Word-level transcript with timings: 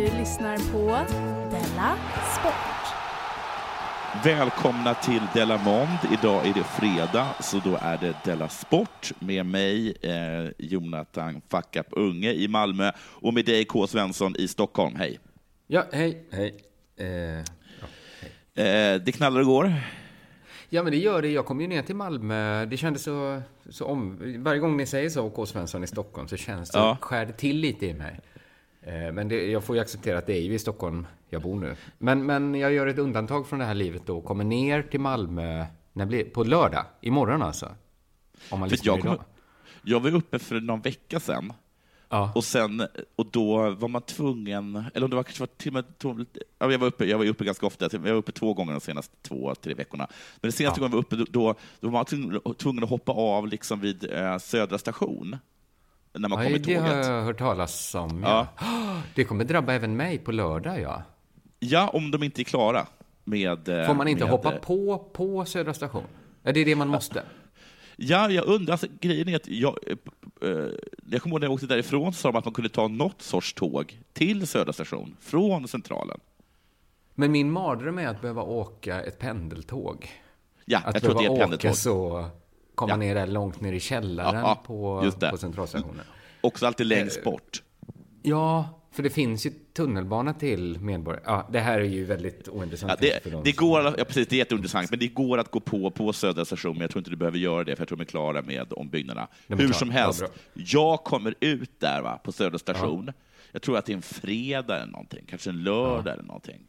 Du 0.00 0.06
lyssnar 0.06 0.56
på 0.72 0.86
Della 1.50 1.96
Sport. 2.40 2.94
Välkomna 4.24 4.94
till 4.94 5.22
Della 5.34 5.58
Mond. 5.64 5.98
Idag 6.12 6.46
är 6.46 6.54
det 6.54 6.64
fredag, 6.64 7.28
så 7.40 7.58
då 7.58 7.78
är 7.80 7.98
det 7.98 8.14
Della 8.24 8.48
Sport 8.48 9.12
med 9.18 9.46
mig, 9.46 9.96
eh, 10.02 10.50
Jonathan 10.58 11.40
Fuck 11.50 11.76
Up 11.76 11.86
Unge 11.90 12.32
i 12.32 12.48
Malmö 12.48 12.92
och 12.98 13.34
med 13.34 13.44
dig, 13.44 13.64
K. 13.64 13.86
Svensson 13.86 14.36
i 14.38 14.48
Stockholm. 14.48 14.94
Hej! 14.96 15.18
Ja, 15.66 15.84
hej, 15.92 16.24
hej. 16.30 16.54
Eh, 16.96 17.06
ja, 17.06 17.42
hej. 18.54 18.94
Eh, 18.94 19.00
det 19.00 19.12
knallar 19.12 19.40
igår. 19.40 19.72
Ja, 20.68 20.82
men 20.82 20.92
det 20.92 20.98
gör 20.98 21.22
det. 21.22 21.28
Jag 21.28 21.46
kom 21.46 21.60
ju 21.60 21.66
ner 21.66 21.82
till 21.82 21.96
Malmö. 21.96 22.66
Det 22.66 22.76
kändes 22.76 23.02
så, 23.02 23.42
så 23.70 23.84
om... 23.84 24.18
Varje 24.44 24.60
gång 24.60 24.76
ni 24.76 24.86
säger 24.86 25.08
så, 25.10 25.30
K. 25.30 25.46
Svensson 25.46 25.84
i 25.84 25.86
Stockholm, 25.86 26.28
så 26.28 26.36
känns 26.36 26.70
det, 26.70 26.78
ja. 26.78 26.98
skär 27.00 27.26
det 27.26 27.32
till 27.32 27.56
lite 27.56 27.86
i 27.86 27.94
mig. 27.94 28.20
Eh, 28.82 29.12
men 29.12 29.28
det, 29.28 29.50
jag 29.50 29.64
får 29.64 29.76
ju 29.76 29.82
acceptera 29.82 30.18
att 30.18 30.26
det 30.26 30.36
är 30.36 30.42
ju 30.42 30.54
i 30.54 30.58
Stockholm 30.58 31.06
jag 31.28 31.42
bor 31.42 31.60
nu. 31.60 31.76
Men, 31.98 32.26
men 32.26 32.54
jag 32.54 32.72
gör 32.72 32.86
ett 32.86 32.98
undantag 32.98 33.46
från 33.46 33.58
det 33.58 33.64
här 33.64 33.74
livet 33.74 34.02
då. 34.06 34.20
Kommer 34.20 34.44
ner 34.44 34.82
till 34.82 35.00
Malmö 35.00 35.66
när 35.92 36.06
blir, 36.06 36.24
på 36.24 36.44
lördag. 36.44 36.84
Imorgon 37.00 37.42
alltså. 37.42 37.68
Om 38.50 38.60
man 38.60 38.70
för 38.70 38.78
jag, 38.82 39.00
kom, 39.00 39.18
jag 39.82 40.00
var 40.00 40.14
uppe 40.14 40.38
för 40.38 40.60
någon 40.60 40.80
vecka 40.80 41.20
sedan. 41.20 41.52
Ja. 42.08 42.32
Och, 42.34 42.44
sen, 42.44 42.86
och 43.16 43.26
då 43.26 43.70
var 43.70 43.88
man 43.88 44.02
tvungen, 44.02 44.84
eller 44.94 45.04
om 45.04 45.10
det 45.10 45.16
var 45.16 45.22
kanske 45.22 45.42
var 45.42 45.46
till 45.46 45.76
och 46.08 46.16
med, 46.16 46.26
jag 46.58 46.78
var 46.78 46.86
uppe, 46.86 47.04
jag 47.04 47.18
var 47.18 47.24
uppe 47.24 47.44
ganska 47.44 47.66
ofta, 47.66 47.88
jag 47.92 48.00
var 48.00 48.10
uppe 48.10 48.32
två 48.32 48.54
gånger 48.54 48.72
de 48.72 48.80
senaste 48.80 49.16
två, 49.22 49.54
tre 49.54 49.74
veckorna. 49.74 50.06
Men 50.10 50.40
den 50.48 50.52
senaste 50.52 50.80
ja. 50.80 50.88
gången 50.88 51.04
jag 51.10 51.16
var 51.16 51.24
uppe, 51.24 51.32
då, 51.32 51.54
då 51.80 51.88
var 51.88 52.04
man 52.44 52.54
tvungen 52.54 52.84
att 52.84 52.90
hoppa 52.90 53.12
av 53.12 53.48
liksom 53.48 53.80
vid 53.80 54.12
eh, 54.12 54.38
Södra 54.38 54.78
station 54.78 55.36
när 56.12 56.28
man 56.28 56.38
ja, 56.38 56.44
kommer 56.44 56.58
det 56.58 56.64
tåget. 56.64 56.82
har 56.82 56.96
jag 56.96 57.22
hört 57.22 57.38
talas 57.38 57.94
om. 57.94 58.22
Ja. 58.22 58.46
ja. 58.60 59.02
Det 59.14 59.24
kommer 59.24 59.44
drabba 59.44 59.72
även 59.72 59.96
mig 59.96 60.18
på 60.18 60.32
lördag, 60.32 60.80
ja. 60.80 61.02
Ja, 61.58 61.88
om 61.88 62.10
de 62.10 62.22
inte 62.22 62.42
är 62.42 62.44
klara 62.44 62.86
med... 63.24 63.68
Eh, 63.68 63.86
Får 63.86 63.94
man 63.94 64.08
inte 64.08 64.24
med, 64.24 64.30
hoppa 64.30 64.52
på, 64.52 64.98
på 65.12 65.44
Södra 65.44 65.74
station? 65.74 66.04
Är 66.42 66.52
det 66.52 66.64
det 66.64 66.76
man 66.76 66.88
måste? 66.88 67.22
Ja, 67.96 68.30
jag 68.30 68.44
undrar. 68.44 68.72
Alltså, 68.72 68.86
grejen 69.00 69.28
är 69.28 69.36
att 69.36 69.48
jag, 69.48 69.78
äh, 70.42 70.48
jag 71.10 71.22
kommer 71.22 71.34
ihåg 71.34 71.40
när 71.40 71.46
jag 71.46 71.52
åkte 71.52 71.66
därifrån 71.66 72.12
så 72.12 72.18
sa 72.18 72.32
de 72.32 72.38
att 72.38 72.44
man 72.44 72.54
kunde 72.54 72.68
ta 72.68 72.88
något 72.88 73.22
sorts 73.22 73.52
tåg 73.52 73.98
till 74.12 74.46
Södra 74.46 74.72
station 74.72 75.16
från 75.20 75.68
Centralen. 75.68 76.20
Men 77.14 77.32
min 77.32 77.50
mardröm 77.50 77.98
är 77.98 78.06
att 78.06 78.20
behöva 78.20 78.42
åka 78.42 79.02
ett 79.02 79.18
pendeltåg. 79.18 80.10
Ja, 80.64 80.78
att 80.78 80.94
jag 80.94 81.02
tror 81.02 81.14
det 81.14 81.26
är 81.26 81.32
ett 81.32 81.40
pendeltåg. 81.40 81.76
så 81.76 82.26
komma 82.80 82.92
ja. 82.92 82.96
ner 82.96 83.14
där 83.14 83.26
långt 83.26 83.60
ner 83.60 83.72
i 83.72 83.80
källaren 83.80 84.40
ja, 84.40 84.62
på, 84.66 85.12
på 85.30 85.36
centralstationen. 85.36 86.04
Också 86.40 86.66
alltid 86.66 86.86
längst 86.86 87.24
bort. 87.24 87.62
Ja, 88.22 88.68
för 88.92 89.02
det 89.02 89.10
finns 89.10 89.46
ju 89.46 89.50
tunnelbana 89.72 90.34
till 90.34 90.80
Medborgare. 90.80 91.22
Ja, 91.26 91.48
det 91.52 91.60
här 91.60 91.78
är 91.78 91.84
ju 91.84 92.04
väldigt 92.04 92.48
ointressant. 92.48 92.92
Ja, 93.00 93.18
det, 93.24 93.44
det 93.44 93.52
går, 93.52 93.94
ja, 93.98 94.04
precis, 94.04 94.28
det 94.28 94.36
är 94.36 94.38
jätteintressant, 94.38 94.90
men 94.90 94.98
det 94.98 95.08
går 95.08 95.38
att 95.38 95.50
gå 95.50 95.60
på 95.60 95.90
på 95.90 96.12
Södra 96.12 96.44
station, 96.44 96.72
men 96.72 96.80
jag 96.80 96.90
tror 96.90 97.00
inte 97.00 97.10
du 97.10 97.16
behöver 97.16 97.38
göra 97.38 97.64
det, 97.64 97.76
för 97.76 97.82
jag 97.82 97.88
tror 97.88 97.98
de 97.98 98.02
är 98.02 98.06
klara 98.06 98.42
med 98.42 98.72
ombyggnaderna. 98.72 99.28
Hur 99.46 99.72
som 99.72 99.90
helst, 99.90 100.22
ja, 100.22 100.28
jag 100.54 101.04
kommer 101.04 101.34
ut 101.40 101.80
där 101.80 102.02
va, 102.02 102.20
på 102.24 102.32
Södra 102.32 102.58
station. 102.58 103.04
Ja. 103.06 103.12
Jag 103.52 103.62
tror 103.62 103.78
att 103.78 103.86
det 103.86 103.92
är 103.92 103.96
en 103.96 104.02
fredag 104.02 104.76
eller 104.76 104.92
någonting, 104.92 105.24
kanske 105.28 105.50
en 105.50 105.62
lördag 105.62 106.12
eller 106.14 106.24
någonting. 106.24 106.60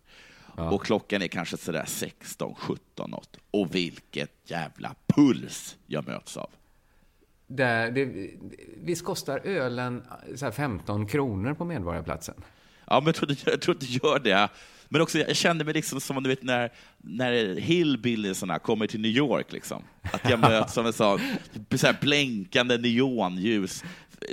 Och 0.55 0.85
klockan 0.85 1.21
är 1.21 1.27
kanske 1.27 1.57
sådär 1.57 1.85
16, 1.87 2.55
17 2.55 3.11
något. 3.11 3.37
Och 3.51 3.75
vilket 3.75 4.31
jävla 4.45 4.95
puls 5.07 5.77
jag 5.87 6.07
möts 6.07 6.37
av. 6.37 6.49
Där, 7.47 7.91
det, 7.91 8.29
visst 8.83 9.05
kostar 9.05 9.39
ölen 9.39 10.03
så 10.35 10.51
15 10.51 11.07
kronor 11.07 11.53
på 11.53 11.65
Medborgarplatsen? 11.65 12.35
Ja, 12.85 12.99
men 12.99 13.05
jag 13.05 13.15
tror, 13.15 13.27
det, 13.27 13.47
jag 13.47 13.61
tror 13.61 13.75
det 13.79 13.85
gör 13.85 14.19
det. 14.19 14.49
Men 14.89 15.01
också, 15.01 15.19
jag 15.19 15.35
kände 15.35 15.63
mig 15.63 15.73
liksom 15.73 16.01
som 16.01 16.23
du 16.23 16.29
vet, 16.29 16.43
när, 16.43 16.71
när 16.97 17.55
hillbilliesarna 17.55 18.59
kommer 18.59 18.87
till 18.87 19.01
New 19.01 19.11
York. 19.11 19.51
Liksom. 19.51 19.83
Att 20.01 20.29
jag 20.29 20.39
möts 20.49 20.77
av 20.77 20.87
en 20.87 20.93
sån 20.93 21.19
så 21.75 21.87
här 21.87 21.97
blänkande 22.01 22.77
neonljus, 22.77 23.83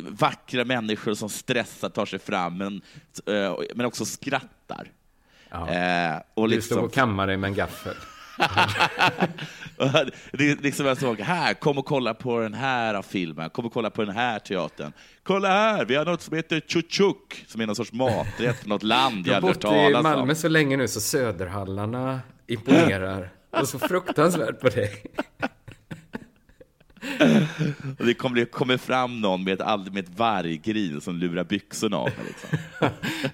vackra 0.02 0.64
människor 0.64 1.14
som 1.14 1.28
stressar 1.28 1.88
tar 1.88 2.06
sig 2.06 2.18
fram, 2.18 2.58
men, 2.58 2.82
eh, 3.26 3.54
men 3.74 3.86
också 3.86 4.04
skrattar. 4.04 4.92
Eh, 5.50 6.20
och 6.34 6.48
liksom... 6.48 6.76
Du 6.76 6.80
stod 6.80 6.84
och 6.84 6.92
kammade 6.92 7.36
med 7.36 7.48
en 7.48 7.54
gaffel. 7.54 7.94
det 10.32 10.50
är 10.50 10.62
liksom 10.62 10.86
jag 10.86 10.98
såg, 10.98 11.20
här, 11.20 11.54
kom 11.54 11.78
och 11.78 11.86
kolla 11.86 12.14
på 12.14 12.40
den 12.40 12.54
här 12.54 13.02
filmen, 13.02 13.50
kom 13.50 13.66
och 13.66 13.72
kolla 13.72 13.90
på 13.90 14.04
den 14.04 14.14
här 14.14 14.38
teatern. 14.38 14.92
Kolla 15.22 15.48
här, 15.48 15.84
vi 15.84 15.94
har 15.94 16.04
något 16.04 16.22
som 16.22 16.36
heter 16.36 16.62
chuchuk, 16.68 17.44
som 17.46 17.60
är 17.60 17.66
någon 17.66 17.76
sorts 17.76 17.92
maträtt 17.92 18.60
från 18.60 18.68
något 18.68 18.82
land 18.82 19.26
jag 19.26 19.36
aldrig 19.36 19.54
hört 19.54 19.62
talas 19.62 19.76
om. 19.76 19.90
Jag 19.90 19.96
har 19.96 20.02
bott 20.02 20.12
i 20.12 20.16
Malmö 20.16 20.34
så 20.34 20.48
länge 20.48 20.76
nu 20.76 20.88
så 20.88 21.00
Söderhallarna 21.00 22.20
imponerar. 22.46 23.30
och 23.50 23.68
så 23.68 23.78
fruktansvärt 23.78 24.60
på 24.60 24.68
dig. 24.68 25.02
Och 27.98 28.06
det 28.06 28.14
kommer, 28.14 28.36
det 28.36 28.44
kommer 28.44 28.76
fram 28.76 29.20
någon 29.20 29.44
med 29.44 29.60
ett, 29.60 29.92
med 29.92 30.04
ett 30.04 30.18
varggrin 30.18 31.00
som 31.00 31.16
lurar 31.16 31.44
byxorna 31.44 31.96
av 31.96 32.04
mig. 32.04 32.26
Liksom. 32.26 32.58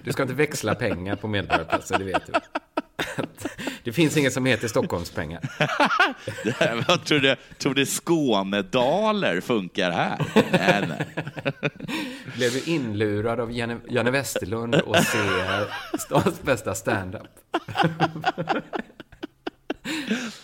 Du 0.03 0.11
ska 0.11 0.21
inte 0.21 0.35
växla 0.35 0.75
pengar 0.75 1.15
på 1.15 1.27
Medborgarplatsen, 1.27 1.99
det 1.99 2.05
vet 2.05 2.25
du. 2.27 2.33
Det 3.83 3.93
finns 3.93 4.17
inget 4.17 4.33
som 4.33 4.45
heter 4.45 4.67
Stockholmspengar. 4.67 5.41
Tror 7.05 7.19
du, 7.19 7.35
tror 7.57 7.73
du 7.73 7.85
Skånedaler 7.85 9.41
funkar 9.41 9.91
här? 9.91 10.17
Nej, 10.51 10.85
nej. 10.87 11.07
Blev 12.35 12.51
du 12.51 12.61
inlurad 12.61 13.39
av 13.39 13.51
Janne, 13.51 13.77
Janne 13.89 14.11
Westerlund 14.11 14.75
och 14.75 14.95
ser 14.95 15.97
stans 15.97 16.41
bästa 16.41 16.75
standup? 16.75 17.21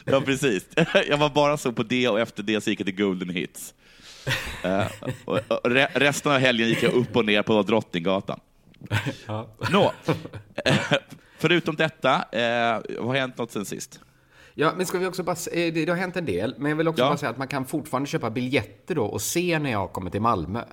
Ja, 0.05 0.21
precis. 0.21 0.65
Jag 1.07 1.17
var 1.17 1.29
bara 1.29 1.57
så 1.57 1.71
på 1.71 1.83
det 1.83 2.07
och 2.07 2.19
efter 2.19 2.43
det 2.43 2.61
så 2.61 2.69
gick 2.69 2.79
jag 2.79 2.85
till 2.85 2.95
Golden 2.95 3.29
Hits. 3.29 3.73
Uh, 4.65 5.11
och, 5.25 5.39
resten 5.93 6.31
av 6.31 6.38
helgen 6.38 6.67
gick 6.69 6.83
jag 6.83 6.93
upp 6.93 7.15
och 7.15 7.25
ner 7.25 7.41
på 7.41 7.63
Drottninggatan. 7.63 8.39
Ja. 9.27 9.47
Nå, 9.71 9.93
förutom 11.38 11.75
detta, 11.75 12.15
eh, 12.31 12.81
vad 12.99 13.07
har 13.07 13.15
hänt 13.15 13.38
något 13.38 13.51
sen 13.51 13.65
sist? 13.65 13.99
Ja, 14.53 14.73
men 14.77 14.85
ska 14.85 14.97
vi 14.97 15.05
också 15.05 15.23
bara 15.23 15.35
eh, 15.51 15.73
det, 15.73 15.85
det 15.85 15.91
har 15.91 15.97
hänt 15.97 16.17
en 16.17 16.25
del, 16.25 16.55
men 16.57 16.69
jag 16.69 16.77
vill 16.77 16.88
också 16.88 17.03
ja. 17.03 17.09
bara 17.09 17.17
säga 17.17 17.29
att 17.29 17.38
man 17.38 17.47
kan 17.47 17.65
fortfarande 17.65 18.09
köpa 18.09 18.29
biljetter 18.29 18.95
då 18.95 19.05
och 19.05 19.21
se 19.21 19.59
när 19.59 19.71
jag 19.71 19.93
kommer 19.93 20.11
till 20.11 20.21
Malmö. 20.21 20.63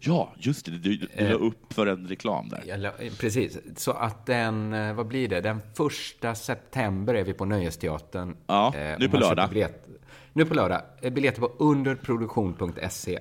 Ja, 0.00 0.32
just 0.36 0.66
det. 0.66 0.70
Du, 0.70 0.96
du 0.96 1.08
la 1.16 1.24
eh, 1.24 1.42
upp 1.42 1.72
för 1.72 1.86
en 1.86 2.08
reklam 2.08 2.48
där. 2.48 2.76
La, 2.76 2.92
precis. 3.20 3.58
Så 3.76 3.90
att 3.90 4.26
den, 4.26 4.72
eh, 4.72 4.94
vad 4.94 5.06
blir 5.06 5.28
det? 5.28 5.40
Den 5.40 5.60
första 5.74 6.34
september 6.34 7.14
är 7.14 7.24
vi 7.24 7.32
på 7.32 7.44
Nöjesteatern. 7.44 8.36
Ja, 8.46 8.74
eh, 8.76 8.98
nu 8.98 9.08
på 9.08 9.16
lördag. 9.16 9.48
Biljett, 9.48 9.86
nu 10.32 10.44
på 10.44 10.54
lördag. 10.54 10.82
Biljetter 11.12 11.40
på 11.40 11.52
underproduktion.se. 11.58 13.18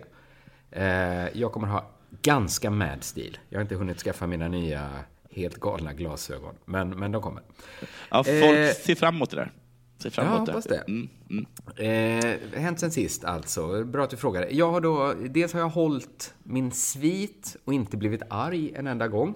Eh, 0.71 1.37
jag 1.39 1.51
kommer 1.51 1.67
ha 1.67 1.89
ganska 2.21 2.69
mad 2.69 3.03
stil. 3.03 3.37
Jag 3.49 3.57
har 3.59 3.61
inte 3.61 3.75
hunnit 3.75 3.99
skaffa 3.99 4.27
mina 4.27 4.47
nya 4.47 4.89
helt 5.31 5.59
galna 5.59 5.93
glasögon, 5.93 6.55
men, 6.65 6.89
men 6.89 7.11
de 7.11 7.21
kommer. 7.21 7.43
Ja, 8.09 8.23
folk 8.23 8.57
eh, 8.57 8.73
ser 8.73 8.95
fram 8.95 9.15
emot 9.15 9.29
det 9.29 9.35
där. 9.35 9.51
Ser 9.99 10.09
fram 10.09 10.27
emot 10.27 10.47
ja, 10.47 10.53
hoppas 10.53 10.65
det. 10.65 10.83
Mm, 10.87 11.09
mm. 11.29 11.45
Eh, 12.53 12.59
hänt 12.61 12.79
sen 12.79 12.91
sist 12.91 13.23
alltså. 13.23 13.83
Bra 13.83 14.03
att 14.03 14.09
du 14.09 14.17
frågade. 14.17 14.49
Jag 14.49 14.71
har 14.71 14.81
då, 14.81 15.13
dels 15.13 15.53
har 15.53 15.59
jag 15.59 15.69
hållit 15.69 16.33
min 16.43 16.71
svit 16.71 17.57
och 17.65 17.73
inte 17.73 17.97
blivit 17.97 18.21
arg 18.29 18.71
en 18.75 18.87
enda 18.87 19.07
gång. 19.07 19.35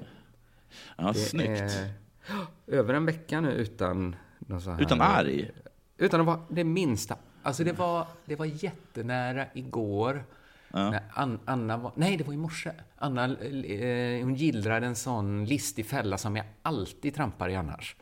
Ja, 0.98 1.07
det 1.07 1.19
snyggt. 1.19 1.80
Över 2.68 2.94
en 2.94 3.06
vecka 3.06 3.42
nu 3.42 3.51
utan 3.51 4.15
här, 4.50 4.81
Utan 4.81 5.01
arg? 5.01 5.51
Utan 5.98 6.19
att 6.19 6.25
vara 6.25 6.39
det 6.50 6.63
minsta. 6.63 7.18
Alltså 7.44 7.63
det 7.63 7.74
var, 7.74 8.07
det 8.25 8.36
var 8.36 8.45
jättenära 8.45 9.45
igår. 9.54 10.24
Ja. 10.71 11.00
Anna 11.45 11.77
var, 11.77 11.92
nej, 11.95 12.18
det 12.18 12.24
var 12.24 12.33
i 12.33 12.38
morse. 12.38 12.71
Anna, 12.98 13.25
eh, 13.25 14.24
hon 14.24 14.36
gillrade 14.36 14.88
en 14.88 14.95
sån 14.95 15.45
listig 15.45 15.86
fälla 15.86 16.18
som 16.18 16.36
jag 16.36 16.45
alltid 16.62 17.15
trampar 17.15 17.50
i 17.50 17.56
annars. 17.56 17.95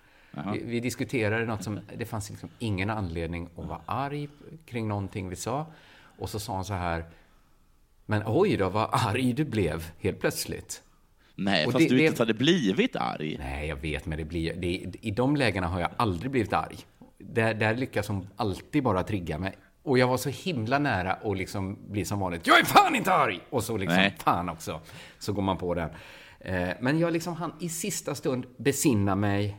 Vi, 0.53 0.63
vi, 0.63 0.79
diskuterade 0.79 1.45
något 1.45 1.63
som, 1.63 1.79
det 1.97 2.05
fanns 2.05 2.29
liksom 2.29 2.49
ingen 2.59 2.89
anledning 2.89 3.49
att 3.57 3.65
vara 3.65 3.81
arg 3.85 4.29
kring 4.65 4.87
någonting 4.87 5.29
vi 5.29 5.35
sa. 5.35 5.65
Och 6.17 6.29
så 6.29 6.39
sa 6.39 6.53
hon 6.53 6.65
så 6.65 6.73
här, 6.73 7.05
men 8.05 8.23
oj 8.25 8.57
då 8.57 8.69
vad 8.69 8.89
arg 8.91 9.33
du 9.33 9.45
blev 9.45 9.91
helt 9.99 10.19
plötsligt. 10.19 10.83
Nej, 11.35 11.65
och 11.65 11.71
fast 11.71 11.89
det, 11.89 11.95
du 11.95 12.05
inte 12.05 12.21
hade 12.21 12.33
blivit 12.33 12.95
arg. 12.95 13.37
Nej, 13.39 13.67
jag 13.67 13.75
vet, 13.75 14.05
men 14.05 14.17
det 14.17 14.25
blir, 14.25 14.53
det, 14.53 14.67
i 15.01 15.11
de 15.11 15.35
lägena 15.35 15.67
har 15.67 15.79
jag 15.79 15.89
aldrig 15.97 16.31
blivit 16.31 16.53
arg. 16.53 16.77
Där, 17.17 17.53
där 17.53 17.75
lyckas 17.75 18.07
hon 18.07 18.27
alltid 18.35 18.83
bara 18.83 19.03
trigga 19.03 19.37
mig. 19.37 19.57
Och 19.83 19.97
jag 19.97 20.07
var 20.07 20.17
så 20.17 20.29
himla 20.29 20.79
nära 20.79 21.13
att 21.13 21.37
liksom 21.37 21.77
bli 21.89 22.05
som 22.05 22.19
vanligt. 22.19 22.47
Jag 22.47 22.59
är 22.59 22.65
fan 22.65 22.95
inte 22.95 23.13
arg! 23.13 23.39
Och 23.49 23.63
så 23.63 23.77
liksom, 23.77 23.97
Nej. 23.97 24.15
fan 24.19 24.49
också. 24.49 24.81
Så 25.19 25.33
går 25.33 25.41
man 25.41 25.57
på 25.57 25.73
den. 25.73 25.89
Eh, 26.39 26.69
men 26.79 26.99
jag 26.99 27.13
liksom 27.13 27.35
han 27.35 27.53
i 27.59 27.69
sista 27.69 28.15
stund 28.15 28.45
besinna 28.57 29.15
mig 29.15 29.57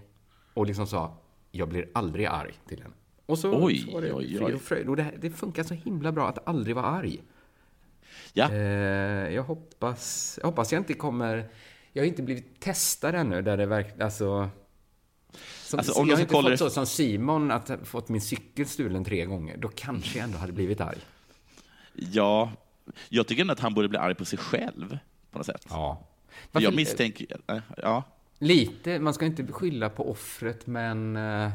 och 0.54 0.66
liksom 0.66 0.86
sa, 0.86 1.16
jag 1.50 1.68
blir 1.68 1.88
aldrig 1.94 2.26
arg 2.26 2.54
till 2.68 2.82
henne. 2.82 2.94
Och 3.26 3.38
så, 3.38 3.64
oj, 3.64 3.78
så 3.78 3.92
var 3.92 4.02
det 4.02 4.12
oj, 4.12 4.38
frid 4.38 4.54
och 4.54 4.62
fröjd. 4.62 4.88
Och 4.88 4.96
det, 4.96 5.12
det 5.20 5.30
funkar 5.30 5.62
så 5.62 5.74
himla 5.74 6.12
bra 6.12 6.28
att 6.28 6.48
aldrig 6.48 6.76
vara 6.76 6.86
arg. 6.86 7.22
Ja. 8.32 8.50
Eh, 8.52 8.58
jag, 9.34 9.42
hoppas, 9.42 10.38
jag 10.42 10.48
hoppas 10.48 10.72
jag 10.72 10.80
inte 10.80 10.94
kommer... 10.94 11.48
Jag 11.92 12.02
har 12.02 12.06
inte 12.06 12.22
blivit 12.22 12.60
testad 12.60 13.14
ännu 13.14 13.42
där 13.42 13.56
det 13.56 13.66
verkligen, 13.66 14.02
alltså... 14.02 14.50
Som, 15.62 15.78
alltså, 15.78 16.00
om 16.00 16.08
jag 16.08 16.16
har 16.16 16.20
inte 16.20 16.34
fått 16.34 16.58
så 16.58 16.70
som 16.70 16.86
Simon, 16.86 17.50
att 17.50 17.70
fått 17.84 18.08
min 18.08 18.20
cykel 18.20 18.66
stulen 18.66 19.04
tre 19.04 19.24
gånger. 19.24 19.56
Då 19.56 19.68
kanske 19.68 20.18
jag 20.18 20.24
ändå 20.24 20.38
hade 20.38 20.52
blivit 20.52 20.80
arg. 20.80 20.98
Ja, 21.94 22.52
jag 23.08 23.26
tycker 23.26 23.40
ändå 23.40 23.52
att 23.52 23.60
han 23.60 23.74
borde 23.74 23.88
bli 23.88 23.98
arg 23.98 24.14
på 24.14 24.24
sig 24.24 24.38
själv, 24.38 24.98
på 25.30 25.38
något 25.38 25.46
sätt. 25.46 25.66
Ja. 25.70 26.08
Varför, 26.52 26.64
jag 26.64 26.74
misstänker... 26.74 27.26
Ja. 27.76 28.02
Lite, 28.42 28.98
man 28.98 29.14
ska 29.14 29.26
inte 29.26 29.46
skylla 29.52 29.88
på 29.88 30.10
offret, 30.10 30.66
men 30.66 31.16
eh, 31.16 31.50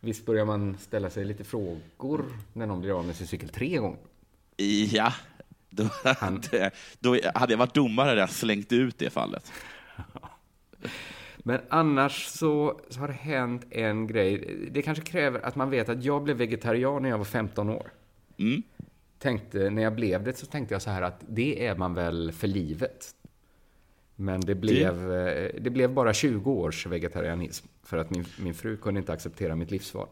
visst 0.00 0.26
börjar 0.26 0.44
man 0.44 0.76
ställa 0.78 1.10
sig 1.10 1.24
lite 1.24 1.44
frågor 1.44 2.24
när 2.52 2.66
någon 2.66 2.80
blir 2.80 2.98
av 2.98 3.06
med 3.06 3.16
sin 3.16 3.26
cykel 3.26 3.48
tre 3.48 3.76
gånger? 3.76 3.98
Ja, 4.90 5.12
då, 5.70 5.88
Han... 6.04 6.42
då 7.00 7.16
hade 7.34 7.52
jag 7.52 7.58
varit 7.58 7.74
domare 7.74 8.08
hade 8.08 8.20
jag 8.20 8.30
slängt 8.30 8.72
ut 8.72 8.98
det 8.98 9.10
fallet. 9.10 9.52
Men 11.38 11.60
annars 11.68 12.26
så, 12.26 12.80
så, 12.90 13.00
har 13.00 13.08
det 13.08 13.14
hänt 13.14 13.66
en 13.70 14.06
grej. 14.06 14.56
Det 14.70 14.82
kanske 14.82 15.04
kräver 15.04 15.40
att 15.40 15.56
man 15.56 15.70
vet 15.70 15.88
att 15.88 16.04
jag 16.04 16.22
blev 16.22 16.36
vegetarian 16.36 17.02
när 17.02 17.08
jag 17.08 17.18
var 17.18 17.24
15 17.24 17.68
år. 17.70 17.92
Mm. 18.36 18.62
Tänkte, 19.18 19.70
när 19.70 19.82
jag 19.82 19.94
blev 19.94 20.24
det 20.24 20.38
så 20.38 20.46
tänkte 20.46 20.74
jag 20.74 20.82
så 20.82 20.90
här 20.90 21.02
att 21.02 21.24
det 21.28 21.66
är 21.66 21.76
man 21.76 21.94
väl 21.94 22.32
för 22.32 22.46
livet. 22.46 23.14
Men 24.16 24.40
det 24.40 24.54
blev, 24.54 25.08
det... 25.08 25.50
Eh, 25.54 25.62
det 25.62 25.70
blev 25.70 25.92
bara 25.92 26.14
20 26.14 26.52
års 26.52 26.86
vegetarianism. 26.86 27.66
För 27.82 27.96
att 27.96 28.10
min, 28.10 28.24
min 28.38 28.54
fru 28.54 28.76
kunde 28.76 29.00
inte 29.00 29.12
acceptera 29.12 29.56
mitt 29.56 29.70
livsval. 29.70 30.08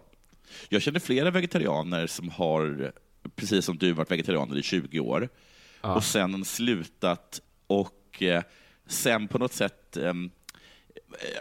Jag 0.68 0.82
känner 0.82 1.00
flera 1.00 1.30
vegetarianer 1.30 2.06
som 2.06 2.28
har, 2.28 2.92
precis 3.34 3.64
som 3.64 3.78
du, 3.78 3.92
varit 3.92 4.10
vegetarianer 4.10 4.58
i 4.58 4.62
20 4.62 5.00
år. 5.00 5.28
Ja. 5.82 5.94
Och 5.94 6.04
sen 6.04 6.44
slutat 6.44 7.42
och 7.66 8.22
eh, 8.22 8.42
sen 8.86 9.28
på 9.28 9.38
något 9.38 9.52
sätt 9.52 9.96
ehm, 9.96 10.30
eh, 11.12 11.40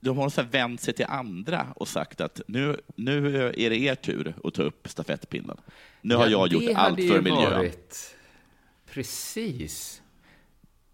de 0.00 0.18
har 0.18 0.28
så 0.28 0.42
vänt 0.42 0.80
sig 0.80 0.94
till 0.94 1.06
andra 1.08 1.66
och 1.76 1.88
sagt 1.88 2.20
att 2.20 2.40
nu, 2.46 2.80
nu 2.96 3.36
är 3.56 3.70
det 3.70 3.76
er 3.76 3.94
tur 3.94 4.34
att 4.44 4.54
ta 4.54 4.62
upp 4.62 4.88
stafettpinnen. 4.88 5.56
Nu 6.00 6.14
har 6.14 6.28
jag 6.28 6.48
gjort 6.48 6.76
allt 6.76 6.96
för 6.96 7.20
miljön. 7.20 7.52
Varit... 7.52 8.16
Precis. 8.92 10.01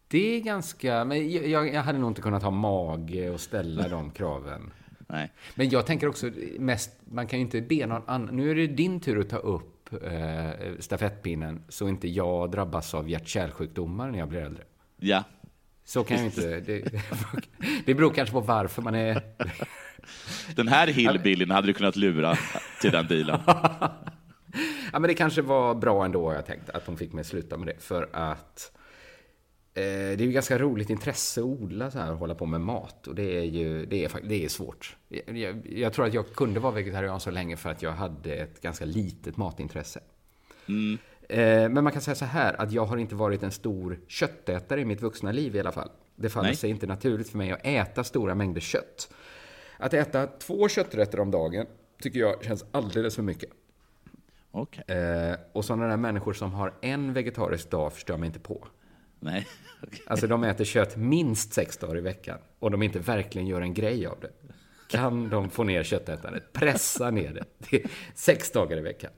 Det 0.09 0.37
är 0.37 0.41
ganska... 0.41 1.05
Men 1.05 1.31
jag, 1.51 1.75
jag, 1.75 1.83
hade 1.83 1.99
nog 1.99 2.11
inte 2.11 2.23
kunnat 2.23 2.43
ha 2.43 2.51
mage 2.51 3.31
och 3.31 3.41
ställa 3.41 3.89
de 3.89 4.11
kraven. 4.17 4.71
Nej. 5.07 5.33
Men 5.55 5.69
jag 5.69 5.87
tänker 5.87 6.09
också 6.09 6.31
mest, 6.59 6.91
man 7.05 7.27
kan 7.27 7.39
ju 7.39 7.45
inte 7.45 7.61
be 7.61 7.87
någon 7.87 8.03
annan... 8.07 8.37
Nu 8.37 8.51
är 8.51 8.55
det 8.55 8.67
din 8.67 9.01
tur 9.01 9.21
att 9.21 9.29
ta 9.29 9.37
upp 9.37 9.93
eh, 10.03 10.51
stafettpinnen 10.79 11.63
så 11.69 11.89
inte 11.89 12.09
jag 12.09 12.51
drabbas 12.51 12.95
av 12.95 13.09
hjärt-kärlsjukdomar 13.09 14.11
när 14.11 14.19
jag 14.19 14.29
blir 14.29 14.41
äldre. 14.41 14.65
Ja. 14.97 15.25
Så 15.85 16.05
kan 16.05 16.17
jag 16.17 16.27
inte... 16.27 16.61
Det, 16.61 16.85
det 17.87 17.95
beror 17.95 18.11
kanske 18.11 18.33
på 18.33 18.41
varför 18.41 18.83
man 18.83 18.95
är... 18.95 19.23
Den 20.57 20.69
här 20.69 20.87
hillbillyn 20.87 21.51
hade 21.51 21.67
du 21.67 21.73
kunnat 21.73 21.97
lura 21.97 22.37
till 22.81 22.91
den 22.91 23.07
dealen. 23.07 23.41
ja, 24.93 24.99
men 24.99 25.03
det 25.03 25.15
kanske 25.15 25.43
var 25.43 25.75
bra 25.75 26.05
ändå, 26.05 26.33
jag 26.33 26.47
tänkt, 26.47 26.71
att 26.71 26.87
de 26.87 26.97
fick 26.97 27.13
mig 27.13 27.25
sluta 27.25 27.57
med 27.57 27.67
det. 27.67 27.83
För 27.83 28.09
att 28.13 28.73
det 29.81 30.21
är 30.21 30.27
ju 30.27 30.33
ganska 30.33 30.59
roligt 30.59 30.91
intresse 30.91 31.41
att 31.41 31.47
odla 31.47 31.91
så 31.91 31.99
här 31.99 32.13
och 32.13 32.19
hålla 32.19 32.35
på 32.35 32.47
med 32.47 32.61
mat. 32.61 33.07
Och 33.07 33.15
det 33.15 33.39
är 33.39 33.43
ju 33.43 33.87
det 33.87 34.05
är, 34.05 34.11
det 34.23 34.45
är 34.45 34.49
svårt. 34.49 34.97
Jag, 35.09 35.67
jag, 35.69 35.93
tror 35.93 36.07
att 36.07 36.15
jag 36.15 36.33
kunde 36.35 36.61
vara 36.61 36.73
vegetarian 36.73 37.21
så 37.21 37.31
länge 37.31 37.57
för 37.57 37.71
att 37.71 37.83
jag 37.83 37.93
hade 37.93 38.35
ett 38.35 38.61
ganska 38.61 38.85
litet 38.85 39.37
matintresse. 39.37 40.01
Mm. 40.69 40.99
Eh, 41.29 41.69
men 41.69 41.85
man 41.85 41.93
kan 41.93 42.03
säga 42.03 42.15
så 42.15 42.25
här 42.25 42.61
att 42.61 42.73
jag 42.73 42.87
har 42.87 42.97
inte 42.97 43.15
varit 43.15 43.43
en 43.43 43.51
stor 43.51 43.99
köttätare 44.07 44.81
i 44.81 44.85
mitt 44.85 45.03
vuxna 45.03 45.33
liv 45.33 45.57
i 45.57 45.61
alla 45.61 45.73
fall. 45.73 45.91
Det 46.17 46.29
faller 46.29 46.49
Nej. 46.49 46.57
sig 46.57 46.71
inte 46.71 46.87
naturligt 46.87 47.29
för 47.29 47.39
mig 47.39 47.53
att 47.53 47.61
äta 47.63 48.05
stora 48.05 48.35
mängder 48.35 48.61
kött. 48.61 49.13
Att 49.77 49.95
äta 49.95 50.27
två 50.27 50.69
kötträtter 50.69 51.21
om 51.21 51.31
dagen 51.31 51.67
tycker 52.03 52.21
jag 52.21 52.45
känns 52.45 52.65
alldeles 52.71 53.15
för 53.15 53.23
mycket. 53.23 53.51
Okay. 54.53 54.97
Eh, 54.97 55.37
och 55.53 55.65
sådana 55.65 55.87
där 55.87 55.97
människor 55.97 56.33
som 56.33 56.53
har 56.53 56.75
en 56.81 57.13
vegetarisk 57.13 57.71
dag 57.71 57.93
förstör 57.93 58.17
mig 58.17 58.27
inte 58.27 58.41
på. 58.41 58.69
Nej. 59.21 59.47
Okay. 59.83 60.01
Alltså 60.07 60.27
de 60.27 60.45
äter 60.45 60.65
kött 60.65 60.97
minst 60.97 61.53
sex 61.53 61.77
dagar 61.77 61.99
i 61.99 62.01
veckan 62.01 62.39
och 62.59 62.71
de 62.71 62.83
inte 62.83 62.99
verkligen 62.99 63.47
gör 63.47 63.61
en 63.61 63.75
grej 63.75 64.07
av 64.07 64.21
det. 64.21 64.31
Kan 64.89 65.29
de 65.29 65.51
få 65.51 65.65
ner 65.65 65.83
köttätandet, 65.83 66.53
pressa 66.53 67.11
ner 67.11 67.35
det 67.35 67.67
till 67.67 67.89
sex 68.15 68.51
dagar 68.51 68.77
i 68.79 68.81
veckan. 68.81 69.11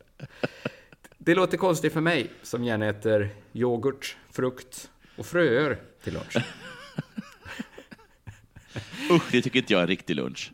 Det 1.18 1.34
låter 1.34 1.56
konstigt 1.56 1.92
för 1.92 2.00
mig 2.00 2.30
som 2.42 2.64
gärna 2.64 2.88
äter 2.88 3.28
yoghurt, 3.52 4.16
frukt 4.30 4.90
och 5.16 5.26
fröer 5.26 5.78
till 6.02 6.12
lunch. 6.12 6.36
Usch, 9.10 9.32
det 9.32 9.42
tycker 9.42 9.58
inte 9.58 9.72
jag 9.72 9.78
är 9.78 9.82
en 9.82 9.88
riktig 9.88 10.16
lunch. 10.16 10.52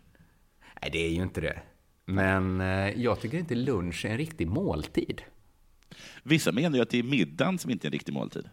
Nej, 0.83 0.91
det 0.93 0.99
är 0.99 1.11
ju 1.11 1.23
inte 1.23 1.41
det. 1.41 1.63
Men 2.05 2.61
eh, 2.61 3.03
jag 3.03 3.21
tycker 3.21 3.39
inte 3.39 3.55
lunch 3.55 4.05
är 4.05 4.11
en 4.11 4.19
riktig 4.19 4.49
måltid. 4.49 5.23
Vissa 6.23 6.53
menar 6.53 6.77
ju 6.77 6.83
att 6.83 6.91
det 6.91 6.99
är 6.99 7.03
middagen 7.03 7.59
som 7.59 7.71
inte 7.71 7.87
är 7.87 7.89
en 7.89 7.93
riktig 7.93 8.13
måltid. 8.13 8.49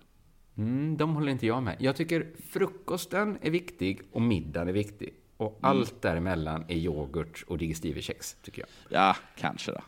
Mm, 0.57 0.97
de 0.97 1.15
håller 1.15 1.31
inte 1.31 1.47
jag 1.47 1.63
med. 1.63 1.75
Jag 1.79 1.95
tycker 1.95 2.27
frukosten 2.49 3.37
är 3.41 3.51
viktig 3.51 4.01
och 4.11 4.21
middagen 4.21 4.67
är 4.67 4.73
viktig. 4.73 5.13
Och 5.37 5.59
mm. 5.59 5.59
allt 5.61 6.01
däremellan 6.01 6.65
är 6.67 6.75
yoghurt 6.75 7.43
och 7.47 7.57
digestivekex, 7.57 8.37
tycker 8.41 8.61
jag. 8.61 8.69
Ja, 8.89 9.15
kanske 9.35 9.71
då. 9.71 9.81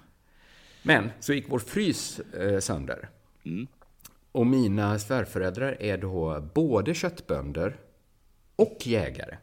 Men 0.83 1.09
så 1.19 1.33
gick 1.33 1.45
vår 1.49 1.59
frys 1.59 2.19
eh, 2.19 2.59
sönder. 2.59 3.09
Mm. 3.43 3.67
Och 4.31 4.47
mina 4.47 4.99
svärföräldrar 4.99 5.77
är 5.79 5.97
då 5.97 6.49
både 6.53 6.93
köttbönder 6.93 7.77
och 8.55 8.77
jägare. 8.83 9.37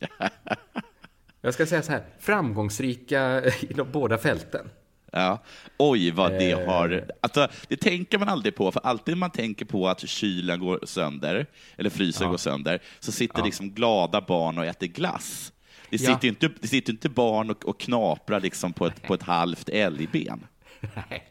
Jag 1.40 1.54
ska 1.54 1.66
säga 1.66 1.82
så 1.82 1.92
här, 1.92 2.04
framgångsrika 2.18 3.44
i 3.60 3.72
de 3.74 3.92
båda 3.92 4.18
fälten. 4.18 4.70
Ja. 5.14 5.38
Oj, 5.78 6.10
vad 6.10 6.32
det 6.32 6.50
eh. 6.50 6.66
har... 6.66 7.10
Alltså, 7.20 7.48
det 7.68 7.76
tänker 7.76 8.18
man 8.18 8.28
aldrig 8.28 8.54
på, 8.54 8.72
för 8.72 8.80
alltid 8.80 9.16
man 9.16 9.30
tänker 9.30 9.64
på 9.64 9.88
att 9.88 10.08
kylen 10.08 10.60
går 10.60 10.80
sönder, 10.82 11.46
eller 11.76 11.90
frysen 11.90 12.24
ja. 12.24 12.30
går 12.30 12.38
sönder, 12.38 12.82
så 13.00 13.12
sitter 13.12 13.38
ja. 13.38 13.44
liksom 13.44 13.70
glada 13.70 14.20
barn 14.20 14.58
och 14.58 14.66
äter 14.66 14.86
glass. 14.86 15.52
Det 15.90 15.98
sitter 15.98 16.18
ja. 16.22 16.28
inte, 16.28 16.50
det 16.60 16.68
sitter 16.68 16.92
inte 16.92 17.08
barn 17.08 17.50
och, 17.50 17.64
och 17.64 17.80
knaprar 17.80 18.40
liksom 18.40 18.72
på, 18.72 18.86
ett, 18.86 19.02
på 19.02 19.14
ett 19.14 19.22
halvt 19.22 19.68
älgben. 19.68 20.46
Nej. 20.94 21.28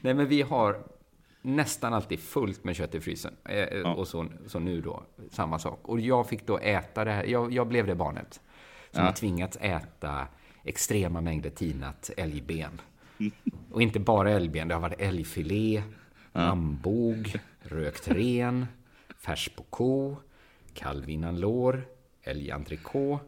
Nej, 0.00 0.14
men 0.14 0.28
vi 0.28 0.42
har 0.42 0.82
nästan 1.42 1.94
alltid 1.94 2.20
fullt 2.20 2.64
med 2.64 2.76
kött 2.76 2.94
i 2.94 3.00
frysen. 3.00 3.36
Eh, 3.44 3.58
ja. 3.58 3.94
Och 3.94 4.08
så, 4.08 4.26
så 4.46 4.58
nu 4.58 4.80
då, 4.80 5.02
samma 5.30 5.58
sak. 5.58 5.80
Och 5.82 6.00
jag 6.00 6.28
fick 6.28 6.46
då 6.46 6.58
äta 6.58 7.04
det 7.04 7.10
här, 7.10 7.24
jag, 7.24 7.52
jag 7.52 7.68
blev 7.68 7.86
det 7.86 7.94
barnet 7.94 8.40
som 8.90 9.00
ja. 9.00 9.06
har 9.06 9.12
tvingats 9.12 9.58
äta 9.60 10.26
extrema 10.64 11.20
mängder 11.20 11.50
tinat 11.50 12.10
älgben. 12.16 12.80
Och 13.70 13.82
inte 13.82 14.00
bara 14.00 14.30
älgben, 14.30 14.68
det 14.68 14.74
har 14.74 14.80
varit 14.80 15.00
älgfilé, 15.00 15.82
ja. 16.32 16.56
rökt 17.60 18.08
ren, 18.08 18.66
färs 19.18 19.48
på 19.48 19.62
ko, 19.62 20.16
kalv 20.74 21.10
innan 21.10 21.40
lår, 21.40 21.82
älgentrikå, 22.22 23.20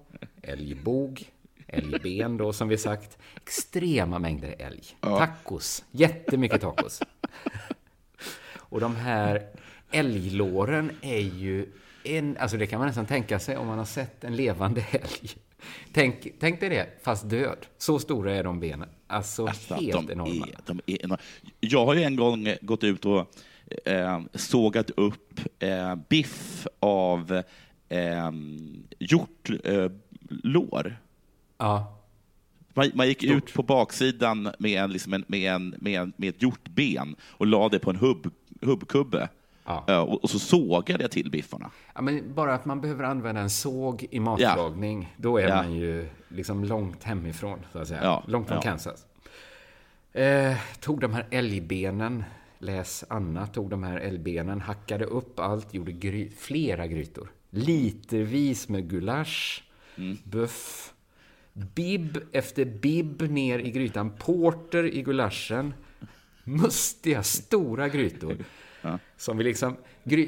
älgbog, 0.42 1.30
älgben 1.66 2.37
då 2.37 2.52
som 2.52 2.68
vi 2.68 2.78
sagt. 2.78 3.18
Extrema 3.37 4.18
mängder 4.18 4.54
älg. 4.59 4.82
Tacos, 5.00 5.85
jättemycket 5.90 6.61
tacos. 6.61 7.02
Och 8.56 8.80
de 8.80 8.97
här 8.97 9.47
älglåren 9.90 10.90
är 11.02 11.20
ju 11.20 11.66
en, 12.04 12.37
alltså 12.37 12.56
det 12.56 12.66
kan 12.66 12.78
man 12.78 12.88
nästan 12.88 13.06
tänka 13.06 13.38
sig 13.38 13.56
om 13.56 13.66
man 13.66 13.78
har 13.78 13.85
sett 13.85 14.25
en 14.25 14.37
levande 14.37 14.87
älg. 14.90 15.30
Tänk, 15.93 16.29
tänk 16.40 16.61
dig 16.61 16.69
det, 16.69 16.87
fast 17.02 17.31
död. 17.31 17.67
Så 17.79 17.99
stora 17.99 18.35
är 18.35 18.45
de 18.45 18.61
benen. 18.61 18.88
Alltså, 19.07 19.47
Alltså, 19.47 19.75
helt 19.75 19.93
de 19.93 20.12
enorma. 20.12 20.47
Är, 20.47 20.55
de 20.67 20.81
är 20.87 21.05
enorma. 21.05 21.19
Jag 21.61 21.87
har 21.87 21.95
ju 21.95 22.02
en 22.02 22.17
gång 22.17 22.55
gått 22.61 22.85
ut 22.85 23.05
och 23.05 23.26
eh, 23.85 24.21
sågat 24.35 24.90
upp 24.90 25.40
eh, 25.59 25.95
biff 26.09 26.67
av 26.81 27.43
eh, 27.88 28.31
hjortlår. 28.99 30.97
Ja. 31.59 31.97
Man, 32.75 32.90
man 32.95 33.09
gick 33.09 33.23
ut 33.25 33.55
på 33.55 33.62
baksidan 33.62 34.49
med, 34.59 34.83
en, 34.85 34.93
liksom 34.93 35.12
en, 35.12 35.25
med, 35.26 35.55
en, 35.55 35.75
med, 35.79 36.00
en, 36.00 36.12
med 36.17 36.29
ett 36.29 36.43
hjortben 36.43 37.17
och 37.23 37.47
la 37.47 37.69
det 37.69 37.79
på 37.79 37.90
en 37.90 37.97
hubb, 37.97 38.31
hubbkubbe. 38.61 39.29
Eh, 39.67 39.99
och, 40.00 40.23
och 40.25 40.31
så 40.31 40.38
sågade 40.38 41.05
jag 41.05 41.11
till 41.11 41.31
biffarna. 41.31 41.71
Ja, 41.95 42.00
men 42.02 42.35
bara 42.35 42.55
att 42.55 42.64
man 42.64 42.81
behöver 42.81 43.05
använda 43.05 43.40
en 43.40 43.50
såg 43.50 44.07
i 44.11 44.21
matlagning, 44.21 45.14
då 45.17 45.38
är 45.38 45.49
Ja. 45.49 45.55
man 45.62 45.73
ju 45.75 46.09
liksom 46.29 46.64
långt 46.64 47.02
hemifrån, 47.05 47.59
så 47.73 47.79
att 47.79 47.88
säga. 47.88 48.00
Ja, 48.05 48.23
Långt 48.26 48.47
från 48.49 48.57
ja. 48.57 48.62
Kansas. 48.62 49.07
Eh, 50.12 50.57
tog 50.81 51.00
de 51.00 51.12
här 51.14 51.26
älgbenen, 51.31 52.25
läs 52.59 53.05
Anna, 53.09 53.47
tog 53.47 53.71
de 53.71 53.83
här 53.83 53.97
älgbenen, 53.99 54.61
hackade 54.61 55.05
upp 55.05 55.40
allt, 55.40 55.75
gjorde 55.75 55.93
gry 55.93 56.31
flera 56.31 56.87
grytor. 56.87 57.29
Litervis 57.50 58.69
med 58.69 58.90
gulasch, 58.90 59.64
Mm. 59.97 60.19
buff, 60.25 60.93
bibb 61.52 62.19
efter 62.33 62.64
bibb 62.64 63.23
ner 63.23 63.59
i 63.59 63.71
grytan, 63.71 64.11
porter 64.11 64.85
i 64.95 65.02
gulaschen, 65.02 65.75
mustiga, 66.45 67.23
stora 67.23 67.88
grytor. 67.88 68.37
Som 69.17 69.37
vi 69.39 69.45
liksom, 69.45 69.77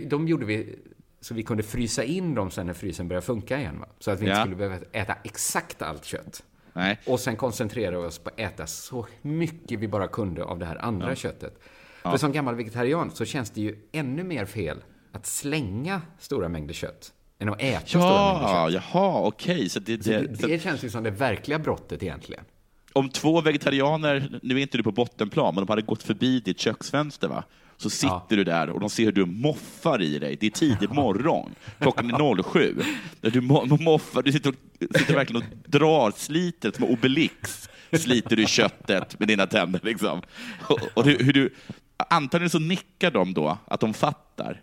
de 0.06 0.28
gjorde 0.28 0.46
vi 0.46 0.78
så 1.20 1.34
vi 1.34 1.42
kunde 1.42 1.62
frysa 1.62 2.04
in 2.04 2.34
dem 2.34 2.50
sen 2.50 2.66
när 2.66 2.72
frysen 2.74 3.08
började 3.08 3.26
funka 3.26 3.58
igen. 3.58 3.80
Va? 3.80 3.86
Så 3.98 4.10
att 4.10 4.20
vi 4.20 4.24
inte 4.24 4.36
Ja. 4.38 4.40
skulle 4.42 4.56
behöva 4.56 4.76
äta 4.92 5.14
exakt 5.24 5.82
allt 5.82 6.04
kött. 6.04 6.42
Nej. 6.72 7.00
Och 7.06 7.20
sen 7.20 7.36
koncentrera 7.36 7.98
oss 7.98 8.18
på 8.18 8.28
att 8.30 8.40
äta 8.40 8.66
så 8.66 9.06
mycket 9.22 9.78
vi 9.80 9.88
bara 9.88 10.08
kunde 10.08 10.44
av 10.44 10.58
det 10.58 10.66
här 10.66 10.76
andra 10.84 11.08
Ja. 11.08 11.14
köttet. 11.14 11.58
Ja. 12.02 12.10
För 12.10 12.18
som 12.18 12.32
gammal 12.32 12.54
vegetarian 12.54 13.10
så 13.10 13.24
känns 13.24 13.50
det 13.50 13.60
ju 13.60 13.76
ännu 13.92 14.24
mer 14.24 14.44
fel 14.44 14.78
att 15.12 15.26
slänga 15.26 16.00
stora 16.18 16.48
mängder 16.48 16.74
kött 16.74 17.12
än 17.38 17.48
att 17.48 17.62
äta 17.62 17.86
stora 17.86 18.02
mängder 18.04 18.48
Ja, 18.48 18.68
kött. 18.70 18.82
jaha, 18.92 19.26
okej. 19.26 19.68
Så 19.68 19.80
det, 19.80 20.04
Så 20.04 20.10
det, 20.10 20.18
det, 20.20 20.46
det 20.46 20.62
känns 20.62 20.84
ju 20.84 20.90
som 20.90 21.02
det 21.02 21.10
verkliga 21.10 21.58
brottet 21.58 22.02
egentligen. 22.02 22.44
om 22.92 23.08
två 23.08 23.40
vegetarianer, 23.40 24.40
nu 24.42 24.54
är 24.58 24.62
inte 24.62 24.76
du 24.78 24.82
på 24.82 24.92
bottenplan, 24.92 25.54
men 25.54 25.64
de 25.64 25.68
hade 25.70 25.82
gått 25.82 26.02
förbi 26.02 26.40
ditt 26.40 26.58
köksfönster, 26.60 27.28
va? 27.28 27.44
Så 27.82 27.90
sitter 27.90 28.36
du 28.36 28.44
där 28.44 28.70
och 28.70 28.80
de 28.80 28.90
ser 28.90 29.04
hur 29.04 29.12
du 29.12 29.26
moffar 29.26 30.02
i 30.02 30.18
dig. 30.18 30.36
Det 30.40 30.46
är 30.46 30.50
tidig 30.50 30.90
morgon, 30.90 31.54
klockan 31.80 32.10
är 32.10 32.42
07. 32.42 32.76
Där 33.20 33.30
du 33.30 33.40
mo- 33.40 33.82
moffar, 33.82 34.22
du 34.22 34.32
sitter, 34.32 34.50
och, 34.50 34.56
sitter 34.98 35.14
verkligen 35.14 35.42
och 35.42 35.70
drar, 35.70 36.12
sliter 36.16 36.72
som 36.72 36.84
Obelix, 36.84 37.68
sliter 37.92 38.36
du 38.36 38.46
köttet 38.46 39.18
med 39.18 39.28
dina 39.28 39.46
tänder. 39.46 39.80
Liksom. 39.82 40.22
Och, 40.68 40.80
och 40.94 41.04
hur, 41.04 41.18
hur 41.18 41.32
du, 41.32 41.54
antagligen 41.96 42.50
så 42.50 42.58
nickar 42.58 43.10
de 43.10 43.34
då, 43.34 43.58
att 43.64 43.80
de 43.80 43.94
fattar. 43.94 44.60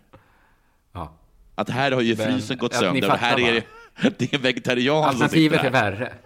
Ja. 0.92 1.16
Att 1.54 1.70
här 1.70 1.92
har 1.92 2.00
ju 2.00 2.16
frysen 2.16 2.58
gått 2.58 2.74
sönder 2.74 3.10
och 3.10 3.18
här 3.18 3.30
fattar, 3.30 3.48
är 3.48 3.52
det, 3.52 4.18
det 4.18 4.32
är 4.32 4.36
en 4.36 4.42
vegetarian 4.42 5.04
Alternativet 5.04 5.64
är 5.64 5.70
värre. 5.70 6.12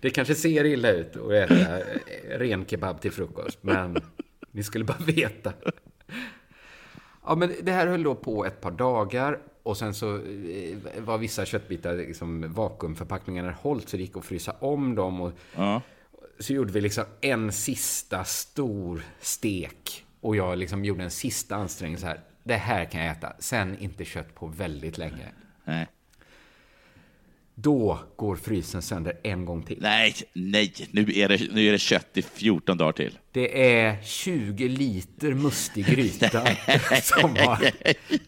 Det 0.00 0.10
kanske 0.10 0.34
ser 0.34 0.64
illa 0.64 0.90
ut 0.90 1.16
att 1.16 1.32
äta 1.32 1.78
ren 2.38 2.66
kebab 2.66 3.00
till 3.00 3.12
frukost, 3.12 3.58
men 3.62 3.98
ni 4.56 4.62
skulle 4.62 4.84
bara 4.84 4.98
veta. 4.98 5.52
Ja, 7.26 7.34
men 7.34 7.52
det 7.62 7.72
här 7.72 7.86
höll 7.86 8.02
då 8.02 8.14
på 8.14 8.44
ett 8.46 8.60
par 8.60 8.70
dagar 8.70 9.38
och 9.62 9.76
sen 9.76 9.94
så 9.94 10.14
eh, 10.16 10.76
var 10.98 11.18
vissa 11.18 11.44
köttbitar 11.44 11.94
liksom 11.94 12.52
vakuumförpackningarna 12.52 13.52
hållt 13.52 13.88
så 13.88 13.96
det 13.96 14.02
gick 14.02 14.16
att 14.16 14.24
frysa 14.24 14.52
om 14.58 14.94
dem. 14.94 15.20
Och 15.20 15.32
Så 16.38 16.52
gjorde 16.52 16.72
vi 16.72 16.80
liksom 16.80 17.04
en 17.20 17.52
sista 17.52 18.24
stor 18.24 19.02
stek 19.20 20.04
och 20.20 20.36
jag 20.36 20.58
liksom 20.58 20.84
gjorde 20.84 21.04
en 21.04 21.10
sista 21.10 21.56
ansträngning 21.56 21.98
så 21.98 22.06
här. 22.06 22.20
Det 22.44 22.54
här 22.56 22.84
kan 22.84 23.00
jag 23.04 23.16
äta. 23.16 23.32
Sen 23.38 23.78
inte 23.78 24.04
kött 24.04 24.34
på 24.34 24.46
väldigt 24.46 24.98
länge. 24.98 25.32
Nej. 25.64 25.86
Då 27.58 27.98
går 28.16 28.36
frysen 28.36 28.82
sönder 28.82 29.18
en 29.22 29.44
gång 29.44 29.62
till. 29.62 29.78
Nej, 29.80 30.14
nej, 30.32 30.72
nu 30.90 31.06
är 31.14 31.28
det, 31.28 31.52
nu 31.52 31.66
är 31.68 31.72
det 31.72 31.78
kött 31.78 32.16
i 32.16 32.22
14 32.22 32.78
dagar 32.78 32.92
till. 32.92 33.18
Det 33.32 33.72
är 33.80 34.02
20 34.02 34.68
liter 34.68 35.34
mustig 35.34 35.86
gryta 35.86 36.30
som 37.02 37.36
har 37.36 37.70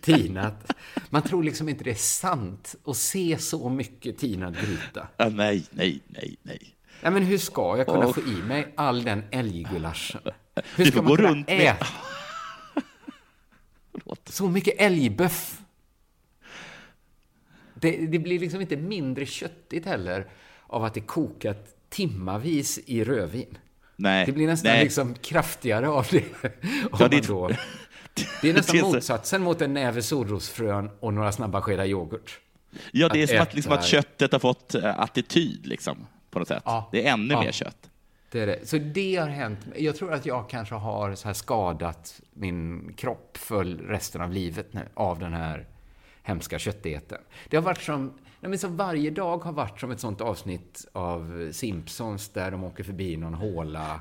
tinat. 0.00 0.72
Man 1.10 1.22
tror 1.22 1.42
liksom 1.42 1.68
inte 1.68 1.84
det 1.84 1.90
är 1.90 1.94
sant 1.94 2.74
att 2.86 2.96
se 2.96 3.38
så 3.38 3.68
mycket 3.68 4.18
tinad 4.18 4.56
gryta. 4.66 5.08
Ah, 5.16 5.28
nej, 5.28 5.64
nej, 5.70 6.00
nej, 6.06 6.36
nej. 6.42 6.74
Nej, 7.02 7.12
men 7.12 7.22
hur 7.22 7.38
ska 7.38 7.76
jag 7.78 7.86
kunna 7.86 8.06
Åh. 8.06 8.12
få 8.14 8.20
i 8.20 8.42
mig 8.48 8.72
all 8.76 9.04
den 9.04 9.22
älggulaschen? 9.30 10.20
Hur 10.76 10.84
Du 10.84 10.90
ska 10.90 11.02
man 11.02 11.16
kunna 11.16 11.28
runt 11.28 11.46
med- 11.48 11.60
äta 11.60 11.86
så 14.32 14.48
mycket 14.48 14.74
älgböff? 14.78 15.57
Det, 17.80 18.06
det 18.06 18.18
blir 18.18 18.38
liksom 18.38 18.60
inte 18.60 18.76
mindre 18.76 19.26
köttigt 19.26 19.86
heller 19.86 20.26
av 20.66 20.84
att 20.84 20.94
det 20.94 21.00
kokat 21.00 21.74
timmavis 21.88 22.78
i 22.86 23.04
rödvin. 23.04 23.58
Nej. 23.96 24.26
Det 24.26 24.32
blir 24.32 24.46
nästan 24.46 24.72
nej. 24.72 24.84
liksom 24.84 25.14
kraftigare 25.14 25.88
av 25.88 26.06
det. 26.10 26.24
Ja, 26.98 27.08
det 27.08 27.26
då, 27.26 27.48
det 28.42 28.50
är 28.50 28.54
nästan 28.54 28.80
motsatsen 28.80 29.42
mot 29.42 29.62
en 29.62 29.74
näve 29.74 30.02
solrosfrön 30.02 30.90
och 31.00 31.14
några 31.14 31.32
snabba 31.32 31.62
skedar 31.62 31.84
yoghurt. 31.84 32.40
Ja, 32.92 33.08
det 33.08 33.18
är 33.18 33.24
Att 33.24 33.30
som 33.30 33.38
att, 33.40 33.54
liksom, 33.54 33.72
att 33.72 33.84
köttet 33.84 34.32
har 34.32 34.38
fått 34.38 34.74
eh, 34.74 35.00
attityd, 35.00 35.66
liksom, 35.66 36.06
på 36.30 36.38
något 36.38 36.48
sätt. 36.48 36.64
Det 36.92 37.06
är 37.06 37.12
ännu 37.12 37.34
Ja. 37.34 37.40
mer 37.42 37.52
kött. 37.52 37.90
Det 38.30 38.40
är 38.40 38.46
det. 38.46 38.68
Så 38.68 38.78
det 38.78 39.16
har 39.16 39.28
hänt. 39.28 39.58
Jag 39.76 39.96
tror 39.96 40.12
att 40.12 40.26
jag 40.26 40.50
kanske 40.50 40.74
har 40.74 41.14
så 41.14 41.28
här 41.28 41.34
skadat 41.34 42.20
min 42.32 42.92
kropp 42.96 43.36
för 43.36 43.64
resten 43.64 44.20
av 44.20 44.32
livet 44.32 44.72
nu 44.72 44.80
av 44.94 45.18
den 45.18 45.32
här 45.32 45.66
hemska 46.28 46.58
köttdieten. 46.58 47.18
Det 47.48 47.56
har 47.56 47.64
varit 47.64 47.82
som, 47.82 48.04
nej 48.40 48.50
men 48.50 48.58
som 48.58 48.76
varje 48.76 49.10
dag 49.10 49.38
har 49.38 49.52
varit 49.52 49.80
som 49.80 49.90
ett 49.90 50.00
sånt 50.00 50.20
avsnitt 50.20 50.86
av 50.92 51.48
Simpsons 51.52 52.28
där 52.28 52.50
de 52.50 52.64
åker 52.64 52.84
förbi 52.84 53.16
någon 53.16 53.34
håla 53.34 54.00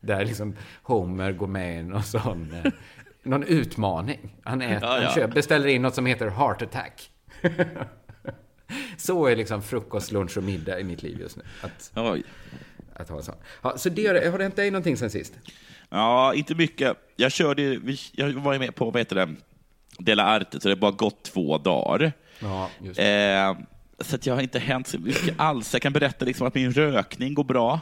där 0.00 0.24
liksom 0.24 0.56
Homer 0.82 1.32
går 1.32 1.46
med 1.46 1.80
i 1.80 1.82
någon 1.82 2.02
sån, 2.02 2.52
eh, 2.64 2.72
någon 3.22 3.42
utmaning. 3.42 4.36
Han, 4.42 4.62
äter, 4.62 4.88
Ja, 4.88 4.96
ja. 4.98 5.04
han 5.04 5.14
köper, 5.14 5.34
beställer 5.34 5.68
in 5.68 5.82
något 5.82 5.94
som 5.94 6.06
heter 6.06 6.28
Heart 6.28 6.62
Attack. 6.62 7.10
Så 8.96 9.26
är 9.26 9.36
liksom 9.36 9.62
frukost, 9.62 10.12
lunch 10.12 10.36
och 10.36 10.44
middag 10.44 10.80
i 10.80 10.84
mitt 10.84 11.02
liv 11.02 11.20
just 11.20 11.36
nu. 11.36 11.42
Att, 11.62 11.92
Oj. 11.96 12.22
att 12.94 13.08
ha 13.08 13.22
sån. 13.22 13.34
Ja, 13.62 13.78
så 13.78 13.88
det, 13.88 14.06
har 14.06 14.38
det 14.38 14.44
hänt 14.44 14.56
dig 14.56 14.70
någonting 14.70 14.96
sen 14.96 15.10
sist? 15.10 15.32
Ja, 15.88 16.34
inte 16.34 16.54
mycket. 16.54 16.96
Jag 17.16 17.32
körde, 17.32 17.80
jag 18.12 18.32
var 18.32 18.52
ju 18.52 18.58
med 18.58 18.74
på, 18.74 18.90
vad 18.90 19.00
heter 19.00 19.16
det, 19.16 19.34
Dela 20.00 20.24
Arte, 20.24 20.60
så 20.60 20.68
det 20.68 20.74
har 20.74 20.80
bara 20.80 20.90
gått 20.90 21.22
två 21.22 21.58
dagar. 21.58 22.12
Ja, 22.40 22.70
Eh, 23.02 23.56
så 24.00 24.14
att 24.16 24.26
jag 24.26 24.34
har 24.34 24.42
inte 24.42 24.58
hänt 24.58 24.86
så 24.86 24.98
mycket 24.98 25.40
alls. 25.40 25.72
Jag 25.72 25.82
kan 25.82 25.92
berätta 25.92 26.24
liksom 26.24 26.46
att 26.46 26.54
min 26.54 26.72
rökning 26.72 27.34
går 27.34 27.44
bra. 27.44 27.80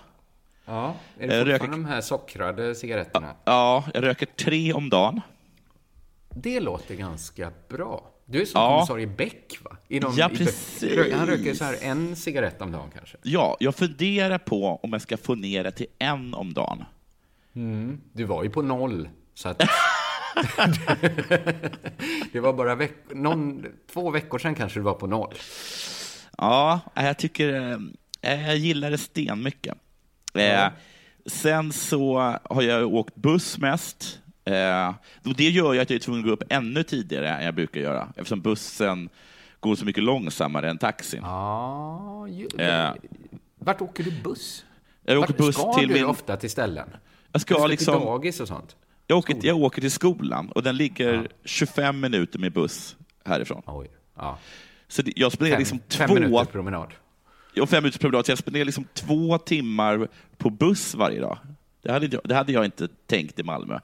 Ja, 0.66 0.94
är 1.18 1.28
det 1.28 1.44
röker- 1.44 1.50
fortfarande 1.58 1.76
de 1.76 1.94
här 1.94 2.00
sockrade 2.00 2.75
cigaretterna? 2.75 3.34
Ja, 3.44 3.84
jag 3.94 4.02
röker 4.04 4.26
tre 4.26 4.72
om 4.72 4.88
dagen. 4.90 5.20
Det 6.34 6.60
låter 6.60 6.94
ganska 6.94 7.52
bra. 7.68 8.10
Du 8.25 8.40
är 8.42 8.44
som 8.44 8.60
Ja. 8.60 8.68
kommissarie 8.76 9.06
Beck, 9.06 9.58
va? 9.64 9.76
I 9.88 10.00
någon- 10.00 10.16
Ja, 10.16 10.28
precis. 10.28 10.84
Han 11.14 11.26
röker 11.26 11.54
så 11.54 11.64
här 11.64 11.76
en 11.82 12.16
cigarett 12.16 12.62
om 12.62 12.72
dagen 12.72 12.90
kanske? 12.96 13.16
Ja, 13.22 13.56
jag 13.60 13.75
funderar 13.75 14.38
på 14.38 14.80
om 14.82 14.92
jag 14.92 15.02
ska 15.02 15.16
få 15.16 15.34
ner 15.34 15.64
det 15.64 15.70
till 15.70 15.87
en 15.98 16.34
om 16.34 16.52
dagen. 16.52 16.84
Mm. 17.56 18.00
Du 18.12 18.25
var 18.25 18.42
ju 18.44 18.50
på 18.50 18.62
noll, 18.62 19.08
så 19.34 19.48
att... 19.48 19.62
det 22.33 22.40
var 22.40 22.52
bara 22.52 22.75
veck... 22.75 22.95
någon... 23.14 23.66
två 23.92 24.11
veckor 24.11 24.38
sedan 24.38 24.54
kanske 24.54 24.78
du 24.78 24.83
var 24.83 24.95
på 24.95 25.07
noll. 25.07 25.35
Ja, 26.38 26.80
jag 26.95 27.18
tycker... 27.18 27.78
eh, 28.21 28.47
Jag 28.47 28.57
gillar 28.57 28.90
det 28.90 28.99
stenmycket. 28.99 29.75
Eh, 30.35 30.66
Sen 31.26 31.73
så 31.73 32.18
har 32.50 32.62
jag 32.62 32.95
åkt 32.95 33.14
buss 33.14 33.59
mest. 33.59 34.21
Eh, 34.45 34.95
det 35.37 35.49
gör 35.49 35.73
ju 35.73 35.80
att 35.80 35.90
jag 35.90 35.95
är 35.97 36.00
tvungen 36.00 36.21
att 36.21 36.26
gå 36.26 36.33
upp 36.33 36.42
ännu 36.49 36.83
tidigare 36.83 37.28
än 37.28 37.45
jag 37.45 37.54
brukar 37.54 37.80
göra, 37.80 38.09
eftersom 38.16 38.40
bussen 38.40 39.09
går 39.61 39.75
så 39.75 39.85
mycket 39.85 40.02
långsammare 40.04 40.71
än 40.71 40.78
taxin. 40.78 41.21
Ja, 41.23 42.26
ju... 42.28 42.49
Eh, 42.59 42.90
Vart 43.59 43.80
åker 43.80 44.04
du 44.04 44.11
buss? 44.23 44.64
Jag 45.04 45.18
åker 45.18 45.28
Vart 45.28 45.37
buss 45.37 45.54
ska 45.57 45.73
till 45.75 45.88
du 45.88 45.95
min- 45.95 46.04
ofta 46.04 46.37
till 46.37 46.50
ställen? 46.50 46.88
Jag 47.33 47.40
ska 47.40 47.54
du 47.54 47.59
ska 47.61 47.66
liksom- 47.66 47.95
till 47.99 48.07
dagis 48.07 48.40
och 48.40 48.49
sånt? 48.49 48.76
Jag 49.11 49.19
åker, 49.19 49.37
jag 49.43 49.57
åker 49.57 49.81
till 49.81 49.91
skolan 49.91 50.49
och 50.50 50.62
den 50.62 50.77
ligger 50.77 51.29
25 51.45 52.00
minuter 52.00 52.38
med 52.38 52.53
buss 52.53 52.97
härifrån. 53.25 53.62
Oj. 53.67 53.91
Ja. 54.17 54.38
Så 54.88 55.03
jag 55.17 55.33
spenderar 55.33 55.55
Fem, 55.57 55.59
liksom 55.59 55.81
fem 55.88 56.09
två... 56.09 56.15
minuter 56.15 56.45
promenad. 56.45 56.93
Ja, 57.55 57.67
fem 57.67 57.83
minuters 57.83 58.00
promenad. 58.00 58.27
Så 58.27 58.33
jag 58.33 58.38
spenderar 58.38 58.65
liksom 58.65 58.85
två 58.95 59.38
timmar 59.38 60.09
på 60.37 60.50
buss 60.50 60.95
varje 60.95 61.21
dag. 61.21 61.38
Det 61.83 61.93
hade, 61.93 62.07
jag, 62.07 62.21
det 62.25 62.35
hade 62.35 62.53
jag 62.53 62.65
inte 62.65 62.88
tänkt 63.07 63.38
i 63.38 63.43
Malmö. 63.43 63.79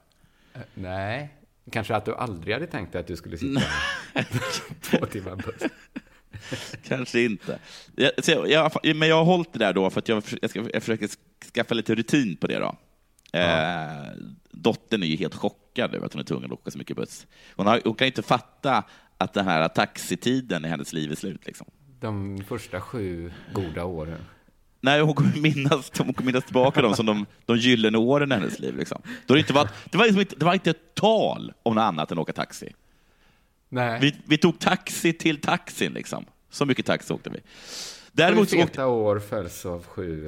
Eh, 0.55 0.61
Nej, 0.75 1.35
kanske 1.71 1.97
att 1.97 2.05
du 2.05 2.15
aldrig 2.15 2.55
hade 2.55 2.67
tänkt 2.67 2.93
dig 2.93 3.01
att 3.01 3.07
du 3.07 3.17
skulle 3.17 3.39
sitta 3.39 3.61
två 4.81 5.07
timmar 5.07 5.37
buss. 5.37 5.71
Kanske 6.83 7.21
inte. 7.21 7.59
Jag, 7.97 8.13
jag, 8.27 8.51
jag, 8.83 8.97
men 8.97 9.09
jag 9.09 9.17
har 9.17 9.25
hållit 9.25 9.53
det 9.53 9.59
där 9.59 9.73
då 9.73 9.91
för 9.91 9.99
att 9.99 10.09
jag, 10.09 10.25
försöker 10.25 11.09
skaffa 11.55 11.75
lite 11.75 11.95
rutin 11.95 12.37
på 12.37 12.47
det. 12.47 12.59
då. 12.59 12.77
Eh, 13.39 14.13
dottern 14.55 15.03
är 15.03 15.07
ju 15.07 15.17
helt 15.17 15.35
chockad 15.35 15.95
över 15.95 16.07
att 16.07 16.13
hon 16.13 16.21
är 16.21 16.25
tvungen 16.25 16.53
att 16.53 16.59
åka 16.59 16.71
så 16.71 16.79
mycket 16.79 16.97
buss. 16.97 17.27
Hon, 17.57 17.67
har, 17.67 17.81
hon 17.85 17.95
kan 17.95 18.07
inte 18.07 18.23
fatta 18.23 18.85
att 19.19 19.33
den 19.33 19.45
här 19.45 19.69
taxitiden 19.69 20.65
i 20.65 20.69
hennes 20.69 20.93
liv 20.93 21.13
är 21.13 21.17
slut. 21.17 21.47
Liksom. 21.47 21.67
De 22.01 22.45
första 22.49 22.81
sju 22.81 23.33
goda 23.55 23.85
åren. 23.85 24.25
Nej, 24.81 25.01
hon 25.01 25.15
kommer 25.15 25.37
minnas, 25.37 25.93
hon 25.99 26.15
kommer 26.15 26.27
minnas 26.27 26.45
tillbaka 26.45 26.83
dem 26.83 26.97
som 26.97 27.07
de, 27.07 27.27
de 27.47 27.57
gyllene 27.57 27.99
åren 27.99 28.33
i 28.33 28.35
hennes 28.35 28.59
liv. 28.59 28.77
Liksom. 28.77 29.03
Då 29.27 29.35
det, 29.35 29.41
inte 29.41 29.53
var, 29.53 29.69
det, 29.91 29.99
var 29.99 30.05
liksom 30.05 30.21
inte, 30.21 30.37
det 30.37 30.45
var 30.45 30.55
inte 30.55 30.71
ett 30.71 30.95
tal 30.95 31.53
om 31.63 31.75
något 31.75 31.83
annat 31.83 32.13
än 32.13 32.19
att 32.19 32.23
åka 32.23 32.33
taxi. 32.33 32.73
Nej. 33.69 34.01
Vi, 34.01 34.15
vi 34.25 34.39
tog 34.39 34.59
taxi 34.59 35.13
till 35.13 35.41
taxin. 35.41 35.93
Liksom. 35.93 36.25
Så 36.51 36.67
mycket 36.67 36.87
taxi 36.87 37.15
åkte 37.15 37.31
vi. 37.31 37.41
Däremot 38.13 38.51
sju 38.51 38.57
feta 38.57 38.87
år 38.87 39.19
följs 39.19 39.67
av 39.67 39.85
sju... 39.85 40.27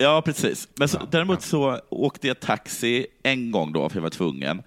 Ja, 0.00 0.22
precis. 0.22 0.68
Men 0.74 0.88
så, 0.88 0.98
däremot 1.10 1.42
så 1.42 1.80
åkte 1.88 2.28
jag 2.28 2.40
taxi 2.40 3.06
en 3.22 3.50
gång 3.50 3.72
då, 3.72 3.88
för 3.88 3.96
jag 3.96 4.02
var 4.02 4.10
tvungen. 4.10 4.62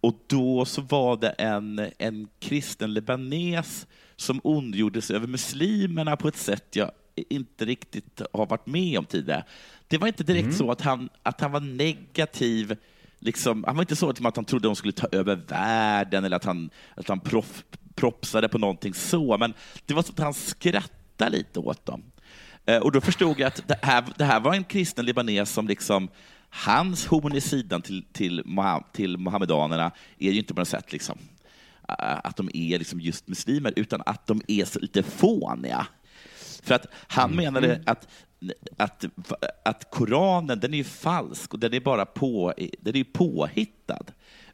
Och 0.00 0.14
då 0.26 0.64
så 0.64 0.80
var 0.80 1.16
det 1.16 1.28
en, 1.28 1.90
en 1.98 2.28
kristen 2.38 2.94
libanes 2.94 3.86
som 4.16 4.40
ondgjorde 4.44 5.02
sig 5.02 5.16
över 5.16 5.26
muslimerna 5.26 6.16
på 6.16 6.28
ett 6.28 6.36
sätt 6.36 6.76
jag 6.76 6.90
inte 7.14 7.64
riktigt 7.64 8.22
har 8.32 8.46
varit 8.46 8.66
med 8.66 8.98
om 8.98 9.04
tidigare. 9.04 9.44
Det 9.88 9.98
var 9.98 10.08
inte 10.08 10.24
direkt 10.24 10.44
mm. 10.44 10.56
så 10.56 10.70
att 10.70 10.80
han, 10.80 11.08
att 11.22 11.40
han 11.40 11.52
var 11.52 11.60
negativ. 11.60 12.76
Liksom, 13.18 13.64
han 13.64 13.76
var 13.76 13.82
inte 13.82 13.96
så 13.96 14.10
att 14.10 14.36
han 14.36 14.44
trodde 14.44 14.68
de 14.68 14.76
skulle 14.76 14.92
ta 14.92 15.06
över 15.12 15.36
världen 15.36 16.24
eller 16.24 16.36
att 16.36 16.44
han, 16.44 16.70
att 16.94 17.08
han 17.08 17.20
proff, 17.20 17.64
propsade 17.94 18.48
på 18.48 18.58
någonting 18.58 18.94
så, 18.94 19.38
men 19.38 19.54
det 19.86 19.94
var 19.94 20.02
så 20.02 20.12
att 20.12 20.18
han 20.18 20.34
skrattade 20.34 21.36
lite 21.36 21.58
åt 21.58 21.86
dem. 21.86 22.02
Eh, 22.66 22.78
och 22.78 22.92
då 22.92 23.00
förstod 23.00 23.40
jag 23.40 23.46
att 23.46 23.68
det 23.68 23.78
här, 23.82 24.04
det 24.16 24.24
här 24.24 24.40
var 24.40 24.54
en 24.54 24.64
kristen 24.64 25.06
libanes 25.06 25.50
som 25.50 25.68
liksom 25.68 26.08
Hans 26.50 27.06
horn 27.06 27.36
i 27.36 27.40
sidan 27.40 27.82
till, 27.82 28.04
till, 28.12 28.42
till 28.92 29.18
mohammedanerna 29.18 29.90
är 30.18 30.30
ju 30.30 30.38
inte 30.38 30.54
på 30.54 30.60
något 30.60 30.68
sätt 30.68 30.92
liksom, 30.92 31.18
eh, 31.88 32.18
att 32.24 32.36
de 32.36 32.50
är 32.54 32.78
liksom 32.78 33.00
just 33.00 33.28
muslimer, 33.28 33.72
utan 33.76 34.02
att 34.06 34.26
de 34.26 34.42
är 34.48 34.64
så 34.64 34.80
lite 34.80 35.02
fåniga. 35.02 35.86
För 36.62 36.74
att 36.74 36.86
han 37.06 37.32
mm. 37.32 37.44
menade 37.44 37.82
att, 37.86 38.08
att, 38.76 39.04
att 39.64 39.90
Koranen 39.90 40.60
den 40.60 40.74
är 40.74 40.78
ju 40.78 40.84
falsk 40.84 41.54
och 41.54 41.60
den 41.60 41.74
är 41.74 41.80
bara 41.80 42.06
på, 42.06 42.54
den 42.80 42.96
är 42.96 43.04
påhittad. 43.04 44.04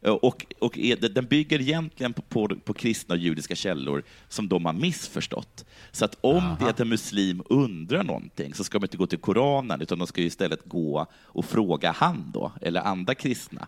Och, 0.01 0.45
och 0.59 0.77
är, 0.77 0.95
den 0.95 1.25
bygger 1.25 1.61
egentligen 1.61 2.13
på, 2.13 2.21
på, 2.21 2.55
på, 2.55 2.73
kristna 2.73 3.15
och 3.15 3.19
judiska 3.19 3.55
källor 3.55 4.03
som 4.27 4.49
de 4.49 4.65
har 4.65 4.73
missförstått. 4.73 5.65
Så 5.91 6.05
att 6.05 6.17
om 6.21 6.37
Aha. 6.37 6.55
det 6.59 6.65
är 6.65 6.69
att 6.69 6.79
en 6.79 6.89
muslim 6.89 7.43
undrar 7.49 8.03
någonting 8.03 8.53
så 8.53 8.63
ska 8.63 8.79
de 8.79 8.85
inte 8.85 8.97
gå 8.97 9.07
till 9.07 9.19
Koranen 9.19 9.81
utan 9.81 9.99
de 9.99 10.07
ska 10.07 10.21
istället 10.21 10.59
gå 10.65 11.07
och 11.13 11.45
fråga 11.45 11.91
han 11.91 12.31
då, 12.33 12.51
eller 12.61 12.81
andra 12.81 13.15
kristna. 13.15 13.67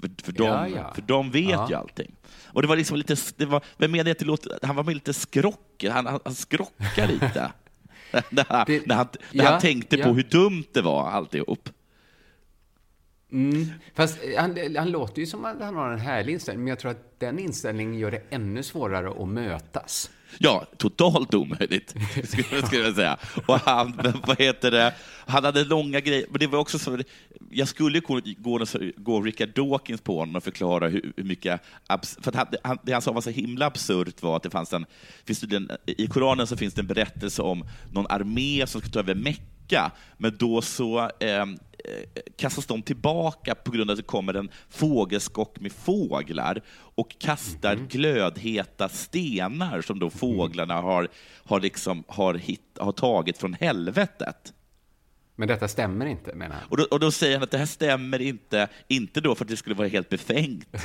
För, 0.00 0.10
för, 0.22 0.32
de, 0.32 0.44
ja, 0.44 0.68
ja. 0.68 0.94
för 0.94 1.02
de 1.02 1.30
vet 1.30 1.50
ja. 1.50 1.66
ju 1.70 1.74
allting. 1.74 2.14
Och 2.44 2.62
det 2.62 2.68
var 2.68 2.76
liksom 2.76 2.96
lite, 2.96 3.16
det 3.36 3.46
var, 3.46 3.64
vem 3.76 3.90
menar 3.90 4.10
att 4.10 4.18
det 4.18 4.24
låter, 4.24 4.58
han 4.62 4.76
var 4.76 4.94
lite 4.94 5.12
skrockig, 5.12 5.88
han, 5.88 6.06
han, 6.06 6.20
han 6.24 6.34
skrockade 6.34 7.12
lite. 7.12 7.52
när 8.30 8.44
han, 8.48 8.64
det, 8.66 8.86
när 8.86 8.94
han, 8.94 9.08
när 9.32 9.44
han 9.44 9.60
tänkte 9.60 9.96
på 9.96 10.08
hur 10.12 10.22
dumt 10.22 10.64
det 10.72 10.82
var 10.82 11.10
alltihop. 11.10 11.68
Mm. 13.32 13.66
Fast 13.94 14.18
han, 14.36 14.76
han 14.76 14.90
låter 14.90 15.20
ju 15.20 15.26
som 15.26 15.44
att 15.44 15.60
han 15.60 15.76
har 15.76 15.90
en 15.90 16.00
härlig 16.00 16.32
inställning, 16.32 16.64
men 16.64 16.68
jag 16.68 16.78
tror 16.78 16.90
att 16.90 17.20
den 17.20 17.38
inställningen 17.38 17.98
gör 17.98 18.10
det 18.10 18.22
ännu 18.30 18.62
svårare 18.62 19.22
att 19.22 19.28
mötas. 19.28 20.10
Ja, 20.38 20.66
totalt 20.76 21.34
omöjligt, 21.34 21.94
skulle, 22.24 22.66
skulle 22.66 22.82
jag 22.82 22.94
säga. 22.94 23.18
Och 23.46 23.58
han, 23.58 24.00
vad 24.26 24.40
heter 24.40 24.70
det, 24.70 24.94
han 25.26 25.44
hade 25.44 25.64
långa 25.64 26.00
grejer, 26.00 26.26
men 26.30 26.40
det 26.40 26.46
var 26.46 26.58
också 26.58 26.78
så, 26.78 26.98
jag 27.50 27.68
skulle 27.68 28.00
gå, 28.00 28.20
gå, 28.38 28.64
gå 28.96 29.20
Richard 29.22 29.48
Dawkins 29.54 30.00
på 30.00 30.18
honom 30.18 30.36
och 30.36 30.44
förklara 30.44 30.88
hur, 30.88 31.12
hur 31.16 31.24
mycket, 31.24 31.60
för 32.20 32.28
att 32.28 32.34
han, 32.34 32.46
han, 32.62 32.78
det 32.82 32.92
han 32.92 33.02
sa 33.02 33.12
var 33.12 33.20
så 33.20 33.30
himla 33.30 33.66
absurt 33.66 34.22
var 34.22 34.36
att 34.36 34.42
det 34.42 34.50
fanns 34.50 34.72
en, 34.72 34.86
finns 35.24 35.40
det 35.40 35.78
i 35.86 36.06
Koranen 36.06 36.46
så 36.46 36.56
finns 36.56 36.74
det 36.74 36.80
en 36.80 36.86
berättelse 36.86 37.42
om 37.42 37.64
någon 37.92 38.06
armé 38.08 38.66
som 38.66 38.80
ska 38.80 38.90
ta 38.90 38.98
över 38.98 39.14
Mecka, 39.14 39.92
men 40.18 40.36
då 40.38 40.62
så 40.62 40.98
eh, 41.00 41.46
kastas 42.36 42.66
de 42.66 42.82
tillbaka 42.82 43.54
på 43.54 43.70
grund 43.70 43.90
av 43.90 43.94
att 43.94 43.98
det 43.98 44.02
kommer 44.02 44.34
en 44.34 44.50
fågelskock 44.68 45.60
med 45.60 45.72
fåglar 45.72 46.62
och 46.94 47.16
kastar 47.18 47.72
mm. 47.72 47.86
glödheta 47.86 48.88
stenar 48.88 49.80
som 49.80 49.98
då 49.98 50.06
mhm. 50.06 50.18
fåglarna 50.18 50.74
har, 50.74 51.08
har, 51.44 51.60
liksom, 51.60 52.04
har, 52.06 52.34
hit, 52.34 52.62
har 52.78 52.92
tagit 52.92 53.38
från 53.38 53.54
helvetet. 53.54 54.52
Men 55.36 55.48
detta 55.48 55.68
stämmer 55.68 56.06
inte, 56.06 56.34
menar 56.34 56.56
han? 56.56 56.64
Och 56.68 56.76
då, 56.76 56.84
och 56.90 57.00
då 57.00 57.10
säger 57.10 57.36
han 57.36 57.42
att 57.42 57.50
det 57.50 57.58
här 57.58 57.66
stämmer 57.66 58.20
inte, 58.20 58.68
inte 58.88 59.20
då 59.20 59.34
för 59.34 59.44
att 59.44 59.48
det 59.48 59.56
skulle 59.56 59.74
vara 59.74 59.88
helt 59.88 60.08
befängt, 60.08 60.76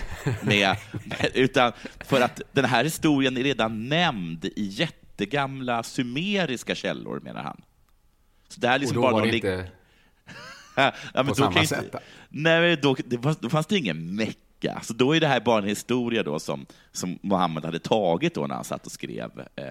med, 0.41 0.77
utan 1.33 1.71
för 1.99 2.21
att 2.21 2.41
den 2.51 2.65
här 2.65 2.83
historien 2.83 3.37
är 3.37 3.43
redan 3.43 3.89
nämnd 3.89 4.45
i 4.45 4.51
jättegamla 4.55 5.83
sumeriska 5.83 6.75
källor, 6.75 7.19
menar 7.19 7.43
han. 7.43 7.61
Så 8.47 8.59
det 8.59 8.67
här 8.67 8.79
liksom 8.79 8.97
och 8.97 9.03
då 9.03 9.11
bara 9.11 9.21
var 9.21 9.27
det 9.27 9.35
inte 9.35 9.67
ja, 10.83 10.93
men 11.13 11.27
på 11.27 11.35
samma 11.35 11.65
sätt? 11.65 11.83
Inte, 11.83 11.99
nej, 12.29 12.77
då, 12.77 12.95
då 13.39 13.49
fanns 13.49 13.67
det 13.67 13.77
ingen 13.77 14.15
Mecka. 14.15 14.81
Så 14.83 14.93
då 14.93 15.15
är 15.15 15.19
det 15.19 15.27
här 15.27 15.39
bara 15.39 15.61
en 15.61 15.67
historia 15.67 16.23
då 16.23 16.39
som, 16.39 16.65
som 16.91 17.19
Mohammed 17.21 17.65
hade 17.65 17.79
tagit 17.79 18.33
då 18.33 18.47
när 18.47 18.55
han 18.55 18.63
satt 18.63 18.85
och 18.85 18.91
skrev 18.91 19.31
eh, 19.55 19.65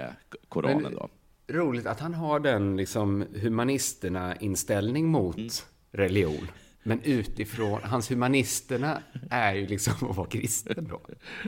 Koranen. 0.48 0.82
Men, 0.82 0.94
då. 0.94 1.08
Roligt 1.48 1.86
att 1.86 2.00
han 2.00 2.14
har 2.14 2.40
den 2.40 2.76
liksom, 2.76 3.24
humanisterna-inställning 3.34 5.06
mot 5.06 5.36
mm. 5.36 5.50
religion. 5.92 6.48
Men 6.86 7.02
utifrån, 7.02 7.80
hans 7.82 8.10
humanisterna 8.10 9.02
är 9.30 9.54
ju 9.54 9.66
liksom 9.66 10.10
att 10.10 10.16
vara 10.16 10.28
kristen 10.28 10.88
då. 10.90 11.00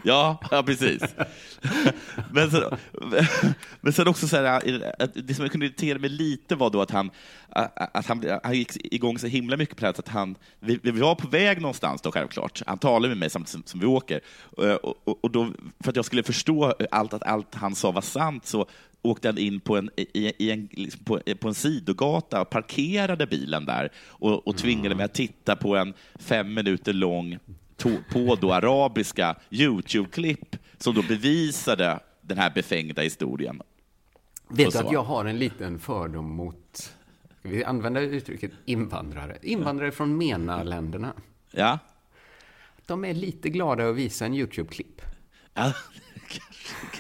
Ja, 0.05 0.41
ja 0.51 0.63
precis. 0.63 1.03
men, 2.33 2.51
sen, 2.51 2.63
men 3.81 3.93
sen 3.93 4.09
också 4.09 4.29
så 4.29 4.37
här, 4.37 4.63
det 5.15 5.35
som 5.35 5.45
jag 5.45 5.53
kunde 5.53 5.67
irritera 5.67 5.99
mig 5.99 6.11
lite 6.11 6.55
var 6.55 6.71
då 6.71 6.83
att 6.83 6.91
han, 6.91 7.11
att 7.75 8.07
han, 8.07 8.25
han 8.43 8.55
gick 8.55 8.95
igång 8.95 9.19
så 9.19 9.27
himla 9.27 9.57
mycket 9.57 9.77
på 9.77 9.81
det 9.81 9.87
här, 9.87 9.95
att 9.99 10.09
han, 10.09 10.37
vi, 10.61 10.81
vi 10.83 10.91
var 10.91 11.15
på 11.15 11.29
väg 11.29 11.61
någonstans 11.61 12.03
då 12.03 12.13
självklart. 12.13 12.63
Han 12.67 12.79
talade 12.79 13.09
med 13.09 13.19
mig 13.19 13.31
samtidigt 13.31 13.51
som, 13.51 13.63
som 13.67 13.81
vi 13.81 13.87
åker. 13.87 14.21
Eh, 14.63 14.75
och, 14.75 14.95
och, 15.05 15.25
och, 15.25 15.31
då, 15.31 15.53
för 15.81 15.91
att 15.91 15.97
jag 15.97 16.05
skulle 16.05 16.23
förstå 16.23 16.75
allt, 16.91 17.15
att 17.15 17.23
allt 17.23 17.55
han 17.55 17.75
sa 17.75 17.91
var 17.91 18.03
sant 18.03 18.47
så 18.47 18.67
åkte 19.03 19.29
han 19.29 19.39
in 19.39 19.61
på 19.61 19.77
en, 19.77 19.91
i, 19.97 20.33
i 20.39 20.51
en, 20.51 20.69
liksom 20.73 21.05
på, 21.05 21.21
på, 21.41 21.49
en 21.49 21.55
sidogata 21.55 22.41
och 22.41 22.51
parkerade 22.51 23.27
bilen 23.27 23.65
där 23.65 23.93
och, 23.99 24.49
och 24.49 24.57
tvingade 24.57 24.95
mig 24.95 25.05
att 25.05 25.15
titta 25.15 25.57
på 25.57 25.77
en 25.77 25.95
fem 26.19 26.55
minuter 26.55 26.93
lång 26.93 27.39
på 28.13 28.39
då 28.41 28.53
arabiska 28.53 29.37
Youtube-klipp 29.51 30.57
som 30.79 30.95
då 30.95 31.03
bevisade 31.03 32.01
den 32.21 32.39
här 32.39 32.51
befängda 32.55 33.03
historien. 33.03 33.63
Vet 34.49 34.73
du 34.73 34.79
att 34.79 34.93
jag 34.93 35.03
har 35.03 35.25
en 35.25 35.39
liten 35.39 35.79
fördom 35.79 36.31
mot, 36.31 36.97
vi 37.43 37.65
använder 37.65 38.03
uttrycket 38.03 38.51
invandrare, 38.65 39.39
invandrare 39.43 39.91
från 39.91 40.17
MENA-länderna. 40.17 41.13
Ja. 41.51 41.79
De 42.87 43.05
är 43.05 43.15
lite 43.15 43.49
glada 43.49 43.89
att 43.89 43.97
visa 43.97 44.27
en 44.27 44.35
Youtube-klipp. 44.35 45.01
Ja, 45.55 45.73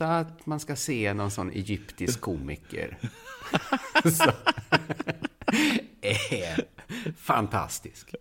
ofta 0.00 0.16
att 0.16 0.46
man 0.46 0.60
ska 0.60 0.76
se 0.76 1.14
någon 1.14 1.30
sån 1.30 1.50
egyptisk 1.50 2.20
komiker. 2.20 2.98
Så, 4.04 4.30
är 6.00 6.64
fantastisk. 7.16 8.14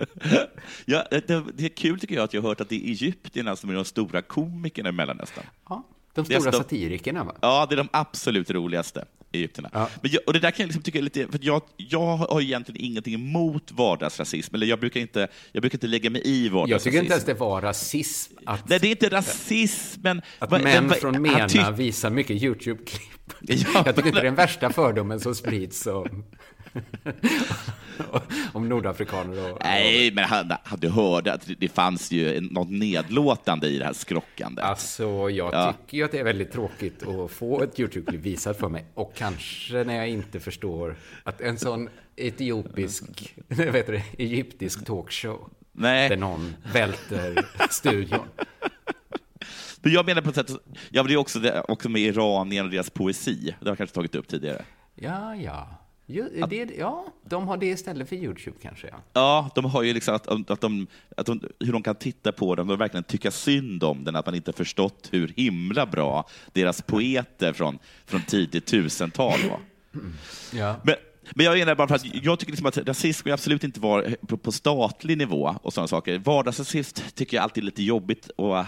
Ja, 0.85 1.05
det, 1.11 1.27
det, 1.53 1.65
är 1.65 1.69
kul 1.69 1.99
tycker 1.99 2.15
jag 2.15 2.23
att 2.23 2.33
jag 2.33 2.41
har 2.41 2.49
hört 2.49 2.61
att 2.61 2.69
det 2.69 2.75
är 2.75 2.89
egyptierna 2.89 3.55
som 3.55 3.69
är 3.69 3.73
de 3.73 3.85
stora 3.85 4.21
komikerna 4.21 4.89
i 4.89 4.91
Mellanöstern. 4.91 5.45
Ja, 5.69 5.83
de 6.13 6.25
stora 6.25 6.37
alltså 6.37 6.51
satirikerna 6.51 7.23
va? 7.23 7.35
Ja, 7.41 7.65
det 7.69 7.75
är 7.75 7.77
de 7.77 7.89
absolut 7.91 8.51
roligaste 8.51 9.05
egyptierna. 9.31 9.69
Ja. 9.73 9.89
Men 10.01 10.11
jag, 10.11 10.21
och 10.27 10.33
det 10.33 10.39
där 10.39 10.51
kan 10.51 10.63
jag 10.63 10.67
liksom 10.67 10.83
tycka 10.83 10.97
är 10.97 11.03
lite, 11.03 11.27
för 11.27 11.39
jag, 11.41 11.61
jag 11.77 12.17
har 12.17 12.41
egentligen 12.41 12.85
ingenting 12.85 13.13
emot 13.13 13.71
vardagsrasism, 13.71 14.55
eller 14.55 14.67
jag 14.67 14.79
brukar 14.79 14.99
inte, 14.99 15.27
jag 15.51 15.61
brukar 15.61 15.75
inte 15.75 15.87
lägga 15.87 16.09
mig 16.09 16.21
i 16.25 16.49
vardagsrasism. 16.49 16.71
Jag 16.71 16.93
tycker 16.93 17.03
inte 17.03 17.13
ens 17.13 17.25
det 17.25 17.33
var 17.33 17.61
rasism. 17.61 18.33
Att, 18.45 18.69
Nej, 18.69 18.79
det 18.79 18.87
är 18.87 18.91
inte 18.91 19.09
rasism, 19.09 20.01
men... 20.03 20.21
Att 20.39 20.51
vad, 20.51 20.61
män 20.61 20.87
vad, 20.87 20.97
från 20.97 21.21
MENA 21.21 21.71
visar 21.71 22.09
mycket 22.09 22.41
YouTube-klipp 22.43 23.19
Ja, 23.41 23.83
jag 23.85 23.95
tycker 23.95 24.07
inte 24.07 24.19
det 24.19 24.19
är 24.19 24.23
den 24.23 24.35
värsta 24.35 24.69
fördomen 24.69 25.19
som 25.19 25.35
sprids 25.35 25.87
om, 25.87 26.23
om 28.53 28.69
nordafrikaner. 28.69 29.51
Och, 29.51 29.58
Nej, 29.63 30.12
men 30.12 30.23
han, 30.23 30.53
han, 30.63 30.79
du 30.79 30.89
hörde 30.89 31.34
att 31.34 31.49
det 31.58 31.69
fanns 31.69 32.12
ju 32.12 32.41
något 32.41 32.69
nedlåtande 32.69 33.67
i 33.67 33.77
det 33.77 33.86
här 33.86 33.93
skrockandet. 33.93 34.65
Alltså, 34.65 35.29
jag 35.29 35.53
ja. 35.53 35.73
tycker 35.73 35.97
ju 35.97 36.03
att 36.03 36.12
det 36.12 36.19
är 36.19 36.23
väldigt 36.23 36.51
tråkigt 36.51 37.08
att 37.08 37.32
få 37.32 37.63
ett 37.63 37.79
YouTube-klipp 37.79 38.21
visat 38.21 38.60
för 38.60 38.69
mig. 38.69 38.86
Och 38.93 39.13
kanske 39.15 39.84
när 39.84 39.95
jag 39.95 40.10
inte 40.10 40.39
förstår 40.39 40.95
att 41.23 41.41
en 41.41 41.58
sån 41.58 41.89
etiopisk, 42.15 43.36
vet 43.47 43.88
du, 43.88 44.01
egyptisk 44.17 44.86
talkshow, 44.86 45.49
Nej. 45.71 46.10
där 46.10 46.17
någon 46.17 46.55
välter 46.73 47.45
studion. 47.69 48.27
Men 49.82 49.91
jag 49.91 50.05
menar 50.05 50.21
på 50.21 50.29
ett 50.29 50.36
sätt, 50.36 50.51
ja, 50.89 51.03
det 51.03 51.13
är 51.13 51.17
också, 51.17 51.62
också 51.67 51.89
med 51.89 52.01
Iranien 52.01 52.65
och 52.65 52.71
deras 52.71 52.89
poesi. 52.89 53.55
Det 53.60 53.65
har 53.65 53.71
jag 53.71 53.77
kanske 53.77 53.95
tagit 53.95 54.15
upp 54.15 54.27
tidigare. 54.27 54.65
Ja, 54.95 55.36
ja. 55.36 55.78
Jo, 56.11 56.47
det, 56.49 56.71
ja, 56.77 57.05
de 57.23 57.47
har 57.47 57.57
det 57.57 57.65
istället 57.65 58.09
för 58.09 58.15
YouTube 58.15 58.57
kanske. 58.61 58.87
Ja, 58.87 59.01
ja 59.13 59.49
de 59.55 59.65
har 59.65 59.83
ju 59.83 59.93
liksom 59.93 60.15
att, 60.15 60.27
att, 60.27 60.61
de, 60.61 60.87
att 61.17 61.25
de, 61.25 61.41
hur 61.59 61.73
de 61.73 61.83
kan 61.83 61.95
titta 61.95 62.31
på 62.31 62.55
dem 62.55 62.69
och 62.69 62.81
verkligen 62.81 63.03
tycka 63.03 63.31
synd 63.31 63.83
om 63.83 64.03
den, 64.03 64.15
att 64.15 64.25
man 64.25 64.35
inte 64.35 64.53
förstått 64.53 65.09
hur 65.11 65.33
himla 65.35 65.85
bra 65.85 66.27
deras 66.53 66.81
poeter 66.81 67.53
från, 67.53 67.79
från 68.05 68.21
tidigt 68.21 68.65
tusental 68.65 69.39
var. 69.49 69.59
Ja. 70.53 70.75
Men, 70.83 70.95
men 71.35 71.45
jag 71.45 71.57
menar 71.57 71.75
bara 71.75 71.87
för 71.87 71.95
att 71.95 72.15
jag 72.23 72.39
tycker 72.39 72.51
liksom 72.51 72.65
att 72.65 72.77
rasism 72.77 73.19
ska 73.19 73.33
absolut 73.33 73.63
inte 73.63 73.79
vara 73.79 74.03
på, 74.43 74.51
statlig 74.51 75.17
nivå 75.17 75.55
och 75.61 75.73
sådana 75.73 75.87
saker. 75.87 76.19
Vardagsrasism 76.19 77.01
tycker 77.15 77.37
jag 77.37 77.43
alltid 77.43 77.63
är 77.63 77.65
lite 77.65 77.83
jobbigt 77.83 78.29
och 78.29 78.59
att, 78.59 78.67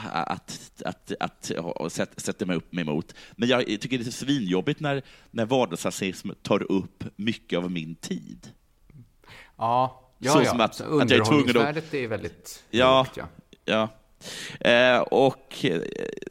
att, 0.86 1.12
att, 1.20 1.52
att 1.80 1.94
sätta, 2.18 2.46
mig 2.46 2.56
upp 2.56 2.74
mig 2.74 2.82
emot. 2.82 3.16
Men 3.32 3.50
jag 3.50 3.66
tycker 3.66 3.98
det 3.98 4.08
är 4.08 4.12
svinjobbigt 4.12 4.80
när, 4.80 5.02
när 5.32 5.46
vardagsrasism 5.46 6.30
tar 6.42 6.72
upp 6.72 7.04
mycket 7.16 7.60
av 7.60 7.72
min 7.72 7.96
tid. 7.96 8.50
Ja, 9.58 10.02
ja, 10.18 10.32
Så 10.32 10.42
ja. 10.42 10.50
som 10.50 10.60
att, 10.60 10.76
Så 10.76 11.00
att 11.00 11.10
jag 11.10 11.20
är 11.20 11.26
tvungen 11.26 11.58
att... 11.58 11.94
är 11.94 12.08
väldigt 12.08 12.64
Ja, 12.70 12.98
lågt, 12.98 13.18
ja. 13.18 13.28
ja. 13.66 13.90
Eh, 14.70 15.00
och 15.00 15.66
eh, 15.66 15.82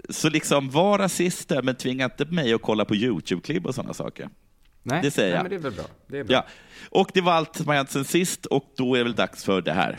så 0.09 0.29
liksom 0.29 0.71
var 0.71 0.99
rasister, 0.99 1.63
men 1.63 1.75
tvinga 1.75 2.05
inte 2.05 2.25
mig 2.25 2.53
att 2.55 2.63
kolla 2.63 2.85
på 2.85 2.95
YouTube-klipp 2.95 3.67
och 3.67 3.75
sådana 3.75 3.95
saker. 3.95 4.29
Nej, 4.83 5.03
det 5.03 5.11
säger 5.11 5.29
nej, 5.29 5.37
jag. 5.37 5.43
men 5.43 5.51
det 5.51 5.57
är 5.57 5.71
väl 5.71 5.73
bra. 5.73 5.85
Det 6.07 6.19
är 6.19 6.25
bra. 6.25 6.35
Ja. 6.35 6.47
Och 6.91 7.11
det 7.15 7.21
var 7.21 7.33
allt 7.33 7.57
som 7.57 7.69
har 7.69 7.75
hänt 7.75 7.91
sen 7.91 8.05
sist 8.05 8.47
och 8.47 8.65
då 8.77 8.95
är 8.95 8.99
det 8.99 9.05
väl 9.05 9.15
dags 9.15 9.45
för 9.45 9.63
det 9.63 9.73
här. 9.73 9.97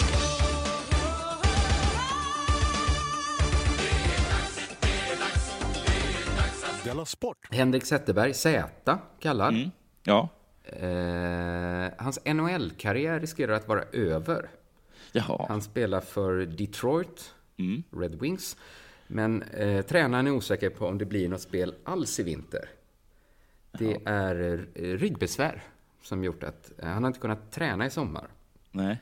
Henrik 7.51 7.85
Zetterberg, 7.85 8.33
Z 8.33 8.99
kallad. 9.19 9.53
Mm. 9.53 9.71
Ja. 10.03 10.29
Eh, 10.63 11.93
hans 11.97 12.19
NHL-karriär 12.25 13.19
riskerar 13.19 13.53
att 13.53 13.67
vara 13.67 13.83
över. 13.91 14.49
Jaha. 15.11 15.45
Han 15.49 15.61
spelar 15.61 16.01
för 16.01 16.45
Detroit 16.45 17.33
Mm. 17.57 17.83
Red 17.91 18.21
Wings. 18.21 18.57
Men 19.07 19.41
eh, 19.41 19.81
tränaren 19.81 20.27
är 20.27 20.31
osäker 20.31 20.69
på 20.69 20.87
om 20.87 20.97
det 20.97 21.05
blir 21.05 21.29
något 21.29 21.41
spel 21.41 21.75
alls 21.83 22.19
i 22.19 22.23
vinter. 22.23 22.69
Det 23.71 23.97
är 24.05 24.67
eh, 24.73 24.83
ryggbesvär 24.83 25.63
som 26.01 26.23
gjort 26.23 26.43
att 26.43 26.71
eh, 26.77 26.89
han 26.89 27.03
har 27.03 27.07
inte 27.07 27.19
kunnat 27.19 27.51
träna 27.51 27.85
i 27.85 27.89
sommar. 27.89 28.27
Nej. 28.71 29.01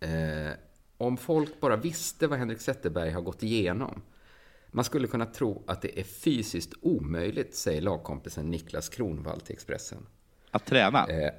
Eh, 0.00 0.52
om 0.96 1.16
folk 1.16 1.60
bara 1.60 1.76
visste 1.76 2.26
vad 2.26 2.38
Henrik 2.38 2.60
Zetterberg 2.60 3.10
har 3.10 3.20
gått 3.20 3.42
igenom. 3.42 4.02
Man 4.70 4.84
skulle 4.84 5.06
kunna 5.06 5.26
tro 5.26 5.62
att 5.66 5.82
det 5.82 6.00
är 6.00 6.04
fysiskt 6.04 6.74
omöjligt, 6.82 7.54
säger 7.54 7.80
lagkompisen 7.80 8.50
Niklas 8.50 8.88
Kronwall 8.88 9.40
till 9.40 9.54
Expressen. 9.54 10.06
Att 10.50 10.66
träna? 10.66 11.06
Eh, 11.06 11.32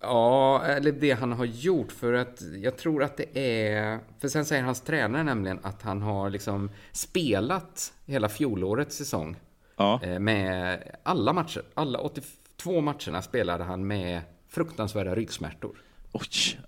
ja, 0.00 0.64
eller 0.64 0.92
det 0.92 1.12
han 1.12 1.32
har 1.32 1.44
gjort. 1.44 1.92
För 1.92 2.12
att 2.12 2.42
jag 2.56 2.76
tror 2.76 3.02
att 3.02 3.16
det 3.16 3.38
är... 3.38 4.00
För 4.18 4.28
sen 4.28 4.44
säger 4.44 4.62
hans 4.62 4.80
tränare 4.80 5.22
nämligen 5.22 5.58
att 5.62 5.82
han 5.82 6.02
har 6.02 6.30
liksom 6.30 6.70
spelat 6.92 7.92
hela 8.04 8.28
fjolårets 8.28 8.96
säsong. 8.96 9.36
Ja. 9.76 10.00
Eh, 10.02 10.18
med 10.18 10.82
alla 11.02 11.32
matcher. 11.32 11.62
Alla 11.74 11.98
82 11.98 12.80
matcherna 12.80 13.22
spelade 13.22 13.64
han 13.64 13.86
med 13.86 14.20
fruktansvärda 14.48 15.14
ryggsmärtor. 15.14 15.82
Oj. 16.12 16.60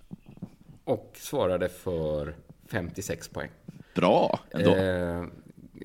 Och 0.83 1.11
svarade 1.15 1.69
för 1.69 2.35
56 2.67 3.27
poäng. 3.27 3.49
Bra 3.95 4.39
ändå. 4.51 4.75
Eh, 4.75 5.25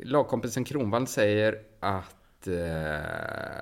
lagkompisen 0.03 0.65
Kronwall 0.65 1.07
säger 1.07 1.59
att 1.81 2.47
eh, 2.47 2.55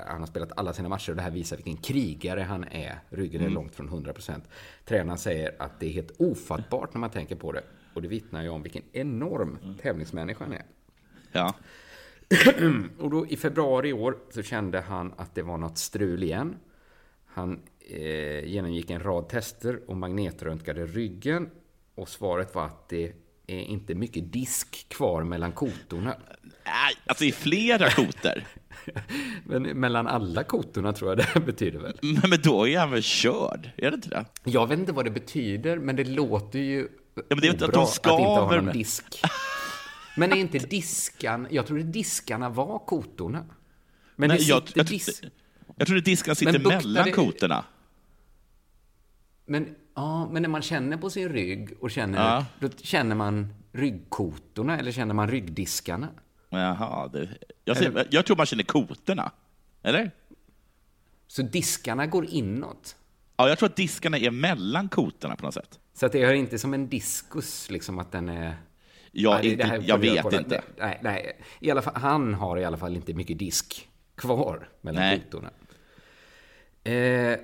han 0.07 0.21
har 0.21 0.27
spelat 0.27 0.53
alla 0.57 0.73
sina 0.73 0.89
matcher 0.89 1.11
och 1.11 1.17
det 1.17 1.23
här 1.23 1.31
visar 1.31 1.57
vilken 1.57 1.77
krigare 1.77 2.41
han 2.41 2.65
är. 2.65 2.99
Ryggen 3.11 3.41
är 3.41 3.45
Mm. 3.45 3.55
långt 3.55 3.75
från 3.75 3.89
100%. 3.89 4.41
Tränaren 4.85 5.19
säger 5.19 5.55
att 5.59 5.81
det 5.81 5.87
är 5.87 5.91
helt 5.91 6.21
ofattbart 6.21 6.95
när 6.95 7.01
man 7.01 7.11
tänker 7.11 7.37
på 7.37 7.53
det. 7.53 7.63
Och 7.95 8.03
det 8.03 8.09
vittnar 8.09 8.43
ju 8.43 8.49
om 8.49 8.63
vilken 8.63 8.83
enorm 8.93 9.59
tävlingsmänniska 9.83 10.45
han 10.45 10.53
är. 10.53 10.65
Ja. 11.33 11.55
Och 12.99 13.11
då 13.11 13.27
i 13.27 13.37
februari 13.37 13.89
i 13.89 13.93
år 13.93 14.17
så 14.31 14.43
kände 14.43 14.81
han 14.81 15.13
att 15.17 15.35
det 15.35 15.43
var 15.43 15.59
något 15.59 15.79
strul 15.79 16.23
igen. 16.23 16.57
Han 17.27 17.61
eh, 17.91 18.45
genomgick 18.45 18.91
en 18.91 19.03
rad 19.03 19.29
tester 19.29 19.81
och 19.87 19.97
magnetröntgade 19.97 20.87
ryggen. 20.87 21.51
Och 21.95 22.09
svaret 22.09 22.55
var 22.55 22.65
att 22.65 22.89
det 22.89 23.13
är 23.47 23.61
inte 23.61 23.95
mycket 23.95 24.33
disk 24.33 24.89
kvar 24.89 25.23
mellan 25.23 25.53
kotorna. 25.53 26.17
Nej, 26.65 26.95
alltså 27.07 27.25
i 27.25 27.33
flera 27.33 27.91
kotor. 27.91 28.45
Men 29.45 29.63
mellan 29.63 30.07
alla 30.07 30.45
kotorna 30.45 30.93
tror 30.93 31.11
jag 31.11 31.19
det 31.19 31.41
betyder 31.41 31.79
väl. 31.79 31.99
Men, 32.03 32.31
men 32.31 32.39
då 32.43 32.69
är 32.69 32.79
han 32.79 32.91
väl 32.91 33.03
körd? 33.03 33.71
Är 33.77 33.91
det 33.91 33.95
inte 33.95 34.09
det? 34.09 34.25
Jag 34.45 34.67
vet 34.67 34.79
inte 34.79 34.93
vad 34.93 35.05
det 35.05 35.11
betyder, 35.11 35.79
men 35.79 35.97
det 35.97 36.05
låter 36.05 36.59
ju 36.59 36.89
Ja, 37.15 37.23
men 37.29 37.41
det 37.41 37.47
är 37.47 37.53
inte 37.53 37.65
att 37.65 37.73
de 37.73 37.87
skaver 37.87 38.19
inte 38.19 38.41
ha 38.41 38.61
någon 38.61 38.73
disk. 38.73 39.05
Men 40.17 40.33
är 40.33 40.37
inte 40.37 40.59
diskan... 40.59 41.47
Jag 41.51 41.67
trodde 41.67 41.83
diskarna 41.83 42.49
var 42.49 42.79
kotorna. 42.79 43.45
Men 44.17 44.29
Nej, 44.29 44.39
det 44.39 44.45
jag, 44.45 44.69
sitter 44.69 44.81
jag, 44.81 44.87
dis... 44.87 45.23
jag 45.77 45.87
tror 45.87 45.99
att 45.99 46.05
disken 46.05 46.37
sitter 46.37 46.53
Men 46.59 46.63
mellan 46.69 47.05
det- 47.05 47.13
kotorna. 47.13 47.65
Men, 49.47 49.75
ja, 49.95 50.29
men 50.33 50.43
när 50.43 50.49
man 50.49 50.63
känner 50.63 50.97
på 50.97 51.11
sin 51.11 51.29
rygg 51.29 51.71
och 51.81 51.91
känner... 51.91 52.19
Ja. 52.19 52.47
Då 52.61 52.69
känner 52.83 53.15
man 53.15 53.55
ryggkotorna 53.73 54.79
eller 54.79 54.93
känner 54.93 55.15
man 55.15 55.31
ryggdiskarna? 55.31 56.09
Jaha, 56.49 57.09
det, 57.09 57.29
jag, 57.65 57.77
säger, 57.77 58.07
jag 58.11 58.27
tror 58.27 58.37
man 58.37 58.47
känner 58.47 58.65
kotorna. 58.65 59.33
Eller? 59.83 60.11
Så 61.27 61.43
diskarna 61.43 62.07
går 62.07 62.27
inåt? 62.27 62.97
Ja, 63.37 63.49
jag 63.49 63.59
tror 63.59 63.69
att 63.69 63.77
diskarna 63.77 64.19
är 64.19 64.31
mellan 64.31 64.89
kotorna 64.89 65.37
på 65.37 65.45
något 65.45 65.55
sätt. 65.55 65.79
Så 65.95 66.07
att 66.07 66.13
det 66.13 66.23
är 66.23 66.33
inte 66.33 66.59
som 66.59 66.75
en 66.75 66.89
diskus, 66.89 67.71
liksom 67.71 67.99
att 67.99 68.13
den 68.13 68.29
är... 68.29 68.57
Ja, 69.13 69.39
Nej, 69.43 69.53
inte- 69.53 69.83
jag 69.85 69.99
vet 69.99 70.33
inte. 70.33 70.63
Nej, 70.77 71.01
nej. 71.03 71.41
I 71.61 71.71
alla 71.71 71.83
fall, 71.83 71.95
han 71.97 72.35
har 72.35 72.57
i 72.57 72.65
alla 72.65 72.77
fall 72.77 72.97
inte 72.97 73.15
mycket 73.15 73.39
disk 73.39 73.89
kvar 74.15 74.69
mellan 74.81 75.03
Nej. 75.03 75.23
Eh, 76.85 77.39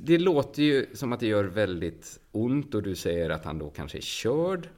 det 0.00 0.18
låter 0.18 0.62
ju 0.62 0.86
som 0.94 1.12
att 1.12 1.20
det 1.20 1.26
gör 1.26 1.44
väldigt 1.44 2.20
ont 2.32 2.74
och 2.74 2.82
du 2.82 2.94
säger 2.94 3.30
att 3.30 3.44
han 3.44 3.58
då 3.58 3.70
kanske 3.70 3.98
är 3.98 4.02
körd. 4.02 4.68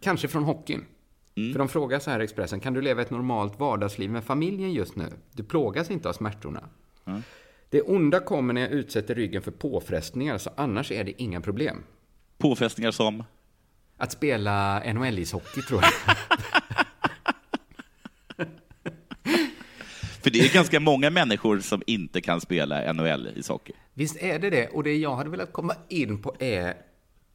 Kanske 0.00 0.28
från 0.28 0.44
hockeyn. 0.44 0.84
Mm. 1.36 1.52
För 1.52 1.58
de 1.58 1.68
frågar 1.68 1.98
så 1.98 2.10
här 2.10 2.20
Expressen, 2.20 2.60
kan 2.60 2.74
du 2.74 2.82
leva 2.82 3.02
ett 3.02 3.10
normalt 3.10 3.60
vardagsliv 3.60 4.10
med 4.10 4.24
familjen 4.24 4.72
just 4.72 4.96
nu? 4.96 5.04
Du 5.32 5.44
plågas 5.44 5.90
inte 5.90 6.08
av 6.08 6.12
smärtorna. 6.12 6.68
Mm. 7.04 7.22
Det 7.70 7.82
onda 7.82 8.20
kommer 8.20 8.54
när 8.54 8.60
jag 8.60 8.70
utsätter 8.70 9.14
ryggen 9.14 9.42
för 9.42 9.50
påfrestningar, 9.50 10.38
så 10.38 10.50
annars 10.56 10.92
är 10.92 11.04
det 11.04 11.22
inga 11.22 11.40
problem. 11.40 11.82
Påfrestningar 12.38 12.90
som? 12.90 13.24
Att 13.96 14.12
spela 14.12 14.82
NHL-ishockey, 14.84 15.62
tror 15.62 15.82
jag. 15.82 15.92
För 20.26 20.30
det 20.30 20.40
är 20.40 20.54
ganska 20.54 20.80
många 20.80 21.10
människor 21.10 21.60
som 21.60 21.82
inte 21.86 22.20
kan 22.20 22.40
spela 22.40 22.92
NHL 22.92 23.28
i 23.36 23.42
socker. 23.42 23.76
Visst 23.94 24.16
är 24.22 24.38
det 24.38 24.50
det. 24.50 24.68
Och 24.68 24.82
det 24.82 24.96
jag 24.96 25.16
hade 25.16 25.30
velat 25.30 25.52
komma 25.52 25.74
in 25.88 26.22
på 26.22 26.36
är, 26.38 26.74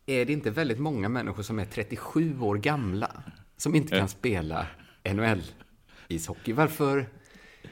är 0.06 0.26
det 0.26 0.34
inte 0.34 0.52
väldigt 0.52 0.80
många 0.80 1.10
människor 1.10 1.44
som 1.44 1.60
är 1.60 1.66
37 1.66 2.40
år 2.40 2.56
gamla 2.56 3.24
som 3.58 3.76
inte 3.76 3.98
kan 3.98 4.10
spela 4.10 4.68
NHL-ishockey? 5.04 6.54
Varför? 6.54 7.10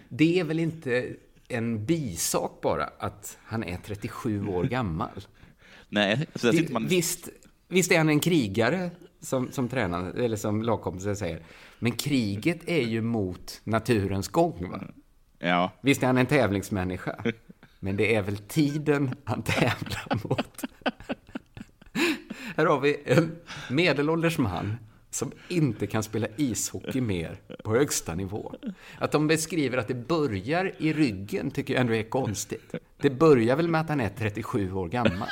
Det 0.10 0.40
är 0.40 0.44
väl 0.44 0.60
inte 0.60 1.16
en 1.48 1.86
bisak 1.86 2.60
bara 2.62 2.90
att 3.00 3.38
han 3.44 3.64
är 3.64 3.78
37 3.78 4.48
år 4.48 4.64
gammal? 4.64 5.10
Nej, 5.90 6.28
så 6.36 6.48
där 6.48 6.54
sitter 6.54 6.74
man... 6.74 6.88
visst, 6.88 7.30
visst 7.70 7.92
är 7.92 7.98
han 7.98 8.10
en 8.10 8.20
krigare, 8.20 8.92
som, 9.22 9.52
som 9.52 9.70
tränaren, 9.70 10.18
eller 10.18 10.38
som 10.38 10.64
lagkompisen 10.64 11.16
säger. 11.16 11.42
Men 11.80 11.92
kriget 11.92 12.60
är 12.66 12.82
ju 12.82 13.02
mot 13.02 13.62
naturens 13.64 14.28
gång, 14.28 14.70
va? 14.72 14.82
Ja. 15.40 15.72
Visst 15.82 16.04
är 16.04 16.08
han 16.08 16.18
en 16.18 16.26
tävlingsmänniska, 16.26 17.24
men 17.80 17.98
det 17.98 18.16
är 18.16 18.22
väl 18.22 18.38
tiden 18.38 19.16
han 19.24 19.42
tävlar 19.44 20.28
mot. 20.30 20.64
Här 22.56 22.66
har 22.66 22.80
vi 22.80 22.98
en 23.06 23.36
medelålders 23.70 24.38
man 24.38 24.76
som 25.12 25.32
inte 25.48 25.88
kan 25.88 26.04
spela 26.04 26.28
ishockey 26.38 27.02
mer 27.02 27.38
på 27.64 27.72
högsta 27.72 28.16
nivå. 28.16 28.56
Att 28.98 29.12
de 29.12 29.28
beskriver 29.28 29.78
att 29.78 29.88
det 29.88 30.08
börjar 30.08 30.74
i 30.78 30.94
ryggen 30.94 31.52
tycker 31.52 31.74
jag 31.74 31.82
ändå 31.82 31.94
är 31.94 32.10
konstigt. 32.10 32.76
Det 33.02 33.10
börjar 33.10 33.56
väl 33.56 33.68
med 33.68 33.82
att 33.82 33.90
han 33.90 34.02
är 34.02 34.10
37 34.10 34.74
år 34.74 34.88
gammal. 34.88 35.30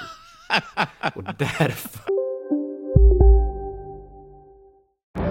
Och 1.16 1.24
därför... 1.24 2.17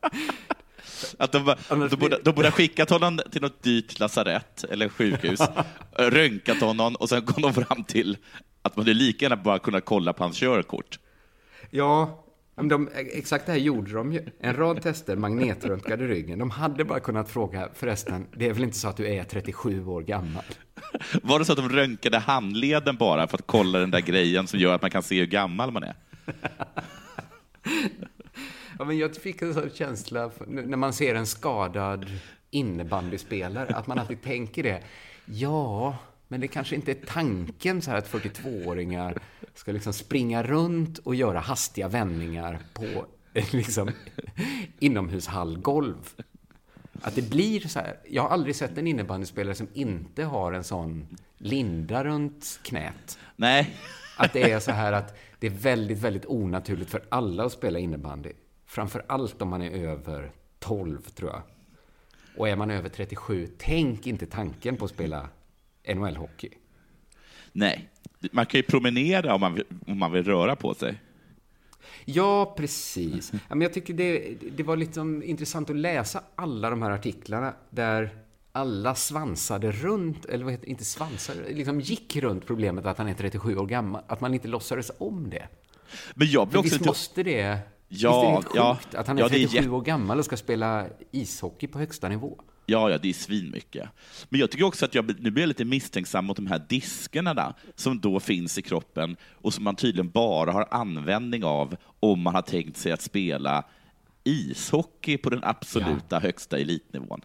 Att 1.18 1.32
de, 1.32 1.54
de, 1.68 1.96
borde, 1.96 2.18
de 2.24 2.34
borde 2.34 2.48
ha 2.48 2.52
skickat 2.52 2.90
honom 2.90 3.20
till 3.32 3.42
något 3.42 3.62
dyrt 3.62 3.98
lasarett 3.98 4.64
eller 4.64 4.88
sjukhus, 4.88 5.40
röntgat 5.92 6.60
honom 6.60 6.94
och 6.94 7.08
sen 7.08 7.22
kom 7.22 7.42
de 7.42 7.54
fram 7.54 7.84
till 7.84 8.16
att 8.62 8.76
man 8.76 8.86
lika 8.86 9.24
gärna 9.24 9.36
bara 9.36 9.58
kunna 9.58 9.80
kolla 9.80 10.12
på 10.12 10.24
hans 10.24 10.36
körkort. 10.36 10.98
Ja, 11.70 12.24
de, 12.68 12.88
exakt 12.94 13.46
det 13.46 13.52
här 13.52 13.58
gjorde 13.58 13.92
de 13.92 14.12
ju. 14.12 14.26
En 14.40 14.56
rad 14.56 14.82
tester, 14.82 15.16
magnetröntgade 15.16 16.06
ryggen. 16.06 16.38
De 16.38 16.50
hade 16.50 16.84
bara 16.84 17.00
kunnat 17.00 17.30
fråga, 17.30 17.68
förresten, 17.74 18.26
det 18.36 18.48
är 18.48 18.52
väl 18.52 18.62
inte 18.62 18.78
så 18.78 18.88
att 18.88 18.96
du 18.96 19.08
är 19.08 19.24
37 19.24 19.86
år 19.86 20.02
gammal? 20.02 20.44
Var 21.22 21.38
det 21.38 21.44
så 21.44 21.52
att 21.52 21.58
de 21.58 21.68
röntgade 21.68 22.18
handleden 22.18 22.96
bara 22.96 23.26
för 23.26 23.38
att 23.38 23.46
kolla 23.46 23.78
den 23.78 23.90
där 23.90 24.00
grejen 24.00 24.46
som 24.46 24.58
gör 24.58 24.74
att 24.74 24.82
man 24.82 24.90
kan 24.90 25.02
se 25.02 25.18
hur 25.18 25.26
gammal 25.26 25.70
man 25.70 25.82
är? 25.82 25.94
Ja, 28.80 28.84
men 28.84 28.98
jag 28.98 29.16
fick 29.16 29.42
en 29.42 29.54
sån 29.54 29.70
känsla 29.70 30.30
när 30.46 30.76
man 30.76 30.92
ser 30.92 31.14
en 31.14 31.26
skadad 31.26 32.06
innebandyspelare, 32.50 33.74
att 33.74 33.86
man 33.86 33.98
alltid 33.98 34.22
tänker 34.22 34.62
det. 34.62 34.82
Ja, 35.24 35.96
men 36.28 36.40
det 36.40 36.48
kanske 36.48 36.74
inte 36.74 36.90
är 36.90 36.98
tanken 37.06 37.82
så 37.82 37.90
här 37.90 37.98
att 37.98 38.10
42-åringar 38.10 39.18
ska 39.54 39.72
liksom 39.72 39.92
springa 39.92 40.42
runt 40.42 40.98
och 40.98 41.14
göra 41.14 41.40
hastiga 41.40 41.88
vändningar 41.88 42.58
på 42.72 43.06
liksom, 43.52 43.90
inomhushallgolv. 44.78 46.14
Att 47.02 47.14
det 47.14 47.30
blir 47.30 47.60
så 47.60 47.78
här. 47.78 47.96
Jag 48.08 48.22
har 48.22 48.28
aldrig 48.28 48.56
sett 48.56 48.78
en 48.78 48.86
innebandyspelare 48.86 49.54
som 49.54 49.68
inte 49.74 50.24
har 50.24 50.52
en 50.52 50.64
sån 50.64 51.18
linda 51.38 52.04
runt 52.04 52.60
knät. 52.62 53.18
Nej. 53.36 53.76
Att 54.16 54.32
det 54.32 54.52
är 54.52 54.60
så 54.60 54.72
här 54.72 54.92
att 54.92 55.18
det 55.38 55.46
är 55.46 55.50
väldigt, 55.50 55.98
väldigt 55.98 56.26
onaturligt 56.26 56.90
för 56.90 57.02
alla 57.08 57.44
att 57.44 57.52
spela 57.52 57.78
innebandy. 57.78 58.32
Framför 58.70 59.04
allt 59.06 59.42
om 59.42 59.48
man 59.48 59.62
är 59.62 59.70
över 59.70 60.32
12, 60.58 61.00
tror 61.02 61.30
jag. 61.30 61.42
Och 62.36 62.48
är 62.48 62.56
man 62.56 62.70
över 62.70 62.88
37, 62.88 63.48
tänk 63.58 64.06
inte 64.06 64.26
tanken 64.26 64.76
på 64.76 64.84
att 64.84 64.90
spela 64.90 65.28
NHL-hockey. 65.84 66.48
Nej, 67.52 67.88
man 68.32 68.46
kan 68.46 68.58
ju 68.58 68.62
promenera 68.62 69.34
om 69.34 69.40
man, 69.40 69.54
vill, 69.54 69.64
om 69.86 69.98
man 69.98 70.12
vill 70.12 70.24
röra 70.24 70.56
på 70.56 70.74
sig. 70.74 71.00
Ja, 72.04 72.54
precis. 72.56 73.32
men 73.48 73.60
jag 73.60 73.72
tycker 73.72 73.94
det, 73.94 74.34
det 74.56 74.62
var 74.62 74.76
liksom 74.76 75.22
intressant 75.22 75.70
att 75.70 75.76
läsa 75.76 76.22
alla 76.34 76.70
de 76.70 76.82
här 76.82 76.90
artiklarna 76.90 77.54
där 77.70 78.10
alla 78.52 78.94
svansade 78.94 79.72
runt, 79.72 80.24
eller 80.24 80.44
vad 80.44 80.52
heter 80.52 80.68
inte 80.68 80.84
svansade, 80.84 81.52
liksom 81.52 81.80
gick 81.80 82.16
runt 82.16 82.46
problemet 82.46 82.86
att 82.86 82.98
han 82.98 83.08
är 83.08 83.14
37 83.14 83.56
år 83.56 83.66
gammal. 83.66 84.02
Att 84.06 84.20
man 84.20 84.34
inte 84.34 84.48
låtsades 84.48 84.90
om 84.98 85.30
det. 85.30 85.48
Men 86.14 86.30
jag 86.30 86.48
blir 86.48 86.58
också 86.58 86.74
Visst 86.74 86.86
måste 86.86 87.22
det 87.22 87.58
Ja, 87.92 88.36
Visst 88.36 88.50
är 88.50 88.54
det 88.54 88.58
ja, 88.58 88.76
sjukt 88.76 88.94
att 88.94 89.06
han 89.06 89.18
är 89.18 89.22
ja, 89.22 89.28
37 89.28 89.58
är 89.58 89.72
år 89.72 89.80
gammal 89.80 90.18
och 90.18 90.24
ska 90.24 90.36
spela 90.36 90.86
ishockey 91.10 91.66
på 91.66 91.78
högsta 91.78 92.08
nivå? 92.08 92.40
Ja, 92.66 92.90
ja, 92.90 92.98
det 92.98 93.08
är 93.08 93.12
svinmycket. 93.12 93.88
Men 94.28 94.40
jag 94.40 94.50
tycker 94.50 94.64
också 94.64 94.84
att 94.84 94.94
jag 94.94 95.20
nu 95.20 95.30
blir 95.30 95.46
lite 95.46 95.64
misstänksam 95.64 96.24
mot 96.24 96.36
de 96.36 96.46
här 96.46 96.62
diskerna 96.68 97.34
där, 97.34 97.54
som 97.74 98.00
då 98.00 98.20
finns 98.20 98.58
i 98.58 98.62
kroppen 98.62 99.16
och 99.34 99.54
som 99.54 99.64
man 99.64 99.76
tydligen 99.76 100.10
bara 100.10 100.52
har 100.52 100.68
användning 100.70 101.44
av 101.44 101.76
om 102.00 102.20
man 102.20 102.34
har 102.34 102.42
tänkt 102.42 102.76
sig 102.76 102.92
att 102.92 103.02
spela 103.02 103.64
ishockey 104.24 105.16
på 105.16 105.30
den 105.30 105.44
absoluta 105.44 106.16
ja. 106.16 106.20
högsta 106.20 106.58
elitnivån. 106.58 107.20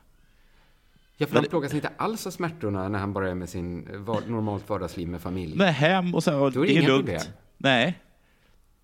Ja, 1.17 1.27
för 1.27 1.35
han 1.35 1.45
plågas 1.45 1.73
inte 1.73 1.89
alls 1.97 2.27
av 2.27 2.31
smärtorna 2.31 2.89
när 2.89 2.99
han 2.99 3.13
bara 3.13 3.29
är 3.29 3.35
med 3.35 3.49
sin 3.49 3.79
normalt 4.27 4.69
vardagsliv 4.69 5.07
med 5.07 5.21
familj. 5.21 5.53
Nej, 5.57 5.71
hem 5.71 6.15
och 6.15 6.23
så, 6.23 6.39
och 6.39 6.51
Då 6.51 6.65
är 6.65 6.67
det, 6.67 6.73
det 6.73 6.79
är 6.79 6.87
lugnt. 6.87 7.05
Problem. 7.05 7.21
Nej, 7.57 7.99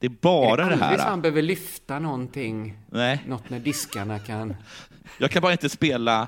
det 0.02 0.08
är 0.08 0.12
bara 0.22 0.66
är 0.66 0.70
det, 0.70 0.76
det 0.76 0.84
här. 0.84 0.98
han 0.98 1.22
behöver 1.22 1.42
lyfta 1.42 2.00
någonting? 2.00 2.78
Nej. 2.92 3.24
Något 3.28 3.50
när 3.50 3.60
diskarna 3.60 4.20
kan... 4.20 4.56
Jag 5.18 5.32
kan 5.32 5.42
bara 5.42 5.52
inte 5.52 5.70
spela 5.70 6.28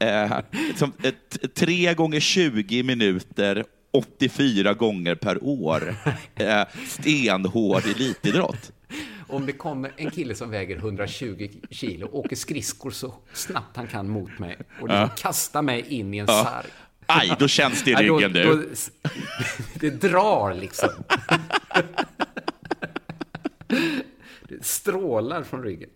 eh, 0.00 0.38
som, 0.76 0.92
ett, 1.02 1.54
3 1.54 1.94
gånger 1.94 2.20
20 2.20 2.82
minuter 2.82 3.64
84 3.92 4.74
gånger 4.74 5.14
per 5.14 5.44
år. 5.44 5.94
Eh, 6.34 6.64
stenhård 6.88 7.82
elitidrott. 7.86 8.72
Om 9.26 9.46
det 9.46 9.52
kommer 9.52 9.92
en 9.96 10.10
kille 10.10 10.34
som 10.34 10.50
väger 10.50 10.76
120 10.76 11.48
kilo 11.70 12.06
och 12.06 12.18
åker 12.18 12.36
skridskor 12.36 12.90
så 12.90 13.14
snabbt 13.32 13.76
han 13.76 13.86
kan 13.86 14.08
mot 14.08 14.38
mig 14.38 14.56
och 14.80 14.88
liksom 14.88 14.96
ja. 14.96 15.08
kastar 15.08 15.62
mig 15.62 15.84
in 15.88 16.14
i 16.14 16.18
en 16.18 16.26
ja. 16.28 16.44
sarg. 16.44 16.70
Aj, 17.06 17.36
då 17.38 17.48
känns 17.48 17.84
det 17.84 17.90
i 17.90 17.94
ryggen 17.96 18.32
du. 18.32 18.44
Då, 18.44 18.62
det 19.74 19.90
drar 19.90 20.54
liksom. 20.54 20.88
Det 24.48 24.64
strålar 24.64 25.42
från 25.42 25.62
ryggen. 25.62 25.90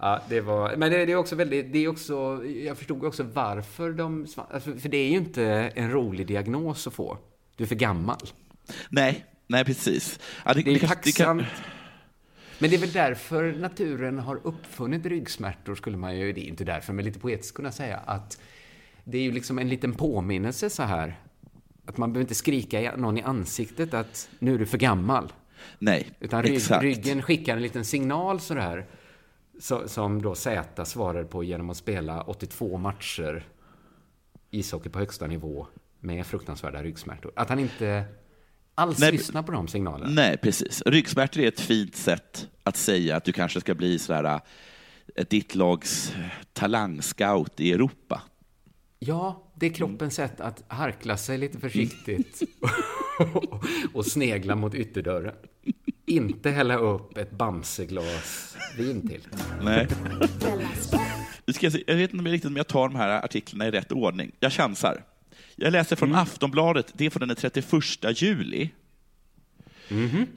ja, 0.00 0.22
det 0.28 0.40
var... 0.40 0.76
Men 0.76 0.92
det, 0.92 1.06
det, 1.06 1.12
är 1.12 1.16
också 1.16 1.36
väldigt... 1.36 1.72
Det 1.72 1.78
är 1.78 1.88
också... 1.88 2.44
Jag 2.44 2.78
förstod 2.78 3.04
också 3.04 3.22
varför 3.22 3.92
de... 3.92 4.26
Alltså, 4.36 4.76
för 4.76 4.88
det 4.88 4.96
är 4.96 5.08
ju 5.08 5.16
inte 5.16 5.44
en 5.74 5.90
rolig 5.90 6.26
diagnos 6.26 6.86
att 6.86 6.94
få. 6.94 7.18
Du 7.56 7.64
är 7.64 7.68
för 7.68 7.74
gammal. 7.74 8.20
Nej, 8.88 9.26
nej 9.46 9.64
precis. 9.64 10.20
Ja, 10.44 10.54
det, 10.54 10.62
det 10.62 10.70
är 10.70 10.80
det, 10.80 10.86
tacksamt. 10.86 11.16
Kan... 11.16 11.44
Men 12.58 12.70
det 12.70 12.76
är 12.76 12.80
väl 12.80 12.92
därför 12.92 13.52
naturen 13.52 14.18
har 14.18 14.40
uppfunnit 14.46 15.06
ryggsmärtor, 15.06 15.74
skulle 15.74 15.96
man 15.96 16.18
ju... 16.18 16.32
Det 16.32 16.40
är 16.40 16.48
inte 16.48 16.64
därför, 16.64 16.92
men 16.92 17.04
lite 17.04 17.18
poetiskt 17.18 17.56
kunna 17.56 17.72
säga 17.72 17.96
att 17.96 18.40
det 19.04 19.18
är 19.18 19.22
ju 19.22 19.32
liksom 19.32 19.58
en 19.58 19.68
liten 19.68 19.94
påminnelse 19.94 20.70
så 20.70 20.82
här 20.82 21.18
att 21.86 21.96
man 21.96 22.12
behöver 22.12 22.24
inte 22.24 22.34
skrika 22.34 22.96
någon 22.96 23.18
i 23.18 23.22
ansiktet 23.22 23.94
att 23.94 24.28
nu 24.38 24.54
är 24.54 24.58
du 24.58 24.66
för 24.66 24.78
gammal. 24.78 25.32
Nej, 25.78 26.10
Utan 26.20 26.42
rygg, 26.42 26.56
exakt. 26.56 26.82
ryggen 26.82 27.22
skickar 27.22 27.56
en 27.56 27.62
liten 27.62 27.84
signal 27.84 28.40
sådär. 28.40 28.86
Så, 29.60 29.88
som 29.88 30.22
då 30.22 30.34
Z 30.34 30.84
svarar 30.84 31.24
på 31.24 31.44
genom 31.44 31.70
att 31.70 31.76
spela 31.76 32.22
82 32.22 32.78
matcher 32.78 33.46
ishockey 34.50 34.88
på 34.88 34.98
högsta 34.98 35.26
nivå 35.26 35.66
med 36.00 36.26
fruktansvärda 36.26 36.82
ryggsmärtor. 36.82 37.32
Att 37.36 37.48
han 37.48 37.58
inte 37.58 38.04
alls 38.74 38.98
nej, 38.98 39.12
lyssnar 39.12 39.42
på 39.42 39.52
de 39.52 39.68
signalerna. 39.68 40.10
Nej, 40.10 40.36
precis. 40.36 40.82
Ryggsmärtor 40.86 41.42
är 41.42 41.48
ett 41.48 41.60
fint 41.60 41.96
sätt 41.96 42.48
att 42.62 42.76
säga 42.76 43.16
att 43.16 43.24
du 43.24 43.32
kanske 43.32 43.60
ska 43.60 43.74
bli 43.74 43.98
sådär, 43.98 44.40
äh, 45.14 45.24
ditt 45.30 45.54
lags 45.54 46.14
talangscout 46.52 47.60
i 47.60 47.72
Europa. 47.72 48.22
Ja, 48.98 49.42
det 49.54 49.66
är 49.66 49.70
kroppens 49.70 50.14
sätt 50.14 50.40
att 50.40 50.64
harkla 50.68 51.16
sig 51.16 51.38
lite 51.38 51.58
försiktigt 51.58 52.42
och 53.92 54.06
snegla 54.06 54.54
mot 54.54 54.74
ytterdörren. 54.74 55.34
Inte 56.06 56.50
hälla 56.50 56.76
upp 56.76 57.18
ett 57.18 57.30
Bamseglas 57.30 58.56
vin 58.76 59.08
till. 59.08 59.28
Nej. 59.62 59.88
Jag 61.86 61.96
vet 61.96 62.12
inte 62.12 62.30
riktigt 62.30 62.48
om 62.48 62.56
jag 62.56 62.68
tar 62.68 62.88
de 62.88 62.96
här 62.96 63.24
artiklarna 63.24 63.68
i 63.68 63.70
rätt 63.70 63.92
ordning. 63.92 64.32
Jag 64.40 64.52
chansar. 64.52 65.04
Jag 65.56 65.72
läser 65.72 65.96
från 65.96 66.08
mm. 66.08 66.22
Aftonbladet, 66.22 66.92
det 66.94 67.06
är 67.06 67.10
från 67.10 67.28
den 67.28 67.36
31 67.36 68.22
juli. 68.22 68.70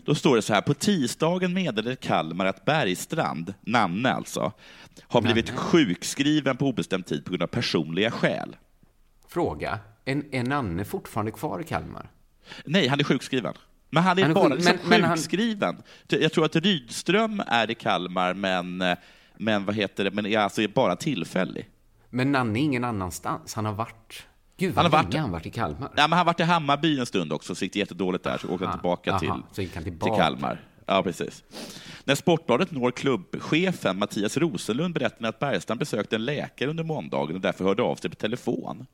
Då 0.05 0.15
står 0.15 0.35
det 0.35 0.41
så 0.41 0.53
här, 0.53 0.61
på 0.61 0.73
tisdagen 0.73 1.53
meddelade 1.53 1.95
Kalmar 1.95 2.45
att 2.45 2.65
Bergstrand, 2.65 3.53
Nanne 3.61 4.11
alltså, 4.11 4.51
har 5.01 5.21
blivit 5.21 5.49
sjukskriven 5.49 6.57
på 6.57 6.67
obestämd 6.67 7.05
tid 7.05 7.25
på 7.25 7.31
grund 7.31 7.43
av 7.43 7.47
personliga 7.47 8.11
skäl. 8.11 8.55
Fråga, 9.35 9.79
är, 10.05 10.23
är 10.31 10.43
Nanne 10.43 10.85
fortfarande 10.85 11.31
kvar 11.31 11.59
i 11.59 11.63
Kalmar? 11.63 12.09
Nej, 12.65 12.87
han 12.87 12.99
är 12.99 13.03
sjukskriven. 13.03 13.53
Men 13.89 14.03
han 14.03 14.17
är, 14.17 14.21
Han 14.21 14.31
är 14.31 14.35
bara 14.35 14.47
liksom 14.47 14.77
men- 14.81 14.89
men 14.89 15.03
han- 15.03 15.17
sjukskriven. 15.17 15.75
Jag 16.07 16.31
tror 16.33 16.45
att 16.45 16.55
Rydström 16.55 17.41
är 17.47 17.71
i 17.71 17.75
Kalmar, 17.75 18.33
men, 18.33 18.83
men 19.37 19.65
vad 19.65 19.75
heter 19.75 20.03
det, 20.03 20.11
men 20.11 20.25
är 20.25 20.37
alltså 20.39 20.67
bara 20.67 20.95
tillfällig. 20.95 21.69
Men 22.09 22.31
Nanne 22.31 22.59
är 22.59 22.63
ingen 22.63 22.83
annanstans. 22.83 23.53
Han 23.53 23.65
har 23.65 23.73
varit... 23.73 24.23
Gud, 24.57 24.75
Han 24.75 24.83
vad 24.83 24.93
har 24.93 24.99
länge 25.03 25.07
varit- 25.11 25.21
han 25.21 25.31
varit 25.31 25.45
i 25.45 25.49
Kalmar. 25.49 25.89
Ja, 25.95 26.01
men 26.07 26.11
han 26.11 26.17
har 26.17 26.25
varit 26.25 26.39
i 26.39 26.43
Hammarby 26.43 26.99
en 26.99 27.05
stund 27.05 27.33
också, 27.33 27.55
så 27.55 27.65
gick 27.65 27.73
det 27.73 27.79
jättedåligt 27.79 28.23
där, 28.23 28.37
så 28.37 28.47
åkte 28.49 28.65
han 28.65 28.77
tillbaka 28.79 29.11
aha, 29.11 29.19
till, 29.19 29.31
så 29.51 29.61
gick 29.61 29.75
han 29.75 29.83
till 29.83 29.91
tillbaka. 29.93 30.23
Kalmar. 30.23 30.61
Ja, 30.85 31.03
precis. 31.03 31.43
När 32.03 32.15
Sportbladet 32.15 32.71
når 32.71 32.91
klubbchefen 32.91 33.99
Mattias 33.99 34.37
Rosenlund 34.37 34.93
berättar 34.93 35.27
att 35.27 35.39
Bergstrand 35.39 35.79
besökte 35.79 36.15
en 36.15 36.25
läkare 36.25 36.69
under 36.69 36.83
måndagen 36.83 37.35
och 37.35 37.41
därför 37.41 37.63
hörde 37.63 37.83
av 37.83 37.95
sig 37.95 38.09
på 38.09 38.15
telefon. 38.15 38.85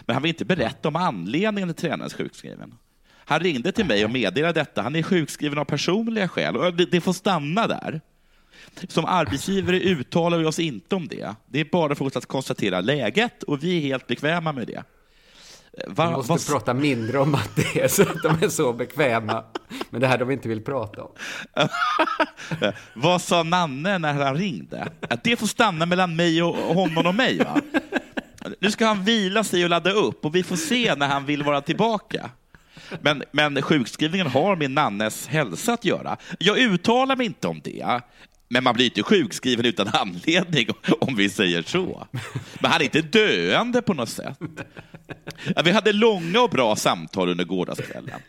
Men 0.00 0.14
han 0.14 0.22
vill 0.22 0.28
inte 0.30 0.44
berätta 0.44 0.88
om 0.88 0.96
anledningen 0.96 1.74
till 1.74 1.88
tränarens 1.88 2.14
sjukskriven. 2.14 2.74
Han 3.14 3.40
ringde 3.40 3.72
till 3.72 3.86
mig 3.86 4.04
och 4.04 4.10
meddelade 4.10 4.60
detta. 4.60 4.82
Han 4.82 4.96
är 4.96 5.02
sjukskriven 5.02 5.58
av 5.58 5.64
personliga 5.64 6.28
skäl 6.28 6.56
och 6.56 6.74
det, 6.74 6.84
det 6.86 7.00
får 7.00 7.12
stanna 7.12 7.66
där. 7.66 8.00
Som 8.88 9.04
arbetsgivare 9.04 9.80
uttalar 9.80 10.38
vi 10.38 10.44
oss 10.44 10.58
inte 10.58 10.94
om 10.96 11.08
det. 11.08 11.34
Det 11.46 11.60
är 11.60 11.64
bara 11.72 11.94
för 11.94 12.04
oss 12.04 12.16
att 12.16 12.26
konstatera 12.26 12.80
läget 12.80 13.42
och 13.42 13.64
vi 13.64 13.76
är 13.76 13.80
helt 13.80 14.06
bekväma 14.06 14.52
med 14.52 14.66
det. 14.66 14.82
Va- 15.88 16.06
Vi 16.10 16.16
måste 16.16 16.32
vad- 16.32 16.46
prata 16.46 16.74
mindre 16.74 17.18
om 17.18 17.34
att 17.34 17.56
det 17.56 17.80
är 17.80 17.88
så 17.88 18.02
att 18.02 18.22
de 18.22 18.44
är 18.44 18.48
så 18.48 18.72
bekväma. 18.72 19.44
Men 19.90 20.00
det 20.00 20.06
här 20.06 20.18
de 20.18 20.30
inte 20.30 20.48
vill 20.48 20.64
prata 20.64 21.02
om. 21.04 21.10
Vad 22.94 23.22
sa 23.22 23.42
Nanne 23.42 23.98
när 23.98 24.12
han 24.14 24.36
ringde? 24.36 24.88
Att 25.00 25.24
det 25.24 25.36
får 25.36 25.46
stanna 25.46 25.86
mellan 25.86 26.16
mig 26.16 26.42
och 26.42 26.54
honom 26.56 27.06
och 27.06 27.14
mig. 27.14 27.38
Va? 27.38 27.60
Nu 28.60 28.70
ska 28.70 28.86
han 28.86 29.04
vila 29.04 29.44
sig 29.44 29.64
och 29.64 29.70
ladda 29.70 29.90
upp 29.90 30.24
och 30.24 30.34
vi 30.34 30.42
får 30.42 30.56
se 30.56 30.94
när 30.94 31.08
han 31.08 31.26
vill 31.26 31.42
vara 31.42 31.60
tillbaka. 31.60 32.30
Men, 33.00 33.22
men 33.32 33.62
sjukskrivningen 33.62 34.26
har 34.26 34.56
med 34.56 34.70
Nannes 34.70 35.26
hälsa 35.26 35.72
att 35.72 35.84
göra. 35.84 36.16
Jag 36.38 36.58
uttalar 36.58 37.16
mig 37.16 37.26
inte 37.26 37.48
om 37.48 37.60
det. 37.64 38.00
Men 38.52 38.64
man 38.64 38.74
blir 38.74 38.84
inte 38.84 39.02
sjukskriven 39.02 39.66
utan 39.66 39.88
anledning, 39.92 40.68
om 41.00 41.16
vi 41.16 41.28
säger 41.28 41.62
så. 41.62 42.06
Men 42.60 42.70
han 42.70 42.80
är 42.80 42.84
inte 42.84 43.02
döende 43.02 43.82
på 43.82 43.94
något 43.94 44.08
sätt. 44.08 44.38
Vi 45.64 45.70
hade 45.70 45.92
långa 45.92 46.40
och 46.40 46.50
bra 46.50 46.76
samtal 46.76 47.28
under 47.28 47.44
gårdagskvällen. 47.44 48.20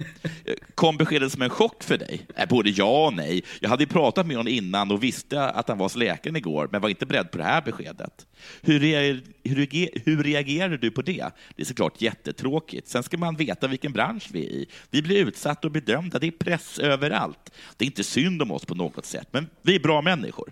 Kom 0.75 0.97
beskedet 0.97 1.31
som 1.31 1.41
en 1.41 1.49
chock 1.49 1.83
för 1.83 1.97
dig? 1.97 2.21
Äh, 2.35 2.49
både 2.49 2.69
ja 2.69 3.07
och 3.07 3.13
nej. 3.13 3.43
Jag 3.59 3.69
hade 3.69 3.83
ju 3.83 3.87
pratat 3.87 4.27
med 4.27 4.37
honom 4.37 4.53
innan 4.53 4.91
och 4.91 5.03
visste 5.03 5.49
att 5.49 5.67
han 5.67 5.77
var 5.77 5.85
hos 5.85 5.95
läkaren 5.95 6.35
igår, 6.35 6.69
men 6.71 6.81
var 6.81 6.89
inte 6.89 7.05
beredd 7.05 7.31
på 7.31 7.37
det 7.37 7.43
här 7.43 7.61
beskedet. 7.61 8.25
Hur, 8.61 8.79
reager, 8.79 9.21
hur, 9.43 9.89
hur 10.05 10.23
reagerade 10.23 10.77
du 10.77 10.91
på 10.91 11.01
det? 11.01 11.25
Det 11.55 11.61
är 11.61 11.65
såklart 11.65 12.01
jättetråkigt. 12.01 12.87
Sen 12.87 13.03
ska 13.03 13.17
man 13.17 13.35
veta 13.35 13.67
vilken 13.67 13.93
bransch 13.93 14.27
vi 14.31 14.45
är 14.45 14.49
i. 14.49 14.65
Vi 14.89 15.01
blir 15.01 15.17
utsatta 15.27 15.67
och 15.67 15.71
bedömda. 15.71 16.19
Det 16.19 16.27
är 16.27 16.31
press 16.31 16.79
överallt. 16.79 17.51
Det 17.77 17.85
är 17.85 17.87
inte 17.87 18.03
synd 18.03 18.41
om 18.41 18.51
oss 18.51 18.65
på 18.65 18.75
något 18.75 19.05
sätt, 19.05 19.27
men 19.31 19.49
vi 19.61 19.75
är 19.75 19.79
bra 19.79 20.01
människor. 20.15 20.51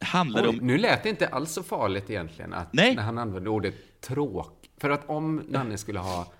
Handlar 0.00 0.42
Oj, 0.42 0.48
om... 0.48 0.56
nu 0.56 0.78
lät 0.78 1.02
det 1.02 1.08
inte 1.08 1.28
alls 1.28 1.52
så 1.52 1.62
farligt 1.62 2.10
egentligen 2.10 2.52
att 2.52 2.72
Nej. 2.72 2.94
när 2.96 3.02
han 3.02 3.18
använde 3.18 3.50
ordet 3.50 3.74
tråk. 4.00 4.70
För 4.76 4.90
att 4.90 5.08
om 5.08 5.36
Nanne 5.48 5.78
skulle 5.78 5.98
ha 5.98 6.32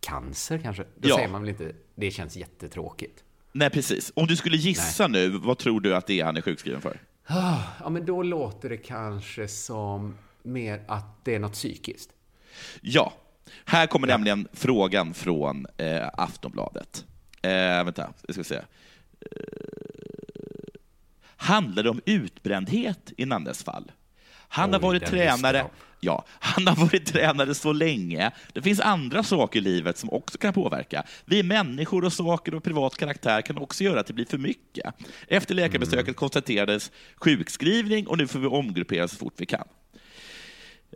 cancer 0.00 0.58
kanske, 0.58 0.84
då 0.96 1.08
Ja. 1.08 1.16
säger 1.16 1.28
man 1.28 1.40
väl 1.42 1.48
inte 1.48 1.72
det 1.94 2.10
känns 2.10 2.36
jättetråkigt. 2.36 3.24
Nej, 3.52 3.70
precis. 3.70 4.12
Om 4.16 4.26
du 4.26 4.36
skulle 4.36 4.56
gissa 4.56 5.08
nu, 5.08 5.28
vad 5.28 5.58
tror 5.58 5.80
du 5.80 5.96
att 5.96 6.06
det 6.06 6.20
är 6.20 6.24
han 6.24 6.36
är 6.36 6.40
sjukskriven 6.40 6.80
för? 6.80 7.00
Ah, 7.26 7.58
Ja, 7.80 7.88
men 7.88 8.06
då 8.06 8.22
låter 8.22 8.68
det 8.68 8.76
kanske 8.76 9.48
som 9.48 10.14
mer 10.42 10.80
att 10.88 11.24
det 11.24 11.34
är 11.34 11.38
något 11.38 11.52
psykiskt. 11.52 12.10
Ja. 12.80 13.12
Här 13.64 13.86
kommer 13.86 14.06
nämligen 14.06 14.48
frågan 14.52 15.14
från 15.14 15.66
eh, 15.76 16.08
Aftonbladet. 16.12 17.04
Eh, 17.42 17.50
vänta, 17.84 18.12
jag 18.26 18.34
ska 18.34 18.44
se. 18.44 18.54
Eh, 18.54 18.62
handlar 21.36 21.82
det 21.82 21.90
om 21.90 22.00
utbrändhet 22.06 23.12
i 23.16 23.26
Nannes 23.26 23.64
fall? 23.64 23.92
Han 24.48 24.72
har 24.72 24.80
Oj, 24.80 24.82
varit 24.82 25.02
den 25.02 25.10
tränare 25.10 25.66
Ja, 26.00 26.24
han 26.28 26.66
har 26.66 26.76
varit 26.76 27.06
tränare 27.06 27.54
så 27.54 27.72
länge. 27.72 28.30
Det 28.52 28.62
finns 28.62 28.80
andra 28.80 29.22
saker 29.22 29.58
i 29.58 29.62
livet 29.62 29.98
som 29.98 30.10
också 30.12 30.38
kan 30.38 30.52
påverka. 30.52 31.04
Vi 31.24 31.42
människor 31.42 32.04
och 32.04 32.12
saker 32.12 32.54
och 32.54 32.64
privat 32.64 32.96
karaktär 32.96 33.42
kan 33.42 33.58
också 33.58 33.84
göra 33.84 34.00
att 34.00 34.06
det 34.06 34.12
blir 34.12 34.24
för 34.24 34.38
mycket. 34.38 34.94
Efter 35.28 35.54
läkarbesöket 35.54 36.06
Mm. 36.06 36.14
konstaterades 36.14 36.90
sjukskrivning 37.16 38.06
och 38.06 38.18
nu 38.18 38.26
får 38.26 38.38
vi 38.38 38.46
omgruppera 38.46 39.08
så 39.08 39.16
fort 39.16 39.34
vi 39.36 39.46
kan. 39.46 39.68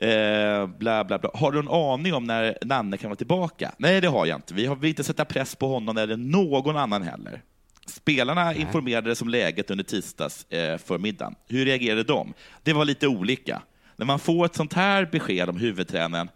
Eh, 0.01 0.67
bla, 0.67 1.05
bla, 1.05 1.19
bla. 1.19 1.31
Har 1.35 1.53
du 1.53 1.59
en 1.59 1.69
aning 1.69 2.15
om 2.15 2.25
när 2.25 2.59
Nanne 2.63 2.97
kan 2.97 3.11
vara 3.11 3.17
tillbaka? 3.17 3.73
Nej, 3.79 4.01
det 4.01 4.09
har 4.09 4.27
jag 4.27 4.39
inte. 4.39 4.55
Vi 4.55 4.67
har 4.67 4.77
vill 4.77 4.89
inte 4.89 5.05
sätta 5.05 5.25
press 5.25 5.57
på 5.57 5.69
honom 5.69 5.97
eller 5.97 6.17
någon 6.17 6.77
annan 6.77 7.03
heller. 7.03 7.43
Spelarna 7.91 8.55
informerades 8.55 9.23
om 9.23 9.29
läget 9.29 9.71
under 9.71 9.85
tisdags 9.85 10.45
eh, 10.51 10.79
förmiddagen. 10.79 11.35
Hur 11.49 11.65
reagerade 11.65 12.03
de? 12.03 12.35
Det 12.63 12.73
var 12.73 12.85
lite 12.85 13.09
olika. 13.09 13.63
När 13.97 14.07
man 14.07 14.19
får 14.19 14.45
ett 14.47 14.55
sånt 14.55 14.73
här 14.73 15.09
besked 15.13 15.49
om 15.49 15.57
huvudtränaren, 15.57 16.29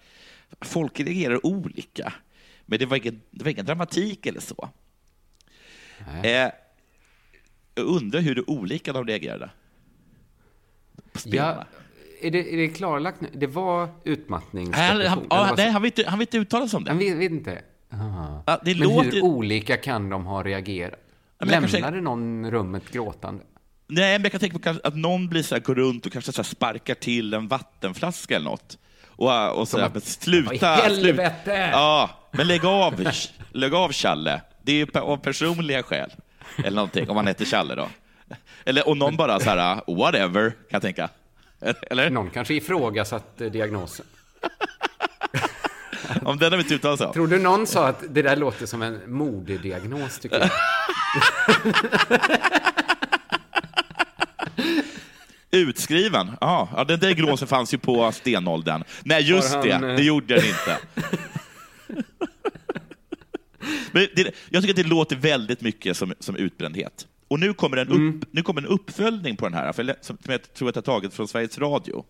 folk 0.60 1.00
reagerar 1.00 1.46
olika. 1.46 2.12
Men 2.66 2.78
det 2.78 2.86
var 2.86 2.96
ingen, 2.96 3.20
det 3.30 3.44
var 3.44 3.50
ingen 3.50 3.66
dramatik 3.66 4.26
eller 4.26 4.40
så. 4.40 4.68
Eh, 6.22 6.30
jag 7.74 7.86
undrar 7.86 8.20
hur 8.20 8.34
det 8.34 8.42
olika 8.46 8.92
de 8.92 9.06
reagerade. 9.06 9.50
Spelarna. 11.14 11.66
Ja, 11.72 12.26
är, 12.26 12.30
det, 12.30 12.54
är 12.54 12.56
det 12.56 12.68
klarlagt 12.68 13.20
nu? 13.20 13.28
Det 13.34 13.46
var 13.46 13.78
Han, 13.80 13.88
utmattningsdepression? 14.04 15.26
han, 15.30 15.54
nej, 15.56 15.66
så- 15.66 15.72
han, 15.72 15.82
vill 15.82 15.88
inte, 15.98 16.10
han 16.10 16.18
vill 16.18 16.26
inte 16.28 16.38
uttala 16.38 16.68
sig 16.68 16.76
om 16.76 16.84
det. 16.84 16.90
Han 16.90 16.98
vet, 16.98 17.16
vet 17.16 17.30
inte? 17.32 17.62
Ah. 17.90 17.96
Ja, 18.46 18.60
det 18.64 18.78
Men 18.78 18.88
låter- 18.88 19.10
hur 19.12 19.22
olika 19.24 19.76
kan 19.76 20.08
de 20.08 20.26
ha 20.26 20.42
reagerat? 20.42 21.00
Men 21.38 21.48
jag 21.48 21.60
kanske- 21.62 21.76
Lämnade 21.78 22.00
någon 22.00 22.50
rummet 22.50 22.90
gråtande? 22.92 23.42
Nej, 23.86 24.18
men 24.18 24.22
jag 24.22 24.32
kan 24.32 24.40
tänka 24.40 24.58
på 24.72 24.88
att 24.88 24.96
någon 24.96 25.28
blir 25.28 25.42
så 25.42 25.54
här, 25.54 25.62
går 25.62 25.74
runt 25.74 26.06
och 26.06 26.12
kanske 26.12 26.32
så 26.32 26.44
sparkar 26.44 26.94
till 26.94 27.34
en 27.34 27.48
vattenflaska 27.48 28.36
eller 28.36 28.50
något. 28.50 28.78
Och, 29.08 29.58
och 29.58 29.68
så 29.68 29.78
här, 29.78 29.90
men 29.92 30.00
sluta! 30.02 30.66
Helvete! 30.74 31.40
Sluta. 31.44 31.56
Ja, 31.70 32.10
men 32.32 32.46
lägg 32.46 32.64
av, 32.64 33.08
lägg 33.52 33.74
av 33.74 33.92
Challe. 33.92 34.40
Det 34.62 34.72
är 34.72 34.76
ju 34.76 34.86
av 35.00 35.16
personliga 35.16 35.82
skäl. 35.82 36.10
Eller 36.58 36.76
någonting, 36.76 37.08
om 37.10 37.14
man 37.14 37.26
heter 37.26 37.44
Challe 37.44 37.74
då. 37.74 37.88
Eller 38.64 38.88
om 38.88 38.98
någon 38.98 39.16
bara 39.16 39.40
så 39.40 39.50
här, 39.50 39.80
whatever, 39.96 40.50
kan 40.50 40.56
jag 40.68 40.82
tänka. 40.82 41.08
Eller? 41.90 42.10
Någon 42.10 42.30
kanske 42.30 42.54
ifrågasatte 42.54 43.48
diagnosen. 43.48 44.06
Om 46.22 46.38
den 46.38 46.52
har 46.52 46.56
vi 46.56 46.62
inte 46.62 46.74
uttalat 46.74 46.98
sig 46.98 47.06
om. 47.06 47.12
Tror 47.12 47.26
du 47.26 47.38
någon 47.38 47.66
sa 47.66 47.88
att 47.88 48.04
det 48.10 48.22
där 48.22 48.36
låter 48.36 48.66
som 48.66 48.82
en 48.82 49.00
modediagnos, 49.12 50.18
tycker 50.18 50.38
jag? 50.40 50.50
Utskriven? 55.50 56.30
Ja, 56.40 56.68
ja 56.76 56.84
den 56.84 57.00
diagnosen 57.00 57.48
fanns 57.48 57.74
ju 57.74 57.78
på 57.78 58.12
stenåldern. 58.12 58.84
Nej, 59.04 59.22
just 59.22 59.54
Har 59.54 59.62
det, 59.62 59.72
han, 59.72 59.84
eh, 59.84 59.96
det 59.96 60.02
gjorde 60.02 60.34
den 60.34 60.44
inte. 60.44 60.78
Men 63.92 64.06
det, 64.16 64.34
jag 64.50 64.62
tycker 64.62 64.72
att 64.72 64.76
det 64.76 64.88
låter 64.88 65.16
väldigt 65.16 65.60
mycket 65.60 65.96
som, 65.96 66.14
som 66.20 66.36
utbrändhet. 66.36 67.06
Och 67.28 67.40
nu 67.40 67.54
kommer, 67.54 67.76
en 67.76 67.88
Mm. 67.88 68.08
upp, 68.08 68.28
nu 68.30 68.42
kommer 68.42 68.60
en 68.60 68.66
uppföljning 68.66 69.36
på 69.36 69.44
den 69.44 69.54
här, 69.54 69.72
för, 69.72 69.84
som 69.84 69.96
som 70.22 70.32
jag 70.32 70.54
tror 70.54 70.68
att 70.68 70.76
jag 70.76 70.84
tagit 70.84 71.14
från 71.14 71.28
Sveriges 71.28 71.58
Radio. 71.58 72.04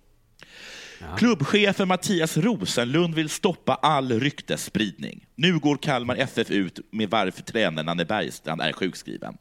Klubbchefen 1.19 1.89
Mattias 1.89 2.37
Rosenlund 2.37 3.15
vill 3.15 3.29
stoppa 3.29 3.75
all 3.75 4.21
ryktesspridning. 4.21 5.27
Nu 5.35 5.59
går 5.59 5.77
Kalmar 5.77 6.17
FF 6.17 6.51
ut 6.51 6.81
med 6.91 7.11
varför 7.11 7.43
tränaren 7.43 7.87
Nanne 7.87 8.05
Bergstrand 8.05 8.61
är 8.61 8.73
sjukskriven. 8.73 9.37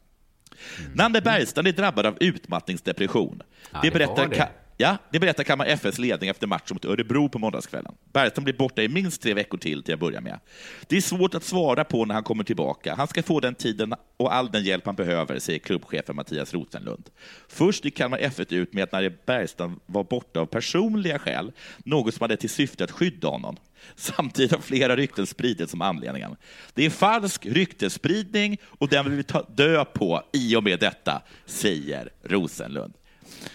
Nanne 0.94 1.20
Bergstrand 1.20 1.68
är 1.68 1.72
drabbad 1.72 2.06
av 2.06 2.16
utmattningsdepression. 2.20 3.42
Ja, 3.72 3.80
det, 3.82 3.90
berättar 3.90 4.28
det. 4.28 4.48
Ja, 4.76 4.98
det 5.10 5.20
berättar 5.20 5.44
Kalmar 5.44 5.66
FFs 5.66 5.98
ledning 5.98 6.30
efter 6.30 6.46
matchen 6.46 6.74
mot 6.74 6.84
Örebro 6.84 7.28
på 7.28 7.38
måndagskvällen. 7.38 7.94
Bergstrand 8.12 8.44
blir 8.44 8.54
borta 8.54 8.82
i 8.82 8.88
minst 8.88 9.22
tre 9.22 9.34
veckor 9.34 9.58
till 9.58 9.82
till 9.82 9.94
att 9.94 10.00
börja 10.00 10.20
med. 10.20 10.40
Det 10.86 10.96
är 10.96 11.00
svårt 11.00 11.34
att 11.34 11.44
svara 11.44 11.84
på 11.84 12.04
när 12.04 12.14
han 12.14 12.24
kommer 12.24 12.44
tillbaka. 12.44 12.94
Han 12.94 13.08
ska 13.08 13.22
få 13.22 13.40
den 13.40 13.54
tiden 13.54 13.94
och 14.16 14.34
all 14.34 14.50
den 14.50 14.64
hjälp 14.64 14.86
han 14.86 14.94
behöver, 14.94 15.38
säger 15.38 15.58
klubbchefen 15.58 16.16
Mattias 16.16 16.54
Rosenlund. 16.54 17.10
Först 17.48 17.84
gick 17.84 17.96
Kalmar 17.96 18.18
FF 18.18 18.52
ut 18.52 18.72
med 18.72 18.84
att 18.84 18.92
när 18.92 19.16
Bergstrand 19.26 19.80
var 19.86 20.04
borta 20.04 20.40
av 20.40 20.46
personliga 20.46 21.18
skäl, 21.18 21.52
något 21.84 22.14
som 22.14 22.22
hade 22.22 22.36
till 22.36 22.50
syfte 22.50 22.84
att 22.84 22.90
skydda 22.90 23.28
honom. 23.28 23.56
Samtidigt 23.96 24.52
har 24.52 24.60
flera 24.60 24.96
rykten 24.96 25.26
spridits 25.26 25.70
som 25.70 25.82
anledningen. 25.82 26.36
Det 26.74 26.86
är 26.86 26.90
falsk 26.90 27.46
ryktesspridning 27.46 28.58
och 28.64 28.88
den 28.88 29.04
vill 29.04 29.14
vi 29.14 29.22
ta 29.22 29.42
död 29.42 29.92
på 29.92 30.22
i 30.32 30.56
och 30.56 30.64
med 30.64 30.80
detta, 30.80 31.22
säger 31.46 32.10
Rosenlund. 32.22 32.94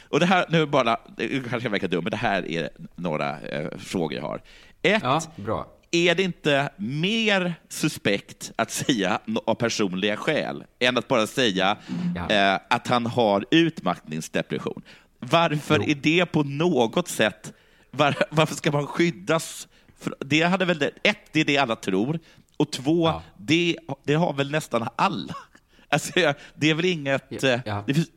Och 0.09 0.19
det 0.19 0.25
här, 0.25 0.45
nu 0.49 0.65
bara, 0.65 0.97
det 1.17 1.49
kanske 1.49 1.69
verkar 1.69 1.87
dumt, 1.87 2.01
men 2.03 2.11
det 2.11 2.17
här 2.17 2.47
är 2.51 2.69
några 2.95 3.39
eh, 3.41 3.77
frågor 3.77 4.13
jag 4.13 4.21
har. 4.21 4.41
Ett, 4.81 5.03
Ja, 5.03 5.21
bra. 5.35 5.67
är 5.91 6.15
det 6.15 6.23
inte 6.23 6.69
mer 6.77 7.53
suspekt 7.69 8.51
att 8.55 8.71
säga 8.71 9.19
av 9.45 9.55
personliga 9.55 10.17
skäl 10.17 10.63
än 10.79 10.97
att 10.97 11.07
bara 11.07 11.27
säga 11.27 11.77
ja. 12.15 12.29
eh, 12.29 12.59
att 12.69 12.87
han 12.87 13.05
har 13.05 13.45
utmattningsdepression? 13.51 14.81
Varför 15.19 15.79
jo. 15.79 15.91
är 15.91 15.95
det 15.95 16.25
på 16.25 16.43
något 16.43 17.07
sätt, 17.07 17.53
var, 17.91 18.15
varför 18.29 18.55
ska 18.55 18.71
man 18.71 18.87
skyddas? 18.87 19.67
För 19.99 20.15
det 20.19 20.41
hade 20.41 20.65
väl, 20.65 20.83
ett, 21.03 21.17
det 21.31 21.39
är 21.39 21.45
det 21.45 21.57
alla 21.57 21.75
tror, 21.75 22.19
och 22.57 22.71
två, 22.71 23.07
ja. 23.07 23.21
det, 23.37 23.77
det 24.03 24.13
har 24.13 24.33
väl 24.33 24.51
nästan 24.51 24.87
alla. 24.95 25.35
Alltså, 25.91 26.33
det 26.55 26.69
är 26.69 26.73
väl 26.73 26.85
inget... 26.85 27.25
Ja. 27.29 27.49
Eh, 27.49 27.83
det 27.87 27.93
finns, 27.93 28.07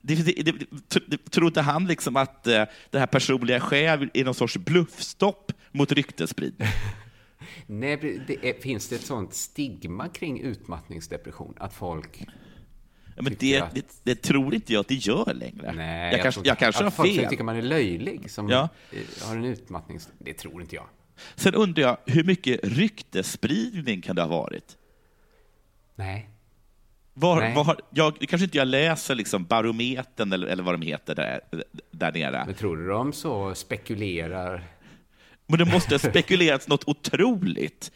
det, 0.00 0.14
det, 0.14 0.52
det, 1.06 1.30
tror 1.30 1.46
inte 1.46 1.60
han 1.60 1.86
liksom 1.86 2.16
att 2.16 2.46
uh, 2.46 2.62
det 2.90 2.98
här 2.98 3.06
personliga 3.06 3.60
skäl 3.60 4.10
är 4.14 4.24
någon 4.24 4.34
sorts 4.34 4.56
bluffstopp 4.56 5.52
mot 5.72 5.92
ryktesspridning? 5.92 6.68
Nej, 7.66 8.20
det 8.26 8.48
är, 8.48 8.60
finns 8.60 8.88
det 8.88 8.94
ett 8.94 9.06
sånt 9.06 9.34
stigma 9.34 10.08
kring 10.08 10.40
utmattningsdepression? 10.40 11.54
Att 11.58 11.74
folk... 11.74 12.26
Ja, 13.16 13.22
men 13.22 13.36
det, 13.38 13.60
att... 13.60 13.74
det, 13.74 14.00
det, 14.02 14.14
tror 14.14 14.54
inte 14.54 14.72
jag 14.72 14.80
att 14.80 14.88
det 14.88 14.94
gör 14.94 15.34
längre. 15.34 15.72
Nej, 15.72 16.04
jag, 16.04 16.12
jag, 16.12 16.22
kanske, 16.22 16.40
jag 16.44 16.58
kanske 16.58 16.84
har 16.84 16.90
fel. 16.90 17.16
Folk 17.16 17.30
tycker 17.30 17.44
man 17.44 17.56
är 17.56 17.62
löjlig 17.62 18.30
som 18.30 18.48
ja. 18.48 18.68
har 19.22 19.36
en 19.36 19.44
utmattnings... 19.44 20.08
Det 20.18 20.34
tror 20.34 20.62
inte 20.62 20.74
jag. 20.74 20.86
Sen 21.34 21.54
undrar 21.54 21.82
jag, 21.82 21.96
hur 22.06 22.24
mycket 22.24 22.60
ryktesspridning 22.62 24.02
kan 24.02 24.16
det 24.16 24.22
ha 24.22 24.28
varit? 24.28 24.76
Nej. 25.94 26.28
Var, 27.20 27.54
var, 27.54 27.80
jag, 27.90 28.18
kanske 28.18 28.44
inte 28.44 28.58
jag 28.58 28.68
läser 28.68 29.14
liksom 29.14 29.44
Barometern 29.44 30.32
eller, 30.32 30.46
eller 30.46 30.62
vad 30.62 30.74
de 30.74 30.82
heter 30.82 31.14
där, 31.14 31.40
där 31.90 32.12
nere. 32.12 32.42
Men 32.46 32.54
tror 32.54 32.76
du 32.76 32.88
de 32.88 33.12
så 33.12 33.54
spekulerar? 33.54 34.64
Men 35.46 35.58
det 35.58 35.64
måste 35.64 35.94
ha 35.94 35.98
spekulerats 35.98 36.68
något 36.68 36.88
otroligt. 36.88 37.92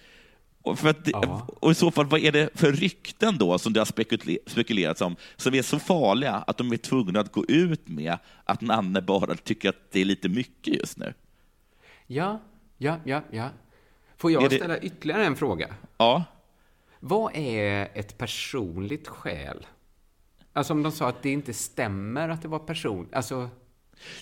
Och, 0.63 0.79
för 0.79 0.95
ja. 1.05 1.47
och 1.61 1.71
i 1.71 1.75
så 1.75 1.91
fall, 1.91 2.07
vad 2.07 2.21
är 2.21 2.33
det 2.33 2.49
för 2.55 2.73
rykten 2.73 3.39
då 3.39 3.59
som 3.59 3.73
det 3.73 3.81
har 3.81 4.49
spekulerats 4.51 5.01
om, 5.01 5.17
som 5.37 5.55
är 5.55 5.63
så 5.63 5.79
farliga 5.79 6.33
att 6.33 6.57
de 6.57 6.73
är 6.73 6.77
tvungna 6.77 7.21
att 7.21 7.33
gå 7.33 7.45
ut 7.49 7.89
med 7.89 8.19
att 8.45 8.61
Nanne 8.61 9.03
bara 9.03 9.35
tycker 9.35 9.69
att 9.69 9.91
det 9.91 10.01
är 10.01 10.05
lite 10.05 10.29
mycket 10.29 10.75
just 10.75 10.99
nu? 10.99 11.15
Ja, 12.07 12.41
ja, 12.79 12.99
ja, 13.05 13.23
ja. 13.31 13.49
Får 14.17 14.33
jag 14.33 14.51
det... 14.51 14.57
ställa 14.57 14.79
ytterligare 14.79 15.25
en 15.25 15.37
fråga? 15.37 15.75
Ja. 15.97 16.25
Vad 17.07 17.37
är 17.37 17.89
ett 17.95 18.19
personligt 18.19 19.09
skäl? 19.09 19.67
Alltså 20.53 20.73
om 20.73 20.83
de 20.83 20.93
sa 20.93 21.09
att 21.09 21.23
det 21.23 21.31
inte 21.31 21.55
stämmer 21.55 22.29
att 22.29 22.43
det 22.43 22.49
var 22.49 22.59
person... 22.59 23.09
Alltså, 23.13 23.51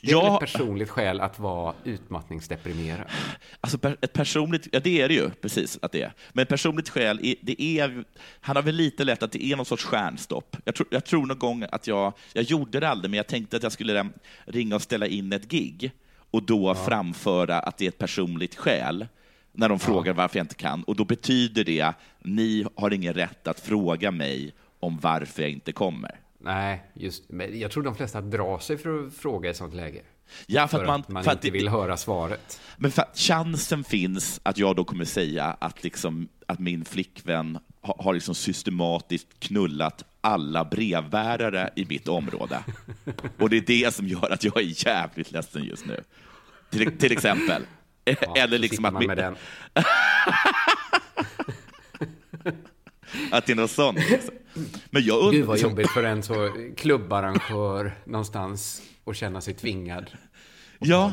det 0.01 0.07
är 0.07 0.13
ja, 0.13 0.23
väl 0.23 0.35
ett 0.35 0.41
personligt 0.41 0.91
skäl 0.91 1.21
att 1.21 1.39
vara 1.39 1.75
utmattningsdeprimerad? 1.85 3.07
Alltså 3.61 3.79
ett 4.01 4.13
personligt, 4.13 4.69
ja 4.73 4.81
det 4.81 5.01
är 5.01 5.09
det 5.09 5.15
ju, 5.15 5.31
precis 5.31 5.79
att 5.83 5.93
det 5.93 6.03
är. 6.03 6.13
Men 6.33 6.43
ett 6.43 6.49
personligt 6.49 6.89
skäl, 6.89 7.37
det 7.43 7.63
är, 7.63 8.05
han 8.41 8.57
har 8.57 8.63
väl 8.63 8.75
lite 8.75 9.05
lätt 9.05 9.23
att 9.23 9.33
det 9.33 9.45
är 9.45 9.57
någon 9.57 9.67
sorts 9.67 9.85
stjärnstopp. 9.85 10.57
Jag 10.65 10.75
tror, 10.75 10.89
jag 10.91 11.05
tror 11.05 11.27
någon 11.27 11.39
gång 11.39 11.65
att 11.73 11.87
jag, 11.87 12.13
jag 12.33 12.45
gjorde 12.45 12.81
det 12.81 12.89
aldrig, 12.89 13.11
men 13.11 13.17
jag 13.17 13.27
tänkte 13.27 13.57
att 13.57 13.63
jag 13.63 13.73
skulle 13.73 14.09
ringa 14.45 14.75
och 14.75 14.83
ställa 14.83 15.07
in 15.07 15.33
ett 15.33 15.49
gig 15.49 15.93
och 16.31 16.43
då 16.43 16.69
ja. 16.69 16.75
framföra 16.75 17.59
att 17.59 17.79
det 17.79 17.85
är 17.85 17.89
ett 17.89 17.99
personligt 17.99 18.55
skäl 18.55 19.07
när 19.53 19.69
de 19.69 19.79
frågar 19.79 20.13
varför 20.13 20.39
jag 20.39 20.45
inte 20.45 20.55
kan. 20.55 20.83
Och 20.83 20.97
då 20.97 21.05
betyder 21.05 21.65
det, 21.65 21.81
att 21.81 21.97
ni 22.23 22.67
har 22.77 22.93
ingen 22.93 23.15
rätt 23.15 23.47
att 23.47 23.61
fråga 23.61 24.11
mig 24.11 24.55
om 24.81 24.99
varför 25.03 25.43
jag 25.43 25.51
inte 25.51 25.73
kommer. 25.73 26.21
Nej, 26.39 26.83
just 26.95 27.25
men 27.29 27.61
Jag 27.61 27.71
tror 27.71 27.83
de 27.83 27.95
flesta 27.95 28.21
drar 28.21 28.59
sig 28.59 28.79
för 28.79 29.07
att 29.07 29.15
fråga 29.15 29.51
i 29.51 29.55
sånt 29.55 29.75
läge. 29.75 30.03
Ja, 30.47 30.69
för, 30.69 30.79
för 30.79 30.85
att 30.85 30.89
man, 30.89 31.01
att 31.01 31.09
man 31.09 31.25
för 31.25 31.33
inte 31.33 31.49
att, 31.49 31.55
vill 31.55 31.69
höra 31.69 31.97
svaret. 31.97 32.61
Men 32.77 32.91
för 32.91 33.03
att 33.03 33.19
chansen 33.19 33.85
finns 33.85 34.41
att 34.43 34.59
jag 34.59 34.77
då 34.77 34.85
kommer 34.85 35.05
säga 35.05 35.57
att, 35.59 35.85
liksom, 35.85 36.29
att 36.47 36.59
min 36.59 36.85
flickvän 36.85 37.59
har, 37.81 37.97
har 37.99 38.15
liksom 38.15 38.35
systematiskt 38.35 39.41
knullat 39.41 40.05
alla 40.21 40.65
brevbärare 40.65 41.71
i 41.77 41.85
mitt 41.85 42.09
område. 42.09 42.65
Och 43.39 43.51
det 43.51 43.57
är 43.57 43.85
det 43.85 43.95
som 43.95 44.09
gör 44.09 44.33
att 44.33 44.45
jag 44.45 44.57
är 44.57 44.87
jävligt 44.87 45.33
ledsen 45.33 45.65
just 45.65 45.87
nu. 45.87 46.05
Till, 46.71 46.99
till 46.99 47.13
exempel. 47.13 47.63
Ja, 48.05 48.37
Eller 48.37 48.59
liksom 48.59 48.85
att... 48.85 49.07
Med 49.07 49.17
den. 49.17 49.37
att 53.31 53.47
det 53.47 53.53
är 53.53 53.57
något 53.57 53.71
sånt. 53.71 53.99
Liksom. 54.11 54.35
Men 54.91 55.03
jag 55.03 55.33
Gud 55.33 55.47
vad 55.47 55.59
jobbigt 55.59 55.91
för 55.91 56.05
en 56.05 56.23
så 56.23 56.53
klubbarrangör 56.77 57.93
någonstans 58.05 58.83
och 59.05 59.17
känna 59.17 59.41
sig 59.41 59.55
tvingad. 59.55 60.11
Ja, 60.85 61.13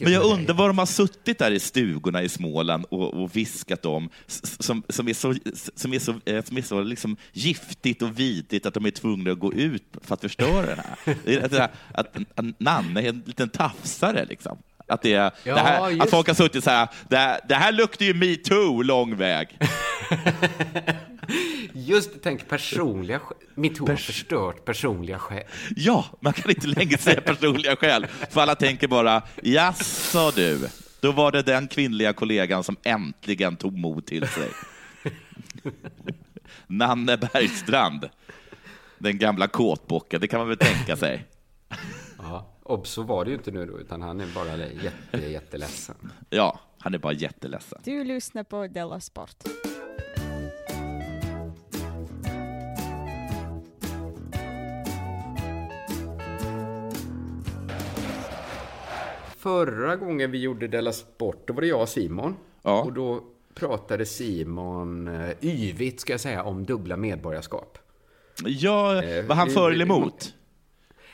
men 0.00 0.12
jag 0.12 0.24
undrar 0.24 0.54
var 0.54 0.68
de 0.68 0.78
har 0.78 0.86
suttit 0.86 1.38
där 1.38 1.50
i 1.50 1.60
stugorna 1.60 2.22
i 2.22 2.28
Småland 2.28 2.84
och, 2.90 3.22
och 3.22 3.36
viskat 3.36 3.86
om, 3.86 4.10
som, 4.26 4.82
som 4.88 5.08
är 5.08 5.14
så, 5.14 5.34
som 5.74 5.92
är 5.92 5.98
så, 5.98 6.20
eh, 6.24 6.44
som 6.44 6.56
är 6.56 6.62
så 6.62 6.80
liksom 6.80 7.16
giftigt 7.32 8.02
och 8.02 8.18
vidrigt 8.18 8.66
att 8.66 8.74
de 8.74 8.86
är 8.86 8.90
tvungna 8.90 9.30
att 9.32 9.38
gå 9.38 9.52
ut 9.52 9.84
för 10.02 10.14
att 10.14 10.20
förstöra 10.20 10.66
det 10.66 10.84
här. 10.84 11.44
Att, 11.44 11.70
att, 11.92 12.16
att 12.34 12.60
Nanne 12.60 13.02
är 13.02 13.08
en 13.08 13.22
liten 13.26 13.48
tafsare 13.48 14.24
liksom. 14.24 14.58
Att, 14.88 15.02
det, 15.02 15.08
ja, 15.08 15.30
det 15.44 15.52
här, 15.52 16.02
att 16.02 16.10
folk 16.10 16.26
har 16.26 16.34
suttit 16.34 16.64
så 16.64 16.70
här, 16.70 16.88
det, 17.08 17.16
här, 17.16 17.40
det 17.48 17.54
här 17.54 17.72
luktar 17.72 18.04
ju 18.04 18.14
metoo 18.14 18.82
lång 18.82 19.16
väg. 19.16 19.58
Just 21.72 22.10
tänk 22.22 22.48
personliga 22.48 23.20
Metoo 23.54 23.88
har 23.88 23.96
förstört 23.96 24.64
personliga 24.64 25.18
skäl. 25.18 25.44
Ja, 25.76 26.04
man 26.20 26.32
kan 26.32 26.50
inte 26.50 26.66
längre 26.66 26.98
säga 26.98 27.20
personliga 27.20 27.76
skäl, 27.76 28.06
för 28.30 28.40
alla 28.40 28.54
tänker 28.54 28.88
bara, 28.88 29.22
jaså 29.42 30.32
du, 30.34 30.68
då 31.00 31.12
var 31.12 31.32
det 31.32 31.42
den 31.42 31.68
kvinnliga 31.68 32.12
kollegan 32.12 32.64
som 32.64 32.76
äntligen 32.82 33.56
tog 33.56 33.78
mod 33.78 34.06
till 34.06 34.28
sig. 34.28 34.48
Nanne 36.66 37.16
Bergstrand, 37.16 38.08
den 38.98 39.18
gamla 39.18 39.48
kåtbocken, 39.48 40.20
det 40.20 40.28
kan 40.28 40.38
man 40.38 40.48
väl 40.48 40.58
tänka 40.58 40.96
sig. 40.96 41.24
Och 42.68 42.86
så 42.86 43.02
var 43.02 43.24
det 43.24 43.30
ju 43.30 43.36
inte 43.36 43.50
nu 43.50 43.66
då, 43.66 43.80
utan 43.80 44.02
han 44.02 44.20
är 44.20 44.34
bara 44.34 44.56
jätte, 44.56 45.30
jätteledsen. 45.30 46.12
Ja, 46.30 46.60
han 46.78 46.94
är 46.94 46.98
bara 46.98 47.12
jätteledsen. 47.12 47.80
Du 47.84 48.04
lyssnar 48.04 48.44
på 48.44 48.66
Della 48.66 49.00
Sport. 49.00 49.36
Förra 59.36 59.96
gången 59.96 60.30
vi 60.30 60.38
gjorde 60.38 60.68
Della 60.68 60.92
Sport, 60.92 61.46
då 61.46 61.54
var 61.54 61.60
det 61.60 61.66
jag 61.66 61.82
och 61.82 61.88
Simon. 61.88 62.36
Ja. 62.62 62.82
Och 62.82 62.92
då 62.92 63.24
pratade 63.54 64.06
Simon 64.06 65.08
uh, 65.08 65.30
yvigt, 65.40 66.00
ska 66.00 66.12
jag 66.12 66.20
säga, 66.20 66.42
om 66.42 66.64
dubbla 66.64 66.96
medborgarskap. 66.96 67.78
Ja, 68.44 69.02
var 69.28 69.34
han 69.34 69.50
för 69.50 69.70
eller 69.70 69.84
emot? 69.84 70.34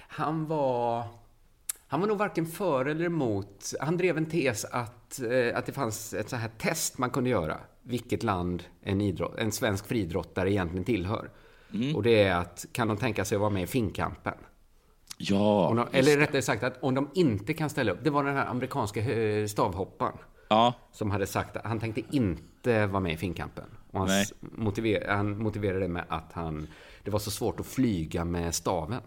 Han 0.08 0.46
var 0.46 1.04
han 1.92 2.00
var 2.00 2.08
nog 2.08 2.18
varken 2.18 2.46
för 2.46 2.84
eller 2.84 3.04
emot. 3.04 3.74
Han 3.80 3.96
drev 3.96 4.16
en 4.16 4.26
tes 4.26 4.64
att, 4.64 5.20
eh, 5.20 5.58
att 5.58 5.66
det 5.66 5.72
fanns 5.72 6.14
ett 6.14 6.28
så 6.28 6.36
här 6.36 6.50
test 6.58 6.98
man 6.98 7.10
kunde 7.10 7.30
göra. 7.30 7.58
Vilket 7.82 8.22
land 8.22 8.62
en, 8.82 9.00
idrott, 9.00 9.38
en 9.38 9.52
svensk 9.52 9.86
friidrottare 9.86 10.52
egentligen 10.52 10.84
tillhör. 10.84 11.30
Mm. 11.74 11.96
Och 11.96 12.02
det 12.02 12.22
är 12.22 12.34
att, 12.34 12.66
kan 12.72 12.88
de 12.88 12.96
tänka 12.96 13.24
sig 13.24 13.36
att 13.36 13.40
vara 13.40 13.50
med 13.50 13.62
i 13.62 13.66
Finnkampen? 13.66 14.34
Ja. 15.18 15.72
De, 15.76 15.98
eller 15.98 16.16
rättare 16.16 16.42
sagt 16.42 16.62
att 16.62 16.82
om 16.82 16.94
de 16.94 17.10
inte 17.14 17.54
kan 17.54 17.70
ställa 17.70 17.92
upp. 17.92 17.98
Det 18.04 18.10
var 18.10 18.24
den 18.24 18.36
här 18.36 18.46
amerikanska 18.46 19.02
stavhopparen. 19.48 20.16
Ja. 20.48 20.74
Som 20.92 21.10
hade 21.10 21.26
sagt 21.26 21.56
att 21.56 21.64
han 21.64 21.80
tänkte 21.80 22.02
inte 22.10 22.86
vara 22.86 23.00
med 23.00 23.12
i 23.12 23.16
Finnkampen. 23.16 23.66
Och 23.90 24.00
han, 24.00 24.24
motiver, 24.40 25.08
han 25.08 25.38
motiverade 25.38 25.80
det 25.80 25.88
med 25.88 26.04
att 26.08 26.32
han, 26.32 26.66
det 27.04 27.10
var 27.10 27.18
så 27.18 27.30
svårt 27.30 27.60
att 27.60 27.66
flyga 27.66 28.24
med 28.24 28.54
staven. 28.54 29.02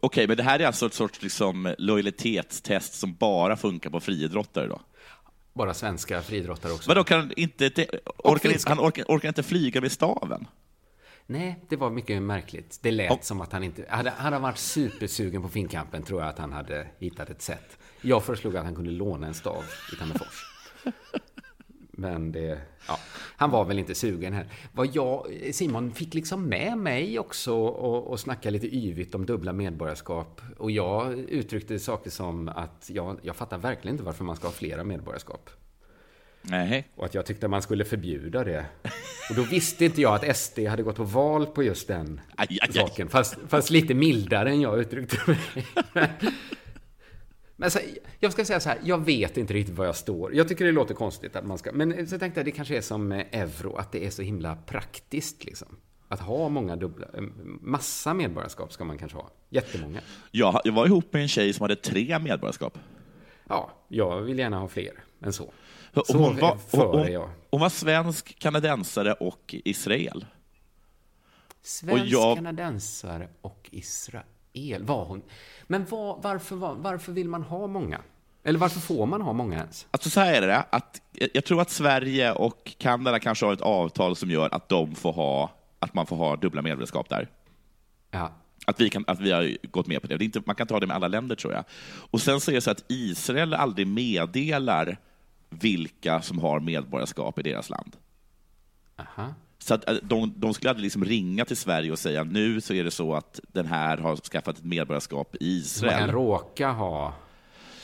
Okej, 0.00 0.28
men 0.28 0.36
det 0.36 0.42
här 0.42 0.60
är 0.60 0.66
alltså 0.66 0.86
ett 0.86 0.94
sorts 0.94 1.22
liksom, 1.22 1.74
lojalitetstest 1.78 2.94
som 2.94 3.14
bara 3.14 3.56
funkar 3.56 3.90
på 3.90 4.00
friidrottare 4.00 4.66
då? 4.66 4.80
Bara 5.54 5.74
svenska 5.74 6.22
friidrottare 6.22 6.72
också. 6.72 6.90
Men 6.90 6.96
då 6.96 7.04
kan 7.04 7.32
inte, 7.36 7.68
det, 7.68 7.90
orkar, 8.18 8.68
han 8.68 8.80
orkar, 8.80 9.04
orkar 9.08 9.28
inte 9.28 9.42
flyga 9.42 9.80
med 9.80 9.92
staven? 9.92 10.46
Nej, 11.26 11.64
det 11.68 11.76
var 11.76 11.90
mycket 11.90 12.22
märkligt. 12.22 12.78
Det 12.82 12.90
lät 12.90 13.10
oh. 13.10 13.20
som 13.20 13.40
att 13.40 13.52
han 13.52 13.64
inte... 13.64 13.84
Hade, 13.88 14.10
hade 14.10 14.36
han 14.36 14.42
varit 14.42 14.58
supersugen 14.58 15.42
på 15.42 15.48
Finnkampen 15.48 16.02
tror 16.02 16.20
jag 16.20 16.28
att 16.28 16.38
han 16.38 16.52
hade 16.52 16.86
hittat 16.98 17.30
ett 17.30 17.42
sätt. 17.42 17.78
Jag 18.00 18.24
föreslog 18.24 18.56
att 18.56 18.64
han 18.64 18.74
kunde 18.74 18.90
låna 18.90 19.26
en 19.26 19.34
stav 19.34 19.64
i 19.92 19.96
Tammerfors. 19.96 20.44
Men 21.98 22.32
det, 22.32 22.60
ja, 22.88 22.98
han 23.36 23.50
var 23.50 23.64
väl 23.64 23.78
inte 23.78 23.94
sugen 23.94 24.32
här. 24.32 24.46
Vad 24.72 24.88
jag, 24.92 25.26
Simon 25.52 25.92
fick 25.92 26.14
liksom 26.14 26.44
med 26.44 26.78
mig 26.78 27.18
också 27.18 27.54
och, 27.54 28.06
och 28.06 28.20
snacka 28.20 28.50
lite 28.50 28.76
yvigt 28.76 29.14
om 29.14 29.26
dubbla 29.26 29.52
medborgarskap. 29.52 30.40
Och 30.58 30.70
jag 30.70 31.18
uttryckte 31.18 31.78
saker 31.78 32.10
som 32.10 32.48
att 32.48 32.90
jag, 32.92 33.18
jag 33.22 33.36
fattar 33.36 33.58
verkligen 33.58 33.94
inte 33.94 34.04
varför 34.04 34.24
man 34.24 34.36
ska 34.36 34.46
ha 34.46 34.52
flera 34.52 34.84
medborgarskap. 34.84 35.50
Nej. 36.42 36.88
Och 36.96 37.04
att 37.04 37.14
jag 37.14 37.26
tyckte 37.26 37.48
man 37.48 37.62
skulle 37.62 37.84
förbjuda 37.84 38.44
det. 38.44 38.66
Och 39.30 39.36
då 39.36 39.42
visste 39.42 39.84
inte 39.84 40.00
jag 40.00 40.14
att 40.14 40.36
SD 40.36 40.58
hade 40.58 40.82
gått 40.82 40.96
på 40.96 41.04
val 41.04 41.46
på 41.46 41.62
just 41.62 41.88
den 41.88 42.20
aj, 42.36 42.46
aj, 42.50 42.58
aj. 42.60 42.72
saken. 42.72 43.08
Fast, 43.08 43.36
fast 43.48 43.70
lite 43.70 43.94
mildare 43.94 44.50
än 44.50 44.60
jag 44.60 44.80
uttryckte 44.80 45.16
mig. 45.26 45.66
Men 47.60 47.70
så, 47.70 47.78
jag 48.20 48.32
ska 48.32 48.44
säga 48.44 48.60
så 48.60 48.68
här, 48.68 48.78
jag 48.84 49.04
vet 49.04 49.36
inte 49.36 49.54
riktigt 49.54 49.76
var 49.76 49.84
jag 49.84 49.96
står. 49.96 50.34
Jag 50.34 50.48
tycker 50.48 50.64
det 50.64 50.72
låter 50.72 50.94
konstigt 50.94 51.36
att 51.36 51.46
man 51.46 51.58
ska... 51.58 51.72
Men 51.72 52.08
så 52.08 52.18
tänkte 52.18 52.40
jag, 52.40 52.44
det 52.44 52.50
kanske 52.50 52.76
är 52.76 52.80
som 52.80 53.12
euro, 53.12 53.76
att 53.76 53.92
det 53.92 54.06
är 54.06 54.10
så 54.10 54.22
himla 54.22 54.56
praktiskt 54.56 55.44
liksom. 55.44 55.76
Att 56.08 56.20
ha 56.20 56.48
många 56.48 56.76
dubbla... 56.76 57.06
Massa 57.60 58.14
medborgarskap 58.14 58.72
ska 58.72 58.84
man 58.84 58.98
kanske 58.98 59.18
ha. 59.18 59.30
Jättemånga. 59.48 60.00
Jag, 60.30 60.60
jag 60.64 60.72
var 60.72 60.86
ihop 60.86 61.12
med 61.12 61.22
en 61.22 61.28
tjej 61.28 61.52
som 61.52 61.64
hade 61.64 61.76
tre 61.76 62.18
medborgarskap. 62.18 62.78
Ja, 63.48 63.70
jag 63.88 64.20
vill 64.20 64.38
gärna 64.38 64.58
ha 64.58 64.68
fler 64.68 64.92
än 65.22 65.32
så. 65.32 65.52
Så 66.06 66.18
hon, 66.18 66.36
var, 66.36 66.58
hon, 66.70 67.06
hon, 67.06 67.28
hon 67.50 67.60
var 67.60 67.68
svensk, 67.68 68.38
kanadensare 68.38 69.12
och 69.12 69.54
Israel. 69.64 70.26
Svensk, 71.62 72.02
och 72.02 72.08
jag... 72.08 72.36
kanadensare 72.36 73.28
och 73.40 73.68
Israel. 73.72 74.24
Var 74.80 75.04
hon? 75.04 75.22
Men 75.66 75.84
var, 75.84 76.18
varför, 76.22 76.56
var, 76.56 76.74
varför 76.74 77.12
vill 77.12 77.28
man 77.28 77.42
ha 77.42 77.66
många? 77.66 78.00
Eller 78.44 78.58
varför 78.58 78.80
får 78.80 79.06
man 79.06 79.22
ha 79.22 79.32
många 79.32 79.56
ens? 79.56 79.86
Alltså 79.90 80.10
så 80.10 80.20
här 80.20 80.42
är 80.42 80.46
det, 80.46 80.64
att 80.70 81.02
jag 81.32 81.44
tror 81.44 81.60
att 81.60 81.70
Sverige 81.70 82.32
och 82.32 82.74
Kanada 82.78 83.18
kanske 83.18 83.46
har 83.46 83.52
ett 83.52 83.60
avtal 83.60 84.16
som 84.16 84.30
gör 84.30 84.54
att 84.54 84.68
de 84.68 84.94
får 84.94 85.12
ha, 85.12 85.50
att 85.78 85.94
man 85.94 86.06
får 86.06 86.16
ha 86.16 86.36
dubbla 86.36 86.62
medborgarskap 86.62 87.08
där. 87.08 87.28
Ja. 88.10 88.32
Att 88.66 88.80
vi, 88.80 88.90
kan, 88.90 89.04
att 89.06 89.20
vi 89.20 89.32
har 89.32 89.66
gått 89.70 89.86
med 89.86 90.02
på 90.02 90.08
det. 90.08 90.16
det 90.16 90.24
inte, 90.24 90.42
man 90.46 90.56
kan 90.56 90.66
ta 90.66 90.80
det 90.80 90.86
med 90.86 90.96
alla 90.96 91.08
länder 91.08 91.36
tror 91.36 91.52
jag. 91.52 91.64
Och 92.10 92.20
sen 92.20 92.40
så 92.40 92.50
är 92.50 92.54
det 92.54 92.60
så 92.60 92.70
att 92.70 92.84
Israel 92.88 93.54
aldrig 93.54 93.86
meddelar 93.86 94.98
vilka 95.50 96.22
som 96.22 96.38
har 96.38 96.60
medborgarskap 96.60 97.38
i 97.38 97.42
deras 97.42 97.70
land. 97.70 97.96
Aha. 98.96 99.34
Så 99.58 99.74
att 99.74 99.84
de, 100.02 100.32
de 100.36 100.54
skulle 100.54 100.70
aldrig 100.70 100.84
liksom 100.84 101.04
ringa 101.04 101.44
till 101.44 101.56
Sverige 101.56 101.92
och 101.92 101.98
säga 101.98 102.24
nu 102.24 102.60
så 102.60 102.74
är 102.74 102.84
det 102.84 102.90
så 102.90 103.14
att 103.14 103.40
den 103.52 103.66
här 103.66 103.96
har 103.96 104.16
skaffat 104.16 104.58
ett 104.58 104.64
medborgarskap 104.64 105.36
i 105.40 105.46
Israel. 105.46 105.92
Man 105.92 106.00
kan 106.00 106.14
råka 106.14 106.70
ha 106.70 107.14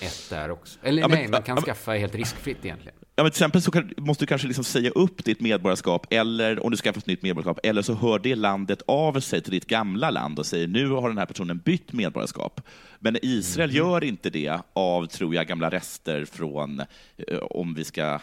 ett 0.01 0.31
där 0.31 0.51
också. 0.51 0.79
Eller 0.83 1.03
ja, 1.03 1.09
nej, 1.09 1.23
men, 1.23 1.31
man 1.31 1.43
kan 1.43 1.57
ja, 1.57 1.63
skaffa 1.63 1.93
helt 1.93 2.15
riskfritt 2.15 2.65
egentligen. 2.65 2.99
Ja, 3.17 3.23
men 3.23 3.33
till 3.33 3.37
exempel 3.37 3.63
så 3.63 3.71
kan, 3.71 3.93
måste 3.97 4.23
du 4.23 4.27
kanske 4.27 4.47
liksom 4.47 4.65
säga 4.65 4.91
upp 4.91 5.25
ditt 5.25 5.41
medborgarskap, 5.41 6.07
eller 6.11 6.65
om 6.65 6.71
du 6.71 6.77
skaffar 6.77 6.99
ett 6.99 7.07
nytt 7.07 7.23
medborgarskap, 7.23 7.61
eller 7.63 7.83
så 7.83 7.95
hör 7.95 8.19
det 8.19 8.35
landet 8.35 8.83
av 8.87 9.21
sig 9.21 9.41
till 9.41 9.53
ditt 9.53 9.67
gamla 9.67 10.11
land 10.11 10.39
och 10.39 10.47
säger 10.47 10.67
nu 10.67 10.89
har 10.89 11.09
den 11.09 11.19
här 11.19 11.27
personen 11.27 11.59
bytt 11.59 11.93
medborgarskap. 11.93 12.61
Men 12.99 13.19
Israel 13.23 13.71
mm. 13.71 13.77
gör 13.77 14.05
inte 14.05 14.31
det 14.31 14.59
av, 14.73 15.07
tror 15.07 15.35
jag, 15.35 15.47
gamla 15.47 15.71
rester 15.71 16.25
från 16.25 16.81
eh, 17.17 17.39
om 17.39 17.75
vi 17.75 17.85
ska 17.85 18.21